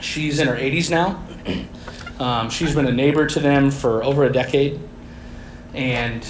She's 0.00 0.38
in 0.38 0.48
her 0.48 0.56
80s 0.56 0.90
now. 0.90 1.24
Um, 2.18 2.50
she's 2.50 2.74
been 2.74 2.86
a 2.86 2.92
neighbor 2.92 3.26
to 3.26 3.40
them 3.40 3.70
for 3.70 4.02
over 4.02 4.24
a 4.24 4.32
decade. 4.32 4.80
And 5.72 6.26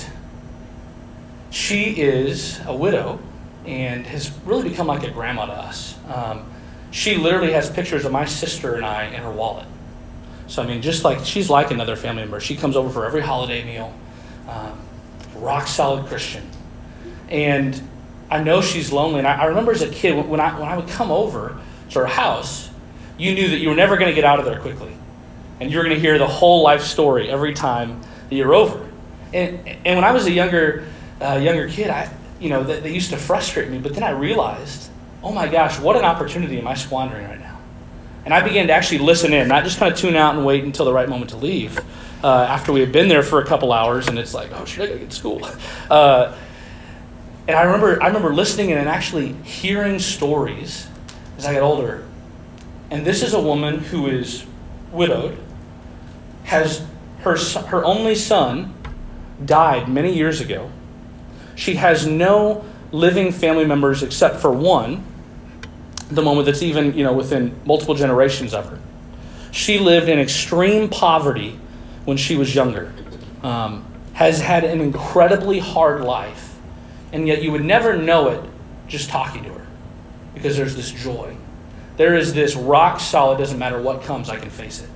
she 1.51 1.99
is 2.01 2.61
a 2.67 2.77
widow 2.77 3.19
and 3.65 4.07
has 4.07 4.31
really 4.45 4.69
become 4.69 4.87
like 4.87 5.03
a 5.05 5.11
grandma 5.11 5.47
to 5.47 5.53
us. 5.53 5.97
Um, 6.13 6.45
she 6.91 7.17
literally 7.17 7.53
has 7.53 7.71
pictures 7.71 8.05
of 8.05 8.13
my 8.13 8.25
sister 8.25 8.75
and 8.75 8.85
I 8.85 9.05
in 9.05 9.23
her 9.23 9.31
wallet. 9.31 9.67
So, 10.47 10.63
I 10.63 10.67
mean, 10.67 10.81
just 10.81 11.05
like 11.05 11.25
she's 11.25 11.51
like 11.51 11.71
another 11.71 11.97
family 11.97 12.23
member. 12.23 12.41
She 12.41 12.57
comes 12.57 12.77
over 12.77 12.89
for 12.89 13.05
every 13.05 13.21
holiday 13.21 13.65
meal, 13.65 13.93
um, 14.49 14.79
rock 15.37 15.67
solid 15.67 16.07
Christian. 16.07 16.49
And 17.29 17.81
I 18.31 18.43
know 18.43 18.63
she's 18.63 18.91
lonely. 18.91 19.19
And 19.19 19.29
I, 19.29 19.43
I 19.43 19.45
remember 19.47 19.73
as 19.73 19.83
a 19.83 19.91
kid, 19.91 20.27
when 20.27 20.41
I, 20.41 20.59
when 20.59 20.69
I 20.69 20.77
would 20.77 20.89
come 20.89 21.11
over 21.11 21.59
to 21.91 21.99
her 22.01 22.07
house, 22.07 22.68
you 23.19 23.35
knew 23.35 23.49
that 23.49 23.59
you 23.59 23.69
were 23.69 23.75
never 23.75 23.97
going 23.97 24.09
to 24.09 24.15
get 24.15 24.25
out 24.25 24.39
of 24.39 24.45
there 24.45 24.61
quickly. 24.61 24.97
And 25.61 25.71
you're 25.71 25.83
going 25.83 25.95
to 25.95 26.01
hear 26.01 26.19
the 26.19 26.27
whole 26.27 26.63
life 26.63 26.83
story 26.83 27.29
every 27.29 27.53
time 27.53 28.01
that 28.29 28.35
you're 28.35 28.55
over. 28.55 28.89
And, 29.35 29.69
and 29.85 29.97
when 29.97 30.05
I 30.05 30.13
was 30.13 30.27
a 30.27 30.31
younger, 30.31 30.87
uh, 31.21 31.35
younger 31.43 31.69
kid, 31.69 31.91
I, 31.91 32.11
you 32.41 32.49
know, 32.49 32.63
that, 32.63 32.83
that 32.85 32.91
used 32.91 33.11
to 33.11 33.17
frustrate 33.17 33.69
me. 33.69 33.79
But 33.79 33.95
then 33.95 34.05
I 34.05 34.11
realized, 34.11 34.89
oh 35.23 35.33
my 35.33 35.49
gosh, 35.49 35.79
what 35.81 35.97
an 35.97 36.05
opportunity 36.05 36.59
am 36.59 36.69
I 36.69 36.75
squandering 36.75 37.27
right 37.27 37.41
now? 37.41 37.59
And 38.25 38.33
I 38.33 38.43
began 38.43 38.69
to 38.69 38.73
actually 38.73 38.99
listen 38.99 39.33
in, 39.33 39.49
not 39.49 39.65
just 39.65 39.79
kind 39.79 39.93
of 39.93 39.99
tune 39.99 40.15
out 40.15 40.37
and 40.37 40.47
wait 40.47 40.63
until 40.65 40.85
the 40.85 40.93
right 40.93 41.09
moment 41.09 41.31
to 41.31 41.37
leave. 41.37 41.79
Uh, 42.23 42.47
after 42.49 42.73
we 42.73 42.81
had 42.81 42.93
been 42.93 43.09
there 43.09 43.23
for 43.23 43.41
a 43.41 43.47
couple 43.47 43.73
hours, 43.73 44.09
and 44.09 44.19
it's 44.19 44.35
like, 44.35 44.51
oh, 44.53 44.65
should 44.65 44.91
I 44.91 44.99
get 44.99 45.11
to 45.11 45.17
school? 45.17 45.49
Uh, 45.91 46.37
and 47.47 47.57
I 47.57 47.63
remember, 47.63 48.03
I 48.03 48.09
remember 48.09 48.35
listening 48.35 48.69
in 48.69 48.77
and 48.77 48.91
actually 48.91 49.33
hearing 49.33 49.99
stories 49.99 50.87
as 51.39 51.47
I 51.47 51.55
got 51.55 51.63
older. 51.63 52.05
And 52.91 53.05
this 53.05 53.23
is 53.23 53.35
a 53.35 53.41
woman 53.41 53.81
who 53.81 54.07
is 54.07 54.47
widowed, 54.93 55.39
has 56.45 56.87
her, 57.21 57.37
her 57.67 57.85
only 57.85 58.15
son 58.15 58.75
died 59.45 59.89
many 59.89 60.15
years 60.15 60.41
ago, 60.41 60.71
she 61.55 61.75
has 61.75 62.07
no 62.07 62.65
living 62.93 63.33
family 63.33 63.67
members 63.67 64.03
except 64.03 64.37
for 64.37 64.51
one, 64.51 65.05
the 66.11 66.23
moment 66.23 66.47
that's 66.47 66.63
even, 66.63 66.97
you 66.97 67.05
know, 67.05 67.13
within 67.13 67.55
multiple 67.67 67.95
generations 67.95 68.55
of 68.55 68.67
her. 68.71 68.79
She 69.51 69.79
lived 69.79 70.09
in 70.09 70.19
extreme 70.19 70.89
poverty 70.89 71.59
when 72.05 72.17
she 72.17 72.37
was 72.37 72.55
younger, 72.55 72.93
um, 73.43 73.85
has 74.15 74.41
had 74.41 74.65
an 74.65 74.81
incredibly 74.81 75.59
hard 75.59 76.03
life, 76.03 76.57
and 77.13 77.27
yet 77.27 77.43
you 77.43 77.53
would 77.53 77.65
never 77.65 77.97
know 77.97 78.29
it 78.29 78.43
just 78.87 79.11
talking 79.11 79.45
to 79.45 79.53
her 79.53 79.67
because 80.35 80.57
there's 80.57 80.75
this 80.75 80.91
joy. 80.91 81.37
There 81.99 82.17
is 82.17 82.33
this 82.33 82.55
rock 82.55 83.01
solid, 83.01 83.39
doesn't 83.39 83.59
matter 83.59 83.83
what 83.83 84.03
comes, 84.03 84.31
I 84.31 84.37
can 84.37 84.51
face 84.51 84.81
it. 84.81 84.89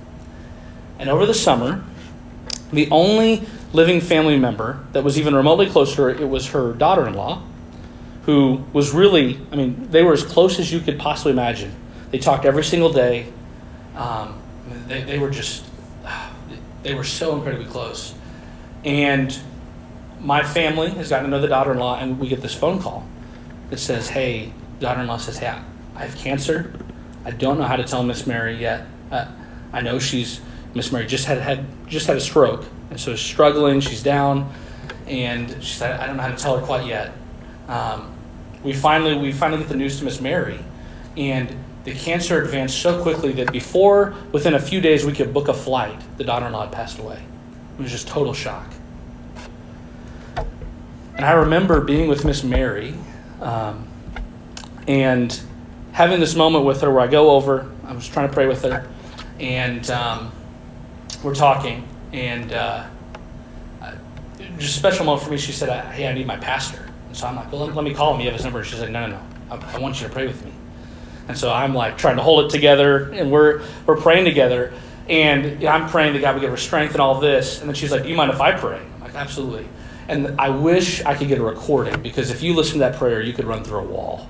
And 0.97 1.09
over 1.09 1.25
the 1.25 1.33
summer, 1.33 1.83
the 2.71 2.89
only 2.89 3.45
living 3.73 3.99
family 3.99 4.39
member 4.39 4.79
that 4.93 5.03
was 5.03 5.19
even 5.19 5.35
remotely 5.35 5.69
close 5.69 5.95
to 5.95 6.03
her, 6.03 6.09
it 6.09 6.27
was 6.27 6.51
her 6.51 6.73
daughter 6.73 7.05
in 7.05 7.13
law, 7.13 7.43
who 8.23 8.63
was 8.71 8.93
really, 8.93 9.37
I 9.51 9.57
mean, 9.57 9.89
they 9.91 10.01
were 10.01 10.13
as 10.13 10.23
close 10.23 10.59
as 10.59 10.71
you 10.71 10.79
could 10.79 10.97
possibly 10.97 11.33
imagine. 11.33 11.75
They 12.11 12.19
talked 12.19 12.45
every 12.45 12.63
single 12.63 12.93
day. 12.93 13.27
Um, 13.97 14.41
they, 14.87 15.03
they 15.03 15.19
were 15.19 15.29
just, 15.29 15.65
they 16.83 16.93
were 16.93 17.03
so 17.03 17.35
incredibly 17.35 17.65
close. 17.65 18.15
And 18.85 19.37
my 20.21 20.41
family 20.41 20.91
has 20.91 21.09
gotten 21.09 21.25
to 21.25 21.31
know 21.31 21.41
the 21.41 21.49
daughter 21.49 21.73
in 21.73 21.79
law, 21.79 21.99
and 21.99 22.17
we 22.17 22.29
get 22.29 22.41
this 22.41 22.55
phone 22.55 22.81
call 22.81 23.05
that 23.71 23.79
says, 23.79 24.07
Hey, 24.07 24.53
daughter 24.79 25.01
in 25.01 25.07
law 25.07 25.17
says, 25.17 25.37
Hey, 25.37 25.47
I 25.95 26.05
have 26.05 26.15
cancer. 26.15 26.73
I 27.25 27.31
don't 27.31 27.57
know 27.57 27.65
how 27.65 27.75
to 27.75 27.83
tell 27.83 28.03
Miss 28.03 28.27
Mary 28.27 28.57
yet. 28.57 28.85
Uh, 29.11 29.27
I 29.71 29.81
know 29.81 29.99
she's, 29.99 30.41
Miss 30.73 30.91
Mary 30.91 31.05
just 31.07 31.25
had, 31.25 31.39
had, 31.39 31.65
just 31.87 32.07
had 32.07 32.17
a 32.17 32.21
stroke 32.21 32.65
and 32.93 33.01
so 33.01 33.15
she's 33.15 33.25
struggling, 33.25 33.79
she's 33.79 34.03
down, 34.03 34.53
and 35.07 35.49
she 35.63 35.73
said, 35.73 35.99
I 35.99 36.05
don't 36.05 36.15
know 36.15 36.21
how 36.21 36.29
to 36.29 36.37
tell 36.37 36.59
her 36.59 36.63
quite 36.63 36.85
yet. 36.85 37.11
Um, 37.67 38.13
we 38.63 38.71
finally 38.71 39.17
we 39.17 39.31
finally 39.31 39.61
get 39.61 39.69
the 39.69 39.75
news 39.75 39.97
to 39.97 40.05
Miss 40.05 40.21
Mary, 40.21 40.59
and 41.17 41.55
the 41.85 41.93
cancer 41.95 42.43
advanced 42.43 42.79
so 42.79 43.01
quickly 43.01 43.31
that 43.31 43.51
before 43.51 44.13
within 44.31 44.53
a 44.53 44.59
few 44.59 44.79
days 44.79 45.07
we 45.07 45.11
could 45.11 45.33
book 45.33 45.47
a 45.47 45.55
flight, 45.55 45.99
the 46.17 46.23
daughter-in-law 46.23 46.65
had 46.65 46.71
passed 46.71 46.99
away. 46.99 47.19
It 47.79 47.81
was 47.81 47.91
just 47.91 48.07
total 48.07 48.35
shock. 48.35 48.71
And 51.15 51.25
I 51.25 51.31
remember 51.31 51.81
being 51.81 52.07
with 52.07 52.25
Miss 52.25 52.43
Mary, 52.43 52.93
um, 53.41 53.87
and 54.87 55.41
having 55.93 56.19
this 56.19 56.35
moment 56.35 56.65
with 56.65 56.81
her 56.81 56.91
where 56.91 57.01
I 57.01 57.07
go 57.07 57.31
over. 57.31 57.71
I 57.85 57.93
was 57.93 58.07
trying 58.07 58.27
to 58.27 58.33
pray 58.33 58.47
with 58.47 58.63
her, 58.63 58.89
and 59.39 59.89
um, 59.89 60.31
we're 61.23 61.35
talking, 61.35 61.87
and 62.11 62.51
uh, 62.51 62.85
just 64.57 64.75
a 64.75 64.79
special 64.79 65.05
moment 65.05 65.23
for 65.23 65.31
me. 65.31 65.37
She 65.37 65.51
said, 65.51 65.69
"Hey, 65.93 66.07
I 66.07 66.13
need 66.13 66.27
my 66.27 66.37
pastor." 66.37 66.89
And 67.07 67.15
so 67.15 67.27
I'm 67.27 67.35
like, 67.35 67.51
"Well, 67.51 67.67
let, 67.67 67.83
me 67.83 67.93
call 67.93 68.13
him. 68.13 68.19
You 68.19 68.27
have 68.27 68.35
his 68.35 68.43
number." 68.43 68.63
She 68.63 68.75
said, 68.75 68.91
"No, 68.91 69.07
no, 69.07 69.17
no. 69.17 69.21
I, 69.51 69.75
I, 69.75 69.79
want 69.79 70.01
you 70.01 70.07
to 70.07 70.13
pray 70.13 70.27
with 70.27 70.43
me." 70.43 70.51
And 71.27 71.37
so 71.37 71.53
I'm 71.53 71.73
like 71.73 71.97
trying 71.97 72.17
to 72.17 72.23
hold 72.23 72.45
it 72.45 72.49
together, 72.49 73.11
and 73.11 73.31
we're 73.31 73.63
we're 73.85 73.97
praying 73.97 74.25
together, 74.25 74.73
and 75.07 75.45
you 75.45 75.67
know, 75.67 75.67
I'm 75.67 75.89
praying 75.89 76.13
that 76.13 76.21
God 76.21 76.35
would 76.35 76.41
give 76.41 76.51
her 76.51 76.57
strength 76.57 76.93
and 76.93 77.01
all 77.01 77.19
this. 77.19 77.59
And 77.59 77.69
then 77.69 77.75
she's 77.75 77.91
like, 77.91 78.03
"Do 78.03 78.09
you 78.09 78.15
mind 78.15 78.31
if 78.31 78.41
I 78.41 78.51
pray?" 78.53 78.81
I'm 78.95 79.01
like, 79.01 79.15
"Absolutely." 79.15 79.67
And 80.07 80.39
I 80.39 80.49
wish 80.49 81.03
I 81.05 81.15
could 81.15 81.29
get 81.29 81.37
a 81.37 81.43
recording 81.43 82.01
because 82.01 82.29
if 82.29 82.43
you 82.43 82.53
listen 82.53 82.73
to 82.73 82.79
that 82.79 82.95
prayer, 82.95 83.21
you 83.21 83.31
could 83.31 83.45
run 83.45 83.63
through 83.63 83.79
a 83.79 83.85
wall. 83.85 84.27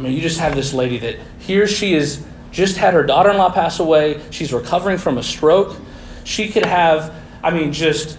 I 0.00 0.02
mean, 0.02 0.12
you 0.14 0.20
just 0.20 0.40
have 0.40 0.54
this 0.54 0.72
lady 0.72 0.98
that 0.98 1.16
here 1.38 1.68
she 1.68 1.92
is, 1.92 2.24
just 2.50 2.78
had 2.78 2.94
her 2.94 3.02
daughter 3.02 3.30
in 3.30 3.36
law 3.36 3.52
pass 3.52 3.78
away. 3.78 4.20
She's 4.30 4.52
recovering 4.52 4.98
from 4.98 5.18
a 5.18 5.22
stroke 5.22 5.76
she 6.24 6.48
could 6.48 6.64
have 6.64 7.14
I 7.42 7.50
mean, 7.50 7.72
just, 7.72 8.18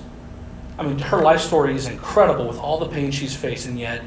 I 0.77 0.83
mean, 0.83 0.97
her 0.99 1.21
life 1.21 1.41
story 1.41 1.75
is 1.75 1.87
incredible 1.87 2.47
with 2.47 2.57
all 2.57 2.79
the 2.79 2.87
pain 2.87 3.11
she's 3.11 3.35
faced, 3.35 3.67
and 3.67 3.79
yet 3.79 4.01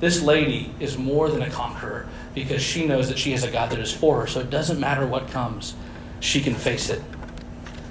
this 0.00 0.22
lady 0.22 0.74
is 0.80 0.96
more 0.96 1.28
than 1.28 1.42
a 1.42 1.50
conqueror 1.50 2.08
because 2.34 2.62
she 2.62 2.86
knows 2.86 3.08
that 3.08 3.18
she 3.18 3.32
has 3.32 3.44
a 3.44 3.50
God 3.50 3.70
that 3.70 3.78
is 3.78 3.92
for 3.92 4.22
her. 4.22 4.26
So 4.26 4.40
it 4.40 4.50
doesn't 4.50 4.80
matter 4.80 5.06
what 5.06 5.28
comes, 5.28 5.74
she 6.20 6.40
can 6.40 6.54
face 6.54 6.88
it. 6.88 7.02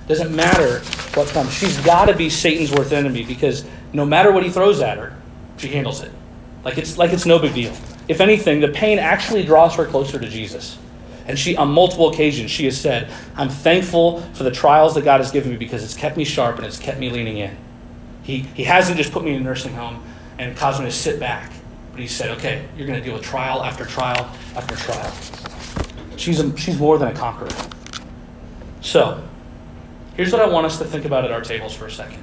Doesn't 0.07 0.36
matter 0.36 0.79
what 1.13 1.27
comes. 1.27 1.53
She's 1.53 1.77
got 1.81 2.05
to 2.05 2.15
be 2.15 2.29
Satan's 2.29 2.71
worst 2.71 2.91
enemy 2.91 3.23
because 3.23 3.63
no 3.93 4.03
matter 4.03 4.31
what 4.31 4.43
he 4.43 4.49
throws 4.49 4.81
at 4.81 4.97
her, 4.97 5.15
she 5.57 5.67
handles 5.67 6.01
it. 6.01 6.11
Like 6.65 6.77
it's 6.77 6.97
like 6.97 7.13
it's 7.13 7.25
no 7.25 7.39
big 7.39 7.53
deal. 7.53 7.73
If 8.07 8.19
anything, 8.19 8.59
the 8.59 8.67
pain 8.67 8.99
actually 8.99 9.43
draws 9.43 9.75
her 9.75 9.85
closer 9.85 10.19
to 10.19 10.27
Jesus. 10.27 10.77
And 11.25 11.39
she, 11.39 11.55
on 11.55 11.69
multiple 11.69 12.09
occasions, 12.09 12.51
she 12.51 12.65
has 12.65 12.79
said, 12.79 13.11
I'm 13.35 13.49
thankful 13.49 14.21
for 14.33 14.43
the 14.43 14.51
trials 14.51 14.95
that 14.95 15.05
God 15.05 15.21
has 15.21 15.31
given 15.31 15.51
me 15.51 15.57
because 15.57 15.83
it's 15.83 15.95
kept 15.95 16.17
me 16.17 16.25
sharp 16.25 16.57
and 16.57 16.65
it's 16.65 16.79
kept 16.79 16.99
me 16.99 17.09
leaning 17.09 17.37
in. 17.37 17.55
He, 18.23 18.39
he 18.39 18.63
hasn't 18.65 18.97
just 18.97 19.11
put 19.11 19.23
me 19.23 19.33
in 19.33 19.41
a 19.41 19.43
nursing 19.43 19.73
home 19.73 20.03
and 20.37 20.55
caused 20.57 20.79
me 20.81 20.85
to 20.87 20.91
sit 20.91 21.19
back, 21.19 21.51
but 21.91 22.01
He 22.01 22.07
said, 22.07 22.31
okay, 22.37 22.65
you're 22.75 22.87
going 22.87 22.99
to 22.99 23.05
deal 23.05 23.13
with 23.13 23.23
trial 23.23 23.63
after 23.63 23.85
trial 23.85 24.29
after 24.55 24.75
trial. 24.75 25.13
She's, 26.17 26.39
a, 26.39 26.57
she's 26.57 26.77
more 26.77 26.97
than 26.97 27.09
a 27.09 27.13
conqueror. 27.13 27.49
So, 28.81 29.23
here's 30.15 30.31
what 30.31 30.41
I 30.41 30.47
want 30.47 30.65
us 30.65 30.77
to 30.79 30.85
think 30.85 31.05
about 31.05 31.23
at 31.23 31.31
our 31.31 31.41
tables 31.41 31.73
for 31.73 31.85
a 31.85 31.91
second. 31.91 32.21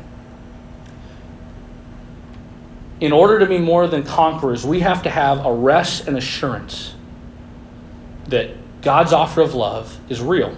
In 3.01 3.13
order 3.13 3.39
to 3.39 3.47
be 3.47 3.59
more 3.59 3.87
than 3.87 4.03
conquerors, 4.03 4.65
we 4.65 4.81
have 4.81 5.03
to 5.05 5.11
have 5.11 5.45
a 5.45 5.53
rest 5.53 6.07
and 6.07 6.17
assurance 6.17 6.95
that 8.29 8.51
God's 8.83 9.13
offer 9.13 9.41
of 9.41 9.55
love 9.55 9.99
is 10.09 10.21
real. 10.21 10.57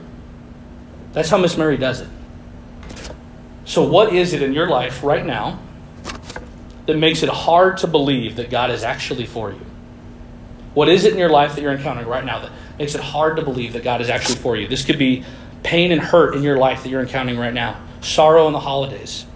That's 1.12 1.28
how 1.28 1.38
Miss 1.38 1.56
Mary 1.56 1.76
does 1.76 2.00
it. 2.00 2.08
So, 3.64 3.82
what 3.88 4.12
is 4.12 4.32
it 4.32 4.42
in 4.42 4.52
your 4.52 4.68
life 4.68 5.02
right 5.02 5.24
now 5.24 5.60
that 6.86 6.96
makes 6.96 7.22
it 7.22 7.28
hard 7.28 7.78
to 7.78 7.86
believe 7.86 8.36
that 8.36 8.50
God 8.50 8.70
is 8.70 8.82
actually 8.82 9.26
for 9.26 9.52
you? 9.52 9.64
What 10.74 10.88
is 10.88 11.04
it 11.04 11.12
in 11.12 11.18
your 11.18 11.28
life 11.28 11.54
that 11.54 11.60
you're 11.60 11.72
encountering 11.72 12.08
right 12.08 12.24
now 12.24 12.40
that 12.40 12.50
makes 12.78 12.94
it 12.94 13.00
hard 13.00 13.36
to 13.36 13.42
believe 13.42 13.74
that 13.74 13.84
God 13.84 14.00
is 14.00 14.08
actually 14.08 14.36
for 14.36 14.56
you? 14.56 14.66
This 14.66 14.84
could 14.84 14.98
be 14.98 15.24
pain 15.62 15.92
and 15.92 16.00
hurt 16.00 16.34
in 16.34 16.42
your 16.42 16.56
life 16.56 16.82
that 16.82 16.88
you're 16.88 17.02
encountering 17.02 17.38
right 17.38 17.54
now, 17.54 17.80
sorrow 18.00 18.46
in 18.46 18.52
the 18.52 18.60
holidays. 18.60 19.26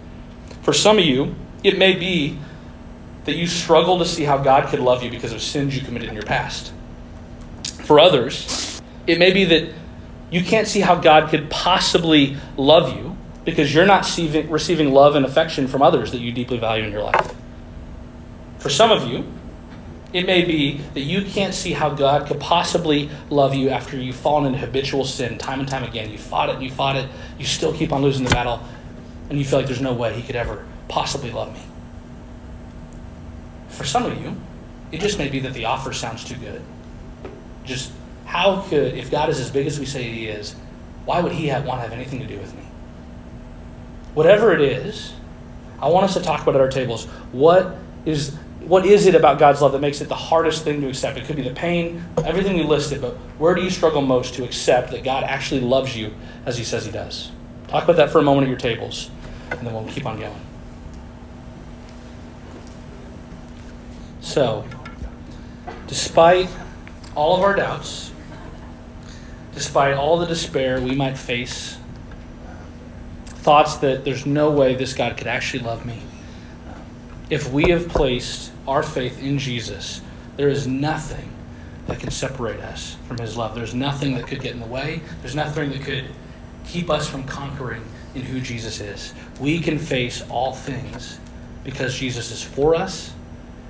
For 0.63 0.73
some 0.73 0.97
of 0.97 1.05
you, 1.05 1.35
it 1.63 1.77
may 1.77 1.93
be 1.93 2.39
that 3.27 3.35
you 3.35 3.45
struggle 3.45 3.99
to 3.99 4.05
see 4.05 4.23
how 4.23 4.37
God 4.37 4.69
could 4.69 4.79
love 4.79 5.03
you 5.03 5.11
because 5.11 5.33
of 5.33 5.41
sins 5.41 5.75
you 5.75 5.81
committed 5.83 6.07
in 6.07 6.15
your 6.15 6.23
past. 6.23 6.71
For 7.83 7.99
others, 7.99 8.81
it 9.05 9.19
may 9.19 9.33
be 9.33 9.43
that 9.45 9.73
you 10.31 10.43
can't 10.43 10.65
see 10.65 10.79
how 10.79 10.95
God 10.95 11.29
could 11.29 11.49
possibly 11.49 12.37
love 12.55 12.95
you 12.95 13.17
because 13.43 13.73
you're 13.73 13.85
not 13.85 14.03
receiving 14.49 14.93
love 14.93 15.15
and 15.15 15.25
affection 15.25 15.67
from 15.67 15.81
others 15.81 16.13
that 16.13 16.19
you 16.19 16.31
deeply 16.31 16.57
value 16.57 16.85
in 16.85 16.91
your 16.91 17.03
life. 17.03 17.35
For 18.59 18.69
some 18.69 18.91
of 18.91 19.09
you, 19.09 19.25
it 20.13 20.25
may 20.25 20.45
be 20.45 20.77
that 20.93 21.01
you 21.01 21.23
can't 21.23 21.53
see 21.53 21.73
how 21.73 21.89
God 21.89 22.27
could 22.27 22.39
possibly 22.39 23.09
love 23.29 23.53
you 23.53 23.69
after 23.69 23.97
you've 23.97 24.15
fallen 24.15 24.45
into 24.45 24.59
habitual 24.59 25.03
sin 25.03 25.37
time 25.37 25.59
and 25.59 25.67
time 25.67 25.83
again. 25.83 26.09
You 26.11 26.17
fought 26.17 26.47
it 26.47 26.55
and 26.55 26.63
you 26.63 26.71
fought 26.71 26.95
it, 26.95 27.09
you 27.37 27.45
still 27.45 27.73
keep 27.73 27.91
on 27.91 28.01
losing 28.01 28.23
the 28.23 28.31
battle, 28.31 28.63
and 29.29 29.37
you 29.37 29.43
feel 29.43 29.59
like 29.59 29.67
there's 29.67 29.81
no 29.81 29.93
way 29.93 30.13
He 30.13 30.23
could 30.23 30.37
ever 30.37 30.65
possibly 30.87 31.31
love 31.31 31.53
me. 31.53 31.66
For 33.77 33.83
some 33.83 34.05
of 34.05 34.19
you, 34.19 34.35
it 34.91 35.01
just 35.01 35.19
may 35.19 35.29
be 35.29 35.39
that 35.41 35.53
the 35.53 35.65
offer 35.65 35.93
sounds 35.93 36.23
too 36.23 36.35
good. 36.35 36.63
Just 37.63 37.91
how 38.25 38.61
could, 38.61 38.95
if 38.95 39.11
God 39.11 39.29
is 39.29 39.39
as 39.39 39.51
big 39.51 39.67
as 39.67 39.79
we 39.79 39.85
say 39.85 40.01
He 40.01 40.25
is, 40.25 40.55
why 41.05 41.21
would 41.21 41.31
He 41.31 41.47
have, 41.49 41.63
want 41.63 41.77
to 41.77 41.83
have 41.83 41.93
anything 41.93 42.19
to 42.19 42.25
do 42.25 42.39
with 42.39 42.55
me? 42.55 42.63
Whatever 44.15 44.51
it 44.51 44.61
is, 44.61 45.13
I 45.79 45.89
want 45.89 46.05
us 46.05 46.15
to 46.15 46.21
talk 46.21 46.41
about 46.41 46.55
at 46.55 46.61
our 46.61 46.69
tables. 46.69 47.05
What 47.31 47.75
is 48.03 48.35
what 48.61 48.83
is 48.83 49.05
it 49.05 49.13
about 49.13 49.37
God's 49.37 49.61
love 49.61 49.73
that 49.73 49.79
makes 49.79 50.01
it 50.01 50.09
the 50.09 50.15
hardest 50.15 50.63
thing 50.63 50.81
to 50.81 50.89
accept? 50.89 51.19
It 51.19 51.25
could 51.25 51.35
be 51.35 51.43
the 51.43 51.53
pain, 51.53 52.03
everything 52.25 52.57
we 52.57 52.63
listed, 52.63 52.99
but 52.99 53.13
where 53.37 53.53
do 53.53 53.61
you 53.61 53.69
struggle 53.69 54.01
most 54.01 54.33
to 54.33 54.43
accept 54.43 54.89
that 54.89 55.03
God 55.03 55.23
actually 55.23 55.61
loves 55.61 55.95
you 55.95 56.15
as 56.47 56.57
He 56.57 56.63
says 56.63 56.83
He 56.83 56.91
does? 56.91 57.31
Talk 57.67 57.83
about 57.83 57.97
that 57.97 58.09
for 58.09 58.17
a 58.17 58.23
moment 58.23 58.45
at 58.45 58.49
your 58.49 58.57
tables, 58.57 59.11
and 59.51 59.59
then 59.59 59.71
we'll 59.71 59.85
keep 59.85 60.07
on 60.07 60.19
going. 60.19 60.46
So, 64.27 64.65
despite 65.87 66.49
all 67.15 67.37
of 67.37 67.43
our 67.43 67.55
doubts, 67.55 68.11
despite 69.55 69.93
all 69.93 70.19
the 70.19 70.25
despair 70.25 70.81
we 70.81 70.93
might 70.95 71.17
face, 71.17 71.77
thoughts 73.25 73.77
that 73.77 74.03
there's 74.03 74.25
no 74.25 74.51
way 74.51 74.75
this 74.75 74.93
God 74.93 75.15
could 75.15 75.27
actually 75.27 75.63
love 75.63 75.85
me, 75.85 76.01
if 77.29 77.49
we 77.53 77.69
have 77.69 77.87
placed 77.87 78.51
our 78.67 78.83
faith 78.83 79.23
in 79.23 79.39
Jesus, 79.39 80.01
there 80.35 80.49
is 80.49 80.67
nothing 80.67 81.31
that 81.87 82.01
can 82.01 82.11
separate 82.11 82.59
us 82.59 82.97
from 83.07 83.19
his 83.19 83.37
love. 83.37 83.55
There's 83.55 83.73
nothing 83.73 84.15
that 84.15 84.27
could 84.27 84.41
get 84.41 84.51
in 84.51 84.59
the 84.59 84.67
way. 84.67 84.99
There's 85.21 85.35
nothing 85.35 85.69
that 85.69 85.83
could 85.83 86.03
keep 86.65 86.89
us 86.89 87.07
from 87.07 87.23
conquering 87.23 87.85
in 88.13 88.23
who 88.23 88.41
Jesus 88.41 88.81
is. 88.81 89.13
We 89.39 89.61
can 89.61 89.79
face 89.79 90.21
all 90.29 90.51
things 90.51 91.17
because 91.63 91.97
Jesus 91.97 92.29
is 92.29 92.43
for 92.43 92.75
us 92.75 93.13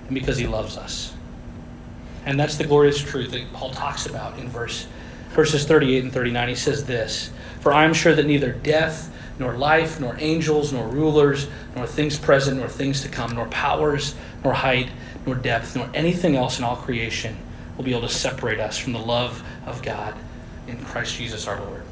and 0.08 0.16
because 0.16 0.38
he 0.38 0.48
loves 0.48 0.78
us. 0.78 1.14
And 2.26 2.40
that's 2.40 2.58
the 2.58 2.66
glorious 2.66 3.00
truth 3.00 3.32
that 3.32 3.54
Paul 3.54 3.72
talks 3.72 4.06
about 4.06 4.38
in 4.40 4.50
verse 4.50 4.88
verses 5.32 5.66
38 5.66 6.04
and 6.04 6.12
39. 6.12 6.50
He 6.50 6.56
says 6.56 6.86
this, 6.86 7.30
"For 7.60 7.72
I 7.72 7.86
am 7.86 7.94
sure 7.94 8.16
that 8.16 8.26
neither 8.26 8.52
death 8.52 9.12
nor 9.40 9.54
life, 9.54 10.00
nor 10.00 10.18
angels, 10.20 10.74
nor 10.74 10.88
rulers, 10.88 11.48
nor 11.76 11.86
things 11.86 12.18
present, 12.18 12.58
nor 12.58 12.68
things 12.68 13.02
to 13.02 13.08
come, 13.08 13.36
nor 13.36 13.46
powers, 13.46 14.16
nor 14.44 14.54
height, 14.54 14.90
nor 15.26 15.36
depth, 15.36 15.76
nor 15.76 15.90
anything 15.94 16.36
else 16.36 16.58
in 16.58 16.66
all 16.66 16.76
creation 16.76 17.38
will 17.76 17.84
be 17.84 17.92
able 17.92 18.08
to 18.08 18.14
separate 18.14 18.60
us 18.60 18.78
from 18.78 18.94
the 18.94 19.00
love 19.00 19.44
of 19.66 19.84
God 19.84 20.16
in 20.68 20.84
Christ 20.84 21.16
Jesus 21.18 21.48
our 21.48 21.60
Lord." 21.60 21.84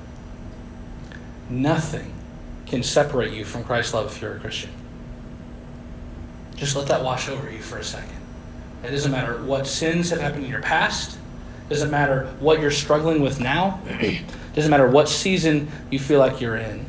Nothing 1.49 2.13
can 2.65 2.81
separate 2.81 3.31
you 3.31 3.45
from 3.45 3.63
Christ's 3.63 3.93
love 3.93 4.07
if 4.07 4.21
you're 4.21 4.35
a 4.35 4.39
Christian. 4.39 4.71
Just 6.55 6.75
let 6.75 6.87
that 6.87 7.03
wash 7.03 7.29
over 7.29 7.51
you 7.51 7.59
for 7.59 7.77
a 7.77 7.83
second. 7.83 8.15
It 8.83 8.91
doesn't 8.91 9.11
matter 9.11 9.41
what 9.43 9.67
sins 9.67 10.09
have 10.11 10.21
happened 10.21 10.45
in 10.45 10.51
your 10.51 10.61
past. 10.61 11.17
It 11.65 11.69
doesn't 11.69 11.89
matter 11.89 12.27
what 12.39 12.59
you're 12.59 12.71
struggling 12.71 13.21
with 13.21 13.39
now. 13.39 13.81
It 13.87 14.23
doesn't 14.53 14.69
matter 14.69 14.87
what 14.87 15.09
season 15.09 15.69
you 15.89 15.99
feel 15.99 16.19
like 16.19 16.39
you're 16.39 16.57
in. 16.57 16.85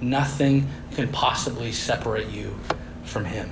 Nothing 0.00 0.68
can 0.92 1.08
possibly 1.08 1.72
separate 1.72 2.28
you 2.28 2.58
from 3.04 3.24
Him. 3.24 3.50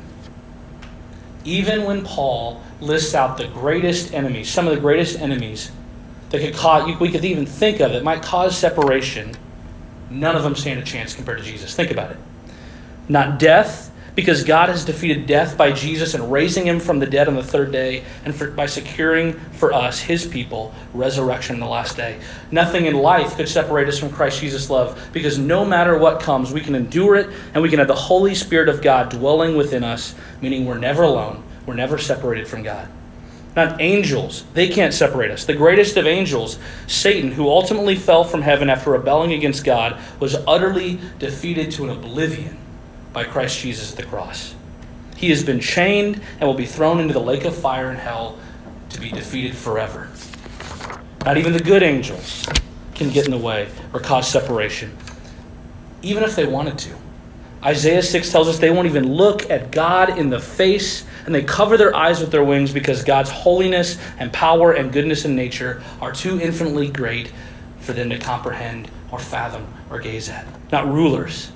Even 1.45 1.85
when 1.85 2.05
Paul 2.05 2.63
lists 2.81 3.15
out 3.15 3.37
the 3.37 3.49
greatest 3.49 4.15
enemies, 4.15 4.49
some 4.49 4.67
of 4.67 4.75
the 4.75 4.81
greatest 4.81 5.19
enemies 5.19 5.71
that 6.31 6.41
could 6.41 6.55
cause, 6.55 6.99
we 6.99 7.11
could 7.11 7.25
even 7.25 7.45
think 7.45 7.81
of 7.81 7.93
that 7.93 8.03
might 8.03 8.23
cause 8.23 8.57
separation, 8.57 9.35
none 10.11 10.37
of 10.37 10.43
them 10.43 10.55
stand 10.55 10.81
a 10.81 10.85
chance 10.85 11.15
compared 11.15 11.39
to 11.39 11.45
Jesus. 11.45 11.75
Think 11.75 11.91
about 11.91 12.13
it. 12.13 12.17
Not 13.09 13.39
death, 13.39 13.91
because 14.15 14.45
God 14.45 14.69
has 14.69 14.85
defeated 14.85 15.27
death 15.27 15.57
by 15.59 15.73
Jesus 15.73 16.15
and 16.15 16.31
raising 16.31 16.67
him 16.67 16.79
from 16.79 17.01
the 17.01 17.07
dead 17.07 17.27
on 17.27 17.35
the 17.35 17.43
third 17.43 17.73
day, 17.73 18.05
and 18.25 18.35
for, 18.35 18.51
by 18.51 18.67
securing 18.67 19.33
for 19.53 19.73
us, 19.73 20.01
his 20.01 20.27
people, 20.27 20.73
resurrection 20.93 21.57
in 21.57 21.61
the 21.61 21.67
last 21.67 21.97
day. 21.97 22.21
Nothing 22.51 22.87
in 22.87 22.95
life 22.95 23.37
could 23.37 23.49
separate 23.49 23.89
us 23.89 23.99
from 23.99 24.11
Christ 24.11 24.41
Jesus' 24.41 24.71
love, 24.71 25.09
because 25.13 25.39
no 25.39 25.65
matter 25.65 25.99
what 25.99 26.21
comes, 26.21 26.53
we 26.53 26.61
can 26.61 26.75
endure 26.75 27.17
it, 27.17 27.29
and 27.55 27.63
we 27.63 27.69
can 27.69 27.81
have 27.81 27.89
the 27.89 27.95
Holy 27.95 28.35
Spirit 28.35 28.69
of 28.69 28.83
God 28.83 29.11
dwelling 29.11 29.57
within 29.57 29.83
us, 29.83 30.15
meaning 30.41 30.65
we're 30.65 30.79
never 30.79 31.03
alone, 31.03 31.43
we're 31.67 31.75
never 31.75 31.99
separated 31.99 32.47
from 32.47 32.63
God. 32.63 32.89
Not 33.57 33.81
angels, 33.81 34.45
they 34.55 34.69
can't 34.69 34.93
separate 34.93 35.31
us. 35.31 35.45
The 35.45 35.55
greatest 35.55 35.97
of 35.97 36.07
angels, 36.07 36.59
Satan, 36.89 37.33
who 37.33 37.49
ultimately 37.49 37.95
fell 37.95 38.25
from 38.25 38.43
heaven 38.43 38.69
after 38.69 38.91
rebelling 38.91 39.33
against 39.33 39.65
God, 39.65 40.01
was 40.19 40.35
utterly 40.47 40.99
defeated 41.21 41.71
to 41.73 41.85
an 41.85 41.91
oblivion 41.91 42.59
by 43.15 43.25
Christ 43.25 43.61
Jesus 43.61 43.93
at 43.93 43.97
the 43.97 44.03
cross. 44.03 44.55
He 45.17 45.31
has 45.31 45.43
been 45.43 45.61
chained 45.61 46.21
and 46.39 46.43
will 46.43 46.55
be 46.55 46.67
thrown 46.67 47.01
into 47.01 47.15
the 47.15 47.21
lake 47.21 47.47
of 47.47 47.57
fire 47.57 47.89
and 47.89 47.99
hell 47.99 48.39
to 48.91 49.01
be 49.01 49.11
defeated 49.11 49.57
forever. 49.57 50.11
Not 51.25 51.39
even 51.39 51.55
the 51.55 51.61
good 51.61 51.83
angels 51.83 52.47
can 52.95 53.09
get 53.09 53.25
in 53.25 53.31
the 53.31 53.39
way 53.39 53.69
or 53.95 54.01
cause 54.01 54.29
separation, 54.29 54.95
even 56.03 56.23
if 56.23 56.37
they 56.37 56.45
wanted 56.45 56.77
to. 56.81 56.95
Isaiah 57.63 58.03
6 58.03 58.31
tells 58.31 58.47
us 58.47 58.59
they 58.59 58.71
won't 58.71 58.87
even 58.87 59.15
look 59.15 59.49
at 59.49 59.71
God 59.71 60.19
in 60.19 60.29
the 60.29 60.39
face 60.39 61.07
and 61.25 61.35
they 61.35 61.43
cover 61.43 61.79
their 61.79 61.95
eyes 61.97 62.21
with 62.21 62.31
their 62.31 62.45
wings 62.45 62.73
because 62.73 63.03
God's 63.03 63.31
holiness 63.31 63.99
and 64.19 64.31
power 64.31 64.73
and 64.73 64.93
goodness 64.93 65.25
and 65.25 65.35
nature 65.35 65.83
are 66.03 66.13
too 66.13 66.39
infinitely 66.41 66.89
great 66.89 67.33
for 67.79 67.95
them 67.95 68.11
to 68.11 68.19
comprehend 68.19 68.91
or 69.11 69.19
fathom 69.19 69.73
or 69.89 69.99
gaze 69.99 70.29
at. 70.29 70.47
Not 70.71 70.87
rulers, 70.87 71.53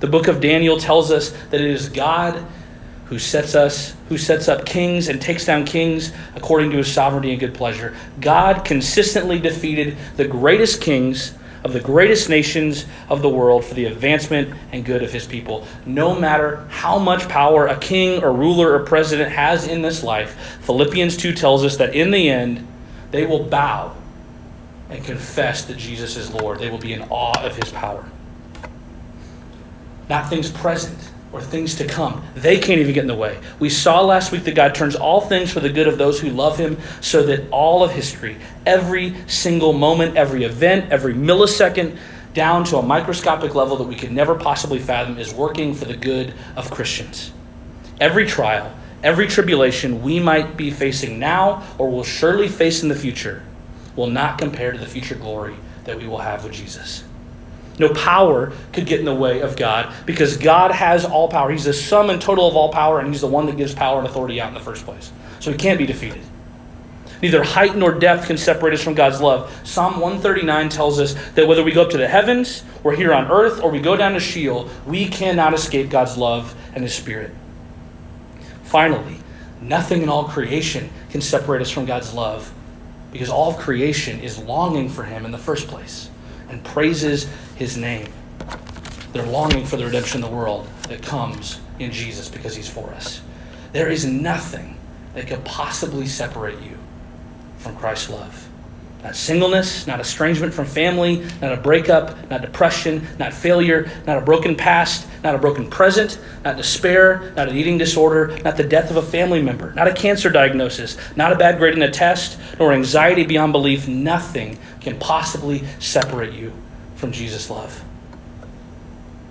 the 0.00 0.06
book 0.06 0.28
of 0.28 0.40
Daniel 0.40 0.78
tells 0.78 1.10
us 1.10 1.30
that 1.50 1.60
it 1.60 1.70
is 1.70 1.88
God 1.88 2.44
who 3.06 3.18
sets 3.18 3.54
us 3.54 3.94
who 4.08 4.16
sets 4.16 4.48
up 4.48 4.64
kings 4.64 5.08
and 5.08 5.20
takes 5.20 5.44
down 5.44 5.64
kings 5.64 6.12
according 6.36 6.70
to 6.70 6.78
his 6.78 6.92
sovereignty 6.92 7.30
and 7.30 7.40
good 7.40 7.54
pleasure. 7.54 7.94
God 8.20 8.64
consistently 8.64 9.38
defeated 9.38 9.96
the 10.16 10.26
greatest 10.26 10.80
kings 10.80 11.34
of 11.64 11.72
the 11.72 11.80
greatest 11.80 12.28
nations 12.28 12.86
of 13.08 13.20
the 13.20 13.28
world 13.28 13.64
for 13.64 13.74
the 13.74 13.84
advancement 13.84 14.54
and 14.72 14.84
good 14.84 15.02
of 15.02 15.12
his 15.12 15.26
people. 15.26 15.66
No 15.84 16.18
matter 16.18 16.64
how 16.70 16.98
much 16.98 17.28
power 17.28 17.66
a 17.66 17.76
king 17.78 18.22
or 18.22 18.32
ruler 18.32 18.72
or 18.72 18.80
president 18.80 19.32
has 19.32 19.66
in 19.66 19.82
this 19.82 20.02
life, 20.02 20.58
Philippians 20.62 21.16
2 21.16 21.34
tells 21.34 21.64
us 21.64 21.76
that 21.76 21.94
in 21.94 22.10
the 22.10 22.30
end, 22.30 22.66
they 23.10 23.26
will 23.26 23.44
bow 23.44 23.94
and 24.88 25.04
confess 25.04 25.64
that 25.66 25.76
Jesus 25.76 26.16
is 26.16 26.32
Lord. 26.32 26.58
They 26.58 26.70
will 26.70 26.78
be 26.78 26.92
in 26.92 27.02
awe 27.10 27.38
of 27.44 27.56
his 27.56 27.70
power. 27.72 28.08
Not 30.10 30.28
things 30.28 30.50
present 30.50 30.98
or 31.32 31.40
things 31.40 31.76
to 31.76 31.86
come. 31.86 32.24
They 32.34 32.58
can't 32.58 32.80
even 32.80 32.92
get 32.92 33.02
in 33.02 33.06
the 33.06 33.14
way. 33.14 33.38
We 33.60 33.70
saw 33.70 34.00
last 34.04 34.32
week 34.32 34.42
that 34.42 34.56
God 34.56 34.74
turns 34.74 34.96
all 34.96 35.20
things 35.20 35.52
for 35.52 35.60
the 35.60 35.68
good 35.70 35.86
of 35.86 35.98
those 35.98 36.20
who 36.20 36.30
love 36.30 36.58
him, 36.58 36.78
so 37.00 37.22
that 37.22 37.48
all 37.50 37.84
of 37.84 37.92
history, 37.92 38.36
every 38.66 39.14
single 39.28 39.72
moment, 39.72 40.16
every 40.16 40.42
event, 40.42 40.90
every 40.90 41.14
millisecond, 41.14 41.96
down 42.34 42.64
to 42.64 42.78
a 42.78 42.82
microscopic 42.82 43.54
level 43.54 43.76
that 43.76 43.84
we 43.84 43.94
could 43.94 44.10
never 44.10 44.34
possibly 44.34 44.80
fathom, 44.80 45.16
is 45.16 45.32
working 45.32 45.74
for 45.74 45.84
the 45.84 45.96
good 45.96 46.34
of 46.56 46.72
Christians. 46.72 47.32
Every 48.00 48.26
trial, 48.26 48.74
every 49.04 49.28
tribulation 49.28 50.02
we 50.02 50.18
might 50.18 50.56
be 50.56 50.72
facing 50.72 51.20
now 51.20 51.62
or 51.78 51.88
will 51.88 52.02
surely 52.02 52.48
face 52.48 52.82
in 52.82 52.88
the 52.88 52.96
future 52.96 53.44
will 53.94 54.08
not 54.08 54.38
compare 54.38 54.72
to 54.72 54.78
the 54.78 54.86
future 54.86 55.14
glory 55.14 55.54
that 55.84 55.98
we 55.98 56.08
will 56.08 56.18
have 56.18 56.42
with 56.42 56.52
Jesus. 56.52 57.04
No 57.80 57.88
power 57.94 58.52
could 58.74 58.84
get 58.84 58.98
in 58.98 59.06
the 59.06 59.14
way 59.14 59.40
of 59.40 59.56
God 59.56 59.90
because 60.04 60.36
God 60.36 60.70
has 60.70 61.06
all 61.06 61.28
power. 61.28 61.50
He's 61.50 61.64
the 61.64 61.72
sum 61.72 62.10
and 62.10 62.20
total 62.20 62.46
of 62.46 62.54
all 62.54 62.70
power, 62.70 63.00
and 63.00 63.08
He's 63.08 63.22
the 63.22 63.26
one 63.26 63.46
that 63.46 63.56
gives 63.56 63.74
power 63.74 63.98
and 63.98 64.06
authority 64.06 64.38
out 64.38 64.48
in 64.48 64.54
the 64.54 64.60
first 64.60 64.84
place. 64.84 65.10
So 65.38 65.50
He 65.50 65.56
can't 65.56 65.78
be 65.78 65.86
defeated. 65.86 66.20
Neither 67.22 67.42
height 67.42 67.74
nor 67.76 67.92
depth 67.92 68.26
can 68.26 68.36
separate 68.36 68.74
us 68.74 68.82
from 68.82 68.92
God's 68.92 69.22
love. 69.22 69.50
Psalm 69.66 69.94
139 69.94 70.68
tells 70.68 71.00
us 71.00 71.14
that 71.30 71.48
whether 71.48 71.64
we 71.64 71.72
go 71.72 71.80
up 71.80 71.90
to 71.90 71.96
the 71.96 72.06
heavens, 72.06 72.64
or 72.84 72.92
here 72.92 73.14
on 73.14 73.30
earth, 73.30 73.62
or 73.62 73.70
we 73.70 73.80
go 73.80 73.96
down 73.96 74.12
to 74.12 74.20
Sheol, 74.20 74.68
we 74.86 75.08
cannot 75.08 75.54
escape 75.54 75.88
God's 75.88 76.18
love 76.18 76.54
and 76.74 76.84
His 76.84 76.94
Spirit. 76.94 77.30
Finally, 78.62 79.20
nothing 79.62 80.02
in 80.02 80.10
all 80.10 80.24
creation 80.24 80.90
can 81.08 81.22
separate 81.22 81.62
us 81.62 81.70
from 81.70 81.86
God's 81.86 82.12
love 82.12 82.52
because 83.10 83.30
all 83.30 83.52
of 83.52 83.56
creation 83.56 84.20
is 84.20 84.36
longing 84.36 84.90
for 84.90 85.04
Him 85.04 85.24
in 85.24 85.30
the 85.30 85.38
first 85.38 85.66
place 85.66 86.10
and 86.50 86.62
praises 86.64 87.28
his 87.60 87.76
name. 87.76 88.08
They're 89.12 89.26
longing 89.26 89.66
for 89.66 89.76
the 89.76 89.84
redemption 89.84 90.24
of 90.24 90.30
the 90.30 90.34
world 90.34 90.66
that 90.88 91.02
comes 91.02 91.60
in 91.78 91.92
Jesus 91.92 92.28
because 92.28 92.56
he's 92.56 92.70
for 92.70 92.88
us. 92.90 93.20
There 93.72 93.90
is 93.90 94.06
nothing 94.06 94.78
that 95.14 95.26
could 95.26 95.44
possibly 95.44 96.06
separate 96.06 96.58
you 96.62 96.78
from 97.58 97.76
Christ's 97.76 98.08
love. 98.08 98.48
Not 99.04 99.14
singleness, 99.14 99.86
not 99.86 100.00
estrangement 100.00 100.54
from 100.54 100.64
family, 100.64 101.22
not 101.42 101.52
a 101.52 101.56
breakup, 101.58 102.30
not 102.30 102.40
depression, 102.40 103.06
not 103.18 103.34
failure, 103.34 103.90
not 104.06 104.16
a 104.16 104.22
broken 104.22 104.56
past, 104.56 105.06
not 105.22 105.34
a 105.34 105.38
broken 105.38 105.68
present, 105.68 106.18
not 106.44 106.56
despair, 106.56 107.32
not 107.36 107.50
an 107.50 107.56
eating 107.58 107.76
disorder, 107.76 108.38
not 108.42 108.56
the 108.56 108.64
death 108.64 108.90
of 108.90 108.96
a 108.96 109.02
family 109.02 109.42
member, 109.42 109.74
not 109.74 109.86
a 109.86 109.92
cancer 109.92 110.30
diagnosis, 110.30 110.96
not 111.14 111.30
a 111.30 111.36
bad 111.36 111.58
grade 111.58 111.74
in 111.74 111.82
a 111.82 111.90
test, 111.90 112.38
nor 112.58 112.72
anxiety 112.72 113.24
beyond 113.24 113.52
belief. 113.52 113.86
Nothing 113.86 114.58
can 114.80 114.98
possibly 114.98 115.62
separate 115.78 116.32
you 116.32 116.54
from 117.00 117.12
Jesus' 117.12 117.50
love. 117.50 117.82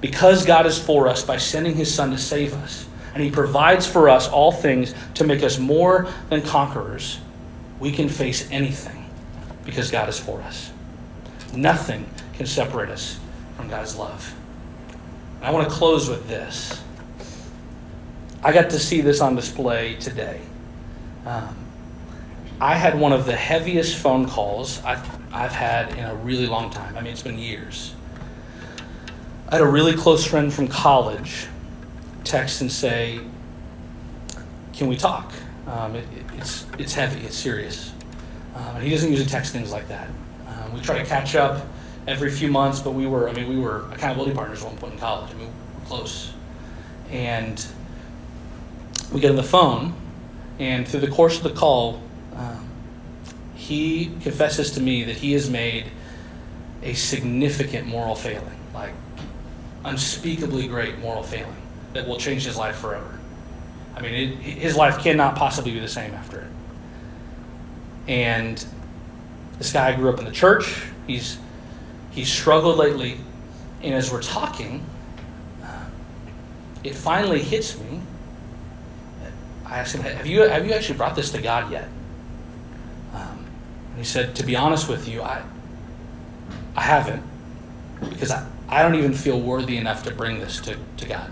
Because 0.02 0.46
God 0.46 0.66
is 0.66 0.80
for 0.80 1.08
us 1.08 1.24
by 1.24 1.38
sending 1.38 1.76
his 1.76 1.94
Son 1.94 2.12
to 2.12 2.18
save 2.18 2.54
us, 2.54 2.88
and 3.14 3.24
he 3.24 3.30
provides 3.30 3.86
for 3.86 4.10
us 4.10 4.28
all 4.28 4.52
things 4.52 4.94
to 5.16 5.24
make 5.24 5.44
us 5.44 5.60
more 5.60 6.08
than 6.30 6.42
conquerors, 6.42 7.20
we 7.80 7.92
can 7.92 8.10
face 8.10 8.50
anything 8.52 9.06
because 9.66 9.92
God 9.92 10.10
is 10.10 10.20
for 10.20 10.42
us. 10.42 10.72
Nothing 11.54 12.10
can 12.34 12.46
separate 12.46 12.90
us 12.90 13.20
from 13.56 13.70
God's 13.70 13.96
love. 13.96 14.34
And 15.38 15.46
I 15.46 15.52
want 15.52 15.70
to 15.70 15.74
close 15.74 16.10
with 16.10 16.28
this. 16.28 16.82
I 18.44 18.54
got 18.54 18.70
to 18.72 18.80
see 18.80 19.02
this 19.02 19.22
on 19.22 19.36
display 19.36 19.96
today. 19.96 20.42
Um, 21.26 21.56
I 22.62 22.76
had 22.76 23.00
one 23.00 23.14
of 23.14 23.26
the 23.26 23.36
heaviest 23.36 23.98
phone 23.98 24.28
calls 24.28 24.82
I've, 24.84 25.19
I've 25.32 25.52
had 25.52 25.92
in 25.98 26.06
a 26.06 26.16
really 26.16 26.48
long 26.48 26.70
time. 26.70 26.98
I 26.98 27.02
mean, 27.02 27.14
it's 27.14 27.24
been 27.24 27.38
years. 27.38 27.94
I 29.48 29.56
had 29.56 29.62
a 29.62 29.68
really 29.68 29.94
close 29.94 30.26
friend 30.26 30.54
from 30.54 30.68
college 30.68 31.48
text 32.24 32.62
and 32.62 32.72
say, 32.72 33.20
Can 34.74 34.88
we 34.88 34.96
talk? 34.96 35.34
Um, 35.68 35.96
it, 35.96 36.06
it, 36.16 36.26
it's, 36.38 36.66
it's 36.78 36.94
heavy, 36.94 37.26
it's 37.26 37.38
serious. 37.38 37.94
Um, 38.56 38.78
and 38.78 38.84
he 38.84 38.90
doesn't 38.90 39.10
usually 39.10 39.30
text 39.30 39.54
things 39.54 39.72
like 39.72 39.88
that. 39.88 40.10
Um, 40.48 40.74
we 40.74 40.82
try 40.82 40.98
to 40.98 41.06
catch 41.06 41.36
up 41.36 41.66
every 42.08 42.32
few 42.32 42.52
months, 42.52 42.80
but 42.80 42.92
we 42.92 43.06
were, 43.06 43.30
I 43.30 43.34
mean, 43.34 43.48
we 43.48 43.58
were 43.58 43.86
accountability 43.92 44.34
partners 44.34 44.62
at 44.62 44.68
one 44.68 44.78
point 44.78 44.94
in 44.94 45.00
college. 45.00 45.30
I 45.30 45.34
mean, 45.36 45.48
we 45.48 45.80
were 45.80 45.86
close. 45.86 46.34
And 47.12 47.64
we 49.12 49.20
get 49.20 49.30
on 49.32 49.36
the 49.36 49.44
phone, 49.44 49.94
and 50.60 50.88
through 50.88 51.00
the 51.02 51.08
course 51.08 51.38
of 51.38 51.44
the 51.44 51.52
call, 51.52 52.02
um, 52.36 52.69
he 53.60 54.06
confesses 54.22 54.72
to 54.72 54.82
me 54.82 55.04
that 55.04 55.18
he 55.18 55.34
has 55.34 55.50
made 55.50 55.86
a 56.82 56.94
significant 56.94 57.86
moral 57.86 58.16
failing, 58.16 58.58
like 58.74 58.94
unspeakably 59.84 60.66
great 60.66 60.98
moral 61.00 61.24
failing 61.24 61.62
that 61.92 62.08
will 62.08 62.18
change 62.18 62.46
his 62.46 62.56
life 62.56 62.78
forever. 62.78 63.20
I 63.98 64.02
mean, 64.02 64.14
it, 64.14 64.36
his 64.38 64.78
life 64.78 65.00
cannot 65.00 65.36
possibly 65.36 65.74
be 65.74 65.80
the 65.80 65.90
same 65.90 66.14
after 66.14 66.40
it. 66.40 66.48
And 68.08 68.66
this 69.58 69.74
guy 69.74 69.94
grew 69.94 70.10
up 70.10 70.20
in 70.20 70.26
the 70.26 70.32
church. 70.32 70.82
He's 71.06 71.38
he's 72.12 72.32
struggled 72.32 72.78
lately, 72.78 73.18
and 73.84 73.94
as 73.94 74.10
we're 74.10 74.24
talking, 74.24 74.86
it 76.86 76.96
finally 76.96 77.44
hits 77.44 77.78
me. 77.78 78.00
I 79.66 79.80
asked 79.80 79.96
him, 79.96 80.02
"Have 80.02 80.26
you 80.26 80.44
have 80.44 80.66
you 80.66 80.72
actually 80.72 80.98
brought 80.98 81.18
this 81.18 81.32
to 81.32 81.42
God 81.42 81.70
yet?" 81.70 81.90
He 84.00 84.06
said, 84.06 84.34
"To 84.36 84.44
be 84.44 84.56
honest 84.56 84.88
with 84.88 85.08
you, 85.08 85.22
I 85.22 85.44
I 86.76 86.82
haven't 86.82 87.22
because 88.10 88.32
I, 88.32 88.48
I 88.70 88.82
don't 88.82 88.96
even 88.96 89.14
feel 89.14 89.40
worthy 89.40 89.76
enough 89.76 90.04
to 90.04 90.12
bring 90.12 90.40
this 90.40 90.62
to, 90.62 90.78
to 90.98 91.06
God. 91.06 91.30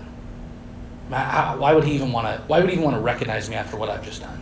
Why 1.08 1.72
would 1.72 1.84
he 1.84 1.94
even 1.94 2.12
want 2.12 2.26
to? 2.26 2.42
Why 2.46 2.60
would 2.60 2.68
he 2.68 2.74
even 2.74 2.84
want 2.84 2.96
to 2.96 3.00
recognize 3.00 3.48
me 3.48 3.56
after 3.56 3.76
what 3.78 3.88
I've 3.88 4.04
just 4.04 4.20
done?" 4.20 4.40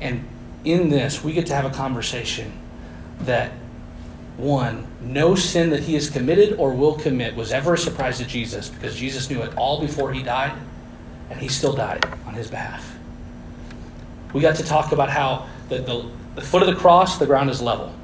And 0.00 0.28
in 0.64 0.90
this, 0.90 1.22
we 1.22 1.32
get 1.32 1.46
to 1.46 1.54
have 1.54 1.64
a 1.64 1.70
conversation 1.70 2.52
that 3.20 3.52
one, 4.36 4.88
no 5.00 5.36
sin 5.36 5.70
that 5.70 5.84
he 5.84 5.94
has 5.94 6.10
committed 6.10 6.58
or 6.58 6.74
will 6.74 6.94
commit 6.94 7.36
was 7.36 7.52
ever 7.52 7.74
a 7.74 7.78
surprise 7.78 8.18
to 8.18 8.24
Jesus 8.24 8.68
because 8.68 8.96
Jesus 8.96 9.30
knew 9.30 9.42
it 9.42 9.56
all 9.56 9.80
before 9.80 10.12
he 10.12 10.22
died, 10.24 10.52
and 11.30 11.38
he 11.38 11.46
still 11.46 11.74
died 11.74 12.04
on 12.26 12.34
his 12.34 12.50
behalf. 12.50 12.98
We 14.32 14.40
got 14.40 14.56
to 14.56 14.64
talk 14.64 14.90
about 14.90 15.10
how 15.10 15.46
the, 15.76 15.82
the, 15.82 16.08
the 16.36 16.40
foot 16.40 16.62
of 16.62 16.68
the 16.68 16.74
cross, 16.74 17.18
the 17.18 17.26
ground 17.26 17.50
is 17.50 17.60
level. 17.62 17.94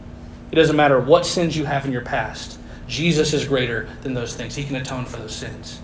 It 0.50 0.56
doesn't 0.56 0.76
matter 0.76 1.00
what 1.00 1.26
sins 1.26 1.56
you 1.56 1.64
have 1.64 1.84
in 1.84 1.92
your 1.92 2.02
past, 2.02 2.58
Jesus 2.86 3.34
is 3.34 3.44
greater 3.46 3.88
than 4.02 4.14
those 4.14 4.34
things. 4.34 4.54
He 4.54 4.64
can 4.64 4.76
atone 4.76 5.04
for 5.04 5.18
those 5.18 5.34
sins. 5.34 5.80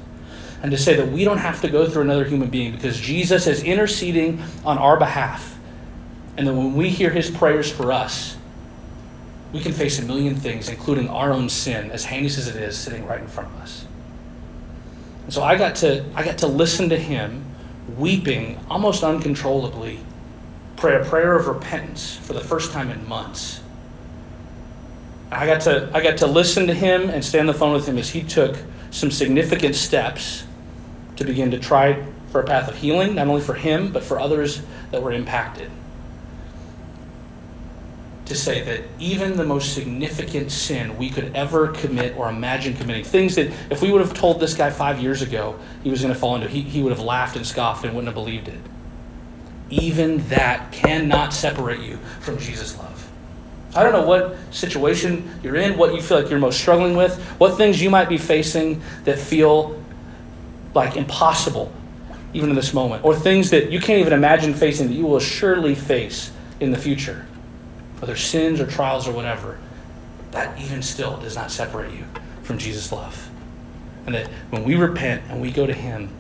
And 0.63 0.71
to 0.71 0.79
say 0.79 0.95
that 0.97 1.09
we 1.09 1.25
don't 1.25 1.39
have 1.39 1.61
to 1.61 1.69
go 1.69 1.87
through 1.87 2.03
another 2.03 2.25
human 2.25 2.49
being 2.49 2.73
because 2.73 2.99
Jesus 2.99 3.47
is 3.47 3.63
interceding 3.63 4.43
on 4.65 4.79
our 4.79 4.99
behalf 4.99 5.55
and 6.37 6.47
then 6.47 6.57
when 6.57 6.75
we 6.75 6.91
hear 6.91 7.11
his 7.11 7.31
prayers 7.31 7.71
for 7.71 7.93
us, 7.93 8.37
we 9.53 9.61
can 9.61 9.73
face 9.73 10.01
a 10.01 10.03
million 10.03 10.35
things, 10.35 10.69
including 10.69 11.09
our 11.09 11.33
own 11.33 11.49
sin, 11.49 11.91
as 11.93 12.05
heinous 12.05 12.39
as 12.39 12.49
it 12.49 12.57
is, 12.57 12.77
sitting 12.77 13.07
right 13.07 13.21
in 13.21 13.29
front 13.29 13.51
of 13.51 13.61
us. 13.61 13.87
And 15.25 15.33
so 15.33 15.43
I 15.43 15.57
got 15.57 15.77
to 15.77 16.05
I 16.15 16.25
got 16.25 16.39
to 16.39 16.47
listen 16.47 16.89
to 16.89 16.99
him 16.99 17.45
weeping 17.97 18.59
almost 18.69 19.05
uncontrollably, 19.05 20.01
pray 20.85 21.01
a 21.01 21.05
prayer 21.07 21.35
of 21.35 21.47
repentance 21.47 22.15
for 22.15 22.35
the 22.35 22.43
first 22.43 22.71
time 22.71 22.91
in 22.91 23.09
months. 23.09 23.63
I 25.31 25.47
got 25.47 25.63
to 25.63 25.91
I 25.95 26.03
got 26.03 26.19
to 26.19 26.27
listen 26.27 26.67
to 26.67 26.75
him 26.75 27.09
and 27.09 27.25
stay 27.25 27.41
on 27.41 27.47
the 27.47 27.55
phone 27.55 27.73
with 27.73 27.89
him 27.89 27.97
as 27.97 28.11
he 28.11 28.23
took 28.23 28.55
some 28.91 29.11
significant 29.11 29.77
steps 29.77 30.45
to 31.17 31.25
begin 31.25 31.51
to 31.53 31.59
try 31.59 32.05
for 32.31 32.43
a 32.43 32.45
path 32.45 32.69
of 32.69 32.77
healing, 32.77 33.15
not 33.15 33.29
only 33.29 33.41
for 33.41 33.55
him, 33.55 33.93
but 33.93 34.05
for 34.05 34.21
others 34.21 34.61
that 34.91 35.03
were 35.03 35.13
impacted 35.13 35.71
to 38.27 38.35
say 38.35 38.63
that 38.63 38.83
even 38.99 39.39
the 39.39 39.45
most 39.45 39.75
significant 39.75 40.51
sin 40.51 40.99
we 40.99 41.09
could 41.09 41.35
ever 41.35 41.69
commit 41.69 42.17
or 42.17 42.29
imagine 42.29 42.75
committing, 42.75 43.05
things 43.05 43.35
that 43.37 43.51
if 43.71 43.81
we 43.81 43.91
would 43.91 44.01
have 44.01 44.15
told 44.15 44.41
this 44.41 44.55
guy 44.55 44.71
five 44.71 44.99
years 44.99 45.23
ago 45.23 45.59
he 45.83 45.91
was 45.91 46.03
going 46.03 46.13
to 46.13 46.19
fall 46.19 46.35
into, 46.35 46.49
he, 46.49 46.61
he 46.61 46.83
would 46.83 46.93
have 46.93 47.03
laughed 47.03 47.37
and 47.37 47.47
scoffed 47.47 47.85
and 47.85 47.95
wouldn't 47.95 48.09
have 48.09 48.15
believed 48.15 48.49
it. 48.49 48.61
Even 49.71 50.27
that 50.29 50.73
cannot 50.73 51.33
separate 51.33 51.81
you 51.81 51.97
from 52.21 52.39
Jesus' 52.39 52.77
love. 52.79 53.11
I 53.75 53.83
don't 53.83 53.93
know 53.93 54.07
what 54.07 54.37
situation 54.53 55.29
you're 55.43 55.57
in, 55.57 55.77
what 55.77 55.95
you 55.95 56.03
feel 56.03 56.21
like 56.21 56.31
you're 56.31 56.39
most 56.39 56.61
struggling 56.61 56.97
with, 56.97 57.19
what 57.39 57.57
things 57.57 57.83
you 57.83 57.91
might 57.91 58.09
be 58.09 58.19
facing 58.19 58.83
that 59.05 59.19
feel 59.19 59.83
like 60.75 60.97
impossible 60.97 61.73
even 62.33 62.51
in 62.51 62.57
this 62.57 62.75
moment, 62.75 63.05
or 63.05 63.15
things 63.15 63.51
that 63.51 63.71
you 63.71 63.79
can't 63.79 64.01
even 64.01 64.13
imagine 64.13 64.55
facing 64.55 64.89
that 64.89 64.95
you 64.95 65.07
will 65.07 65.21
surely 65.21 65.75
face 65.75 66.33
in 66.59 66.73
the 66.73 66.79
future 66.79 67.27
whether 68.05 68.17
sins 68.17 68.61
or 68.61 68.67
trials 68.67 69.09
or 69.09 69.13
whatever, 69.13 69.59
that 70.33 70.61
even 70.61 70.83
still 70.83 71.17
does 71.17 71.35
not 71.35 71.51
separate 71.51 71.91
you 71.91 72.05
from 72.43 72.59
Jesus' 72.59 72.93
love. 72.93 73.31
And 74.05 74.15
that 74.15 74.27
when 74.51 74.63
we 74.63 74.75
repent 74.75 75.23
and 75.31 75.41
we 75.41 75.51
go 75.51 75.67
to 75.67 75.73
Him, 75.73 76.11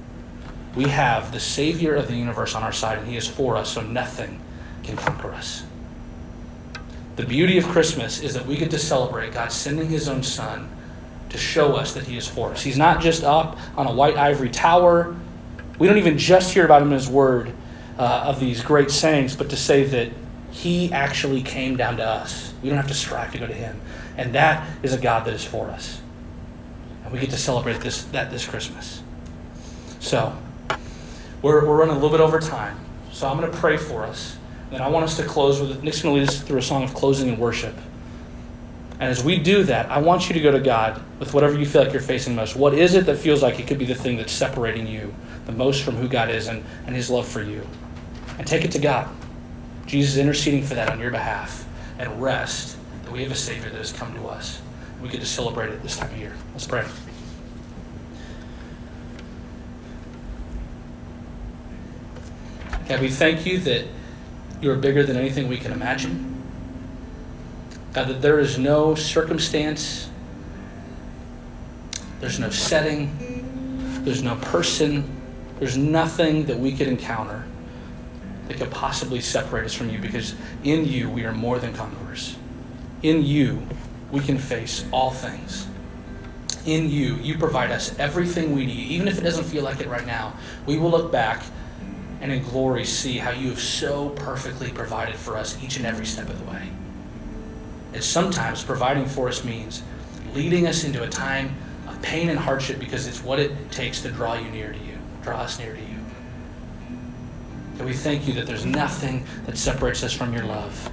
we 0.76 0.84
have 0.84 1.32
the 1.32 1.40
Savior 1.40 1.94
of 1.94 2.08
the 2.08 2.16
universe 2.16 2.54
on 2.54 2.62
our 2.62 2.72
side, 2.72 2.98
and 2.98 3.08
He 3.08 3.16
is 3.16 3.26
for 3.26 3.56
us, 3.56 3.72
so 3.72 3.80
nothing 3.80 4.40
can 4.82 4.96
conquer 4.96 5.32
us. 5.32 5.64
The 7.16 7.24
beauty 7.24 7.58
of 7.58 7.64
Christmas 7.66 8.20
is 8.20 8.34
that 8.34 8.46
we 8.46 8.56
get 8.56 8.70
to 8.72 8.78
celebrate 8.78 9.34
God 9.34 9.52
sending 9.52 9.88
His 9.88 10.08
own 10.08 10.22
Son 10.22 10.68
to 11.30 11.38
show 11.38 11.74
us 11.74 11.94
that 11.94 12.04
He 12.04 12.16
is 12.16 12.26
for 12.26 12.50
us. 12.50 12.62
He's 12.62 12.78
not 12.78 13.00
just 13.00 13.22
up 13.22 13.58
on 13.76 13.86
a 13.86 13.92
white 13.92 14.16
ivory 14.16 14.50
tower. 14.50 15.16
We 15.78 15.86
don't 15.86 15.98
even 15.98 16.18
just 16.18 16.52
hear 16.52 16.64
about 16.64 16.82
Him 16.82 16.88
in 16.88 16.94
His 16.94 17.08
Word 17.08 17.52
uh, 17.98 18.24
of 18.26 18.40
these 18.40 18.62
great 18.62 18.90
sayings, 18.90 19.36
but 19.36 19.50
to 19.50 19.56
say 19.56 19.84
that 19.84 20.10
He 20.50 20.92
actually 20.92 21.42
came 21.42 21.76
down 21.76 21.98
to 21.98 22.04
us. 22.04 22.52
We 22.62 22.68
don't 22.68 22.78
have 22.78 22.88
to 22.88 22.94
strive 22.94 23.32
to 23.32 23.38
go 23.38 23.46
to 23.46 23.54
Him. 23.54 23.80
And 24.16 24.34
that 24.34 24.68
is 24.82 24.92
a 24.92 24.98
God 24.98 25.24
that 25.26 25.34
is 25.34 25.44
for 25.44 25.68
us. 25.68 26.00
And 27.04 27.12
we 27.12 27.20
get 27.20 27.30
to 27.30 27.36
celebrate 27.36 27.80
this, 27.80 28.04
that 28.04 28.30
this 28.30 28.46
Christmas. 28.46 29.02
So, 30.00 30.36
we're, 31.44 31.62
we're 31.66 31.76
running 31.76 31.94
a 31.94 31.98
little 31.98 32.08
bit 32.08 32.20
over 32.20 32.40
time. 32.40 32.80
So 33.12 33.28
I'm 33.28 33.38
going 33.38 33.52
to 33.52 33.58
pray 33.58 33.76
for 33.76 34.02
us. 34.02 34.38
And 34.72 34.82
I 34.82 34.88
want 34.88 35.04
us 35.04 35.18
to 35.18 35.24
close 35.24 35.60
with 35.60 35.84
Nick's 35.84 36.00
going 36.00 36.14
to 36.14 36.20
lead 36.20 36.28
us 36.28 36.40
through 36.40 36.56
a 36.56 36.62
song 36.62 36.82
of 36.82 36.94
closing 36.94 37.28
and 37.28 37.38
worship. 37.38 37.76
And 38.98 39.10
as 39.10 39.22
we 39.22 39.38
do 39.38 39.62
that, 39.64 39.90
I 39.90 39.98
want 39.98 40.28
you 40.28 40.34
to 40.34 40.40
go 40.40 40.50
to 40.50 40.58
God 40.58 41.02
with 41.18 41.34
whatever 41.34 41.58
you 41.58 41.66
feel 41.66 41.82
like 41.84 41.92
you're 41.92 42.00
facing 42.00 42.34
most. 42.34 42.56
What 42.56 42.72
is 42.72 42.94
it 42.94 43.04
that 43.06 43.18
feels 43.18 43.42
like 43.42 43.60
it 43.60 43.66
could 43.66 43.78
be 43.78 43.84
the 43.84 43.94
thing 43.94 44.16
that's 44.16 44.32
separating 44.32 44.86
you 44.86 45.14
the 45.44 45.52
most 45.52 45.82
from 45.82 45.96
who 45.96 46.08
God 46.08 46.30
is 46.30 46.48
and, 46.48 46.64
and 46.86 46.96
His 46.96 47.10
love 47.10 47.28
for 47.28 47.42
you? 47.42 47.66
And 48.38 48.46
take 48.46 48.64
it 48.64 48.72
to 48.72 48.78
God. 48.78 49.06
Jesus 49.84 50.14
is 50.14 50.18
interceding 50.18 50.62
for 50.62 50.74
that 50.76 50.88
on 50.88 50.98
your 50.98 51.10
behalf. 51.10 51.68
And 51.98 52.22
rest 52.22 52.78
that 53.02 53.12
we 53.12 53.22
have 53.22 53.32
a 53.32 53.36
Savior 53.36 53.68
that 53.68 53.76
has 53.76 53.92
come 53.92 54.14
to 54.14 54.28
us. 54.28 54.62
We 55.02 55.10
get 55.10 55.20
to 55.20 55.26
celebrate 55.26 55.68
it 55.68 55.82
this 55.82 55.98
time 55.98 56.10
of 56.10 56.16
year. 56.16 56.32
Let's 56.54 56.66
pray. 56.66 56.86
God, 62.88 63.00
we 63.00 63.08
thank 63.08 63.46
you 63.46 63.58
that 63.60 63.86
you 64.60 64.70
are 64.70 64.76
bigger 64.76 65.02
than 65.02 65.16
anything 65.16 65.48
we 65.48 65.56
can 65.56 65.72
imagine. 65.72 66.42
God, 67.92 68.08
that 68.08 68.22
there 68.22 68.38
is 68.38 68.58
no 68.58 68.94
circumstance, 68.94 70.10
there's 72.20 72.38
no 72.38 72.50
setting, 72.50 74.02
there's 74.04 74.22
no 74.22 74.36
person, 74.36 75.20
there's 75.58 75.76
nothing 75.76 76.46
that 76.46 76.58
we 76.58 76.72
could 76.72 76.88
encounter 76.88 77.44
that 78.48 78.58
could 78.58 78.70
possibly 78.70 79.20
separate 79.20 79.64
us 79.64 79.72
from 79.72 79.88
you 79.88 79.98
because 79.98 80.34
in 80.62 80.84
you 80.84 81.08
we 81.08 81.24
are 81.24 81.32
more 81.32 81.58
than 81.58 81.72
conquerors. 81.72 82.36
In 83.02 83.24
you 83.24 83.66
we 84.10 84.20
can 84.20 84.38
face 84.38 84.84
all 84.92 85.10
things. 85.10 85.66
In 86.66 86.88
you, 86.88 87.16
you 87.16 87.36
provide 87.36 87.70
us 87.70 87.98
everything 87.98 88.54
we 88.54 88.64
need, 88.64 88.88
even 88.88 89.08
if 89.08 89.18
it 89.18 89.22
doesn't 89.22 89.44
feel 89.44 89.64
like 89.64 89.80
it 89.80 89.88
right 89.88 90.06
now. 90.06 90.34
We 90.66 90.78
will 90.78 90.90
look 90.90 91.12
back 91.12 91.42
and 92.24 92.32
in 92.32 92.42
glory 92.42 92.86
see 92.86 93.18
how 93.18 93.30
you 93.30 93.50
have 93.50 93.60
so 93.60 94.08
perfectly 94.08 94.70
provided 94.70 95.14
for 95.14 95.36
us 95.36 95.62
each 95.62 95.76
and 95.76 95.84
every 95.84 96.06
step 96.06 96.26
of 96.30 96.38
the 96.38 96.50
way. 96.50 96.70
And 97.92 98.02
sometimes 98.02 98.64
providing 98.64 99.04
for 99.04 99.28
us 99.28 99.44
means 99.44 99.82
leading 100.32 100.66
us 100.66 100.84
into 100.84 101.02
a 101.02 101.08
time 101.08 101.54
of 101.86 102.00
pain 102.00 102.30
and 102.30 102.38
hardship 102.38 102.78
because 102.78 103.06
it's 103.06 103.22
what 103.22 103.38
it 103.38 103.70
takes 103.70 104.00
to 104.00 104.10
draw 104.10 104.38
you 104.38 104.48
near 104.48 104.72
to 104.72 104.78
you, 104.78 104.96
draw 105.22 105.40
us 105.40 105.58
near 105.58 105.74
to 105.74 105.80
you. 105.80 105.98
And 107.76 107.84
we 107.84 107.92
thank 107.92 108.26
you 108.26 108.32
that 108.34 108.46
there's 108.46 108.64
nothing 108.64 109.26
that 109.44 109.58
separates 109.58 110.02
us 110.02 110.14
from 110.14 110.32
your 110.32 110.44
love. 110.44 110.90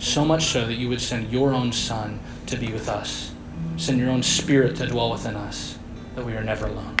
So 0.00 0.24
much 0.24 0.46
so 0.46 0.66
that 0.66 0.74
you 0.74 0.88
would 0.88 1.00
send 1.00 1.30
your 1.30 1.54
own 1.54 1.70
Son 1.70 2.18
to 2.46 2.56
be 2.56 2.72
with 2.72 2.88
us, 2.88 3.32
send 3.76 4.00
your 4.00 4.10
own 4.10 4.24
Spirit 4.24 4.74
to 4.78 4.86
dwell 4.88 5.12
within 5.12 5.36
us, 5.36 5.78
that 6.16 6.26
we 6.26 6.32
are 6.32 6.42
never 6.42 6.66
alone. 6.66 6.96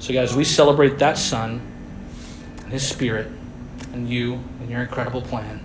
So, 0.00 0.12
guys, 0.12 0.34
we 0.34 0.42
celebrate 0.42 0.98
that 0.98 1.16
Son 1.16 1.70
and 2.64 2.72
His 2.72 2.86
Spirit 2.86 3.28
and 3.92 4.08
you 4.08 4.40
and 4.60 4.70
your 4.70 4.82
incredible 4.82 5.22
plan 5.22 5.60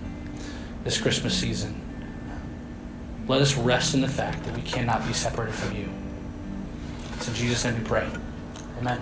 this 0.84 1.00
Christmas 1.00 1.36
season. 1.36 1.80
Let 3.28 3.42
us 3.42 3.56
rest 3.56 3.94
in 3.94 4.00
the 4.00 4.08
fact 4.08 4.44
that 4.44 4.56
we 4.56 4.62
cannot 4.62 5.06
be 5.06 5.12
separated 5.12 5.54
from 5.54 5.76
you. 5.76 5.88
It's 7.14 7.28
in 7.28 7.34
Jesus' 7.34 7.64
name 7.64 7.78
we 7.78 7.84
pray. 7.84 8.08
Amen. 8.78 8.98